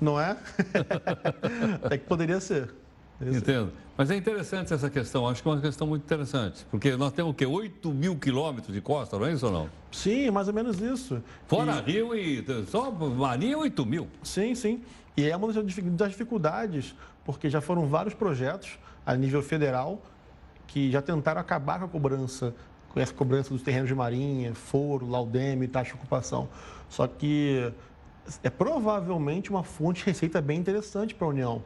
Não 0.00 0.18
é? 0.20 0.36
Até 1.82 1.98
que 1.98 2.06
poderia 2.06 2.40
ser. 2.40 2.74
Entendo. 3.20 3.72
Mas 3.96 4.10
é 4.10 4.16
interessante 4.16 4.72
essa 4.72 4.88
questão, 4.88 5.28
acho 5.28 5.42
que 5.42 5.48
é 5.48 5.52
uma 5.52 5.60
questão 5.60 5.86
muito 5.86 6.02
interessante. 6.02 6.64
Porque 6.70 6.96
nós 6.96 7.12
temos 7.12 7.32
o 7.32 7.34
quê? 7.34 7.44
8 7.44 7.92
mil 7.92 8.16
quilômetros 8.16 8.72
de 8.74 8.80
costa, 8.80 9.18
não 9.18 9.26
é 9.26 9.32
isso 9.32 9.44
ou 9.46 9.52
não? 9.52 9.68
Sim, 9.92 10.30
mais 10.30 10.48
ou 10.48 10.54
menos 10.54 10.80
isso. 10.80 11.22
Fora 11.46 11.80
Rio 11.80 12.14
e 12.14 12.42
só 12.66 12.90
Marinha 12.90 13.58
8 13.58 13.84
mil. 13.84 14.08
Sim, 14.22 14.54
sim. 14.54 14.82
E 15.16 15.28
é 15.28 15.36
uma 15.36 15.52
das 15.52 16.10
dificuldades, 16.10 16.94
porque 17.24 17.50
já 17.50 17.60
foram 17.60 17.86
vários 17.86 18.14
projetos 18.14 18.78
a 19.04 19.14
nível 19.14 19.42
federal 19.42 20.00
que 20.66 20.90
já 20.90 21.02
tentaram 21.02 21.40
acabar 21.40 21.80
com 21.80 21.84
a 21.84 21.88
cobrança, 21.88 22.54
com 22.88 23.00
essa 23.00 23.12
cobrança 23.12 23.50
dos 23.50 23.60
terrenos 23.60 23.88
de 23.88 23.94
marinha, 23.94 24.54
foro, 24.54 25.06
laudeme, 25.06 25.68
taxa 25.68 25.90
de 25.90 25.96
ocupação. 25.96 26.48
Só 26.88 27.06
que 27.06 27.70
é 28.42 28.48
provavelmente 28.48 29.50
uma 29.50 29.64
fonte 29.64 30.00
de 30.00 30.06
receita 30.06 30.40
bem 30.40 30.58
interessante 30.58 31.14
para 31.14 31.26
a 31.26 31.30
União. 31.30 31.62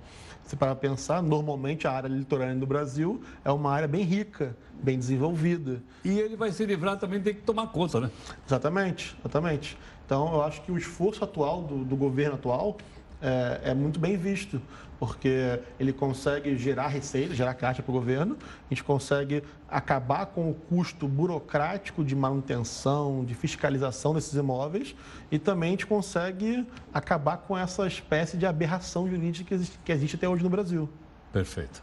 Se 0.46 0.56
para 0.56 0.74
pensar, 0.74 1.22
normalmente 1.22 1.86
a 1.86 1.92
área 1.92 2.08
litorânea 2.08 2.56
do 2.56 2.66
Brasil 2.66 3.22
é 3.44 3.50
uma 3.50 3.72
área 3.72 3.88
bem 3.88 4.02
rica, 4.02 4.56
bem 4.82 4.98
desenvolvida. 4.98 5.82
E 6.04 6.18
ele 6.18 6.36
vai 6.36 6.52
se 6.52 6.64
livrar 6.66 6.98
também, 6.98 7.20
tem 7.20 7.34
que 7.34 7.40
tomar 7.40 7.68
conta, 7.68 8.00
né? 8.00 8.10
Exatamente, 8.46 9.16
exatamente. 9.20 9.78
Então, 10.04 10.34
eu 10.34 10.42
acho 10.42 10.60
que 10.62 10.70
o 10.70 10.76
esforço 10.76 11.24
atual 11.24 11.62
do, 11.62 11.84
do 11.84 11.96
governo 11.96 12.34
atual 12.34 12.76
é, 13.22 13.70
é 13.70 13.74
muito 13.74 13.98
bem 13.98 14.18
visto, 14.18 14.60
porque 15.04 15.60
ele 15.78 15.92
consegue 15.92 16.56
gerar 16.56 16.88
receita, 16.88 17.34
gerar 17.34 17.52
caixa 17.54 17.82
para 17.82 17.90
o 17.90 17.94
governo, 17.94 18.38
a 18.40 18.74
gente 18.74 18.82
consegue 18.82 19.42
acabar 19.68 20.26
com 20.26 20.50
o 20.50 20.54
custo 20.54 21.06
burocrático 21.06 22.02
de 22.02 22.16
manutenção, 22.16 23.22
de 23.24 23.34
fiscalização 23.34 24.14
desses 24.14 24.32
imóveis 24.32 24.96
e 25.30 25.38
também 25.38 25.68
a 25.68 25.70
gente 25.72 25.86
consegue 25.86 26.66
acabar 26.92 27.36
com 27.36 27.56
essa 27.56 27.86
espécie 27.86 28.38
de 28.38 28.46
aberração 28.46 29.08
jurídica 29.08 29.48
que 29.48 29.54
existe, 29.54 29.78
que 29.84 29.92
existe 29.92 30.16
até 30.16 30.28
hoje 30.28 30.42
no 30.42 30.48
Brasil. 30.48 30.88
Perfeito. 31.32 31.82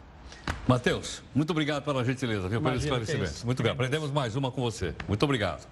Matheus, 0.66 1.22
muito 1.34 1.50
obrigado 1.50 1.84
pela 1.84 2.04
gentileza, 2.04 2.48
viu, 2.48 2.60
pelo 2.60 2.74
Imagina, 2.74 3.00
que 3.00 3.12
é. 3.12 3.30
Muito 3.44 3.62
bem, 3.62 3.70
aprendemos 3.70 4.10
mais 4.10 4.34
uma 4.34 4.50
com 4.50 4.60
você. 4.60 4.94
Muito 5.06 5.22
obrigado. 5.22 5.68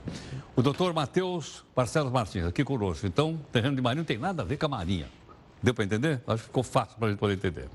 O 0.55 0.63
doutor 0.63 0.93
Matheus 0.93 1.65
Barcelos 1.75 2.13
Martins, 2.13 2.45
aqui 2.45 2.63
conosco. 2.63 3.07
Então, 3.07 3.41
terreno 3.51 3.75
de 3.75 3.83
marinha 3.83 4.03
não 4.03 4.07
tem 4.07 4.19
nada 4.19 4.43
a 4.43 4.45
ver 4.45 4.57
com 4.57 4.67
a 4.67 4.69
marinha. 4.69 5.07
Deu 5.63 5.75
para 5.75 5.85
entender? 5.85 6.23
Acho 6.27 6.43
que 6.43 6.49
ficou 6.49 6.63
fácil 6.63 6.97
para 6.97 7.09
a 7.09 7.11
gente 7.11 7.19
poder 7.19 7.35
entender. 7.35 7.69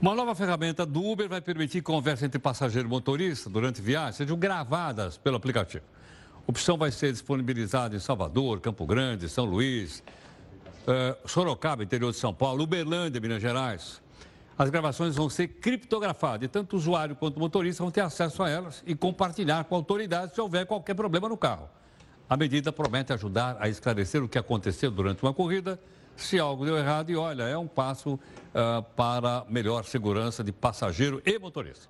Uma 0.00 0.14
nova 0.14 0.34
ferramenta 0.34 0.86
do 0.86 1.04
Uber 1.04 1.28
vai 1.28 1.40
permitir 1.40 1.82
conversa 1.82 2.24
entre 2.24 2.38
passageiro 2.38 2.88
e 2.88 2.90
motorista 2.90 3.50
durante 3.50 3.82
viagens 3.82 4.16
sejam 4.16 4.38
gravadas 4.38 5.18
pelo 5.18 5.36
aplicativo. 5.36 5.84
A 6.36 6.50
opção 6.50 6.78
vai 6.78 6.90
ser 6.90 7.12
disponibilizada 7.12 7.94
em 7.94 7.98
Salvador, 7.98 8.60
Campo 8.60 8.86
Grande, 8.86 9.28
São 9.28 9.44
Luís, 9.44 10.02
eh, 10.86 11.16
Sorocaba, 11.26 11.84
interior 11.84 12.12
de 12.12 12.16
São 12.16 12.32
Paulo, 12.32 12.64
Uberlândia, 12.64 13.20
Minas 13.20 13.42
Gerais. 13.42 14.00
As 14.56 14.70
gravações 14.70 15.16
vão 15.16 15.28
ser 15.28 15.48
criptografadas 15.48 16.46
e 16.46 16.48
tanto 16.48 16.74
o 16.74 16.76
usuário 16.76 17.16
quanto 17.16 17.36
o 17.36 17.40
motorista 17.40 17.82
vão 17.82 17.90
ter 17.90 18.00
acesso 18.00 18.42
a 18.42 18.48
elas 18.48 18.82
e 18.86 18.94
compartilhar 18.94 19.64
com 19.64 19.74
a 19.74 19.78
autoridade 19.78 20.34
se 20.34 20.40
houver 20.40 20.66
qualquer 20.66 20.94
problema 20.94 21.28
no 21.28 21.36
carro. 21.36 21.68
A 22.28 22.36
medida 22.36 22.72
promete 22.72 23.12
ajudar 23.12 23.56
a 23.58 23.68
esclarecer 23.68 24.22
o 24.22 24.28
que 24.28 24.38
aconteceu 24.38 24.90
durante 24.90 25.22
uma 25.22 25.34
corrida, 25.34 25.80
se 26.22 26.38
algo 26.38 26.64
deu 26.64 26.76
errado 26.76 27.10
e, 27.10 27.16
olha, 27.16 27.44
é 27.44 27.56
um 27.56 27.66
passo 27.66 28.18
ah, 28.54 28.82
para 28.96 29.44
melhor 29.48 29.84
segurança 29.84 30.42
de 30.42 30.52
passageiro 30.52 31.22
e 31.24 31.38
motorista. 31.38 31.88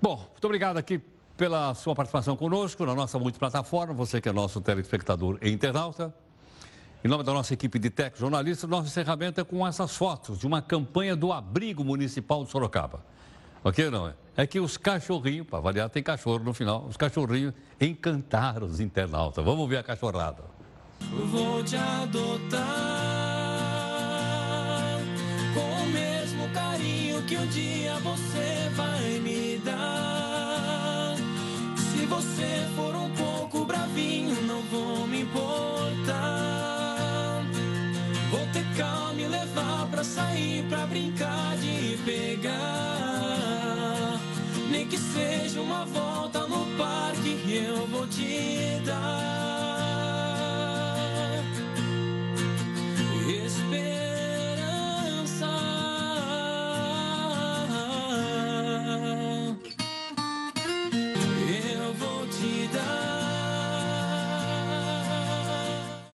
Bom, 0.00 0.16
muito 0.30 0.44
obrigado 0.44 0.76
aqui 0.76 1.00
pela 1.36 1.72
sua 1.74 1.94
participação 1.94 2.36
conosco 2.36 2.84
na 2.84 2.94
nossa 2.94 3.18
multiplataforma, 3.18 3.94
você 3.94 4.20
que 4.20 4.28
é 4.28 4.32
nosso 4.32 4.60
telespectador 4.60 5.38
e 5.40 5.50
internauta. 5.50 6.12
Em 7.04 7.06
nome 7.06 7.22
da 7.22 7.32
nossa 7.32 7.54
equipe 7.54 7.78
de 7.78 7.90
tech 7.90 8.18
jornalistas, 8.18 8.68
nosso 8.68 8.88
encerramento 8.88 9.40
é 9.40 9.44
com 9.44 9.64
essas 9.64 9.96
fotos 9.96 10.38
de 10.38 10.46
uma 10.46 10.60
campanha 10.60 11.14
do 11.14 11.32
Abrigo 11.32 11.84
Municipal 11.84 12.44
de 12.44 12.50
Sorocaba. 12.50 13.04
Ok, 13.62 13.88
não 13.90 14.08
é? 14.08 14.14
É 14.36 14.46
que 14.46 14.58
os 14.58 14.76
cachorrinhos, 14.76 15.46
para 15.46 15.60
variar, 15.60 15.88
tem 15.90 16.02
cachorro 16.02 16.40
no 16.40 16.52
final, 16.52 16.84
os 16.86 16.96
cachorrinhos 16.96 17.54
encantaram 17.80 18.66
os 18.66 18.80
internautas. 18.80 19.44
Vamos 19.44 19.68
ver 19.68 19.78
a 19.78 19.82
cachorrada 19.82 20.57
vou 21.00 21.62
te 21.62 21.76
adotar 21.76 22.58
com 25.54 25.82
o 25.82 25.86
mesmo 25.86 26.48
carinho 26.50 27.22
que 27.22 27.36
um 27.36 27.46
dia 27.48 27.94
você 28.00 28.70
vai 28.74 29.20
me 29.20 29.58
dar. 29.64 31.14
Se 31.76 32.06
você 32.06 32.66
for 32.76 32.94
um 32.94 33.10
pouco 33.10 33.64
bravinho, 33.64 34.40
não 34.42 34.62
vou 34.62 35.06
me 35.06 35.22
importar. 35.22 36.18
Vou 38.30 38.46
ter 38.52 38.64
calma 38.76 39.20
e 39.20 39.26
levar 39.26 39.86
pra 39.90 40.04
sair, 40.04 40.64
pra 40.68 40.86
brincar 40.86 41.56
de 41.56 41.98
pegar. 42.04 42.58
Nem 44.70 44.86
que 44.86 44.98
seja 44.98 45.60
uma 45.60 45.84
volta 45.84 46.46
no 46.46 46.64
parque, 46.76 47.64
eu 47.66 47.86
vou 47.86 48.06
te 48.06 48.80
dar. 48.84 49.27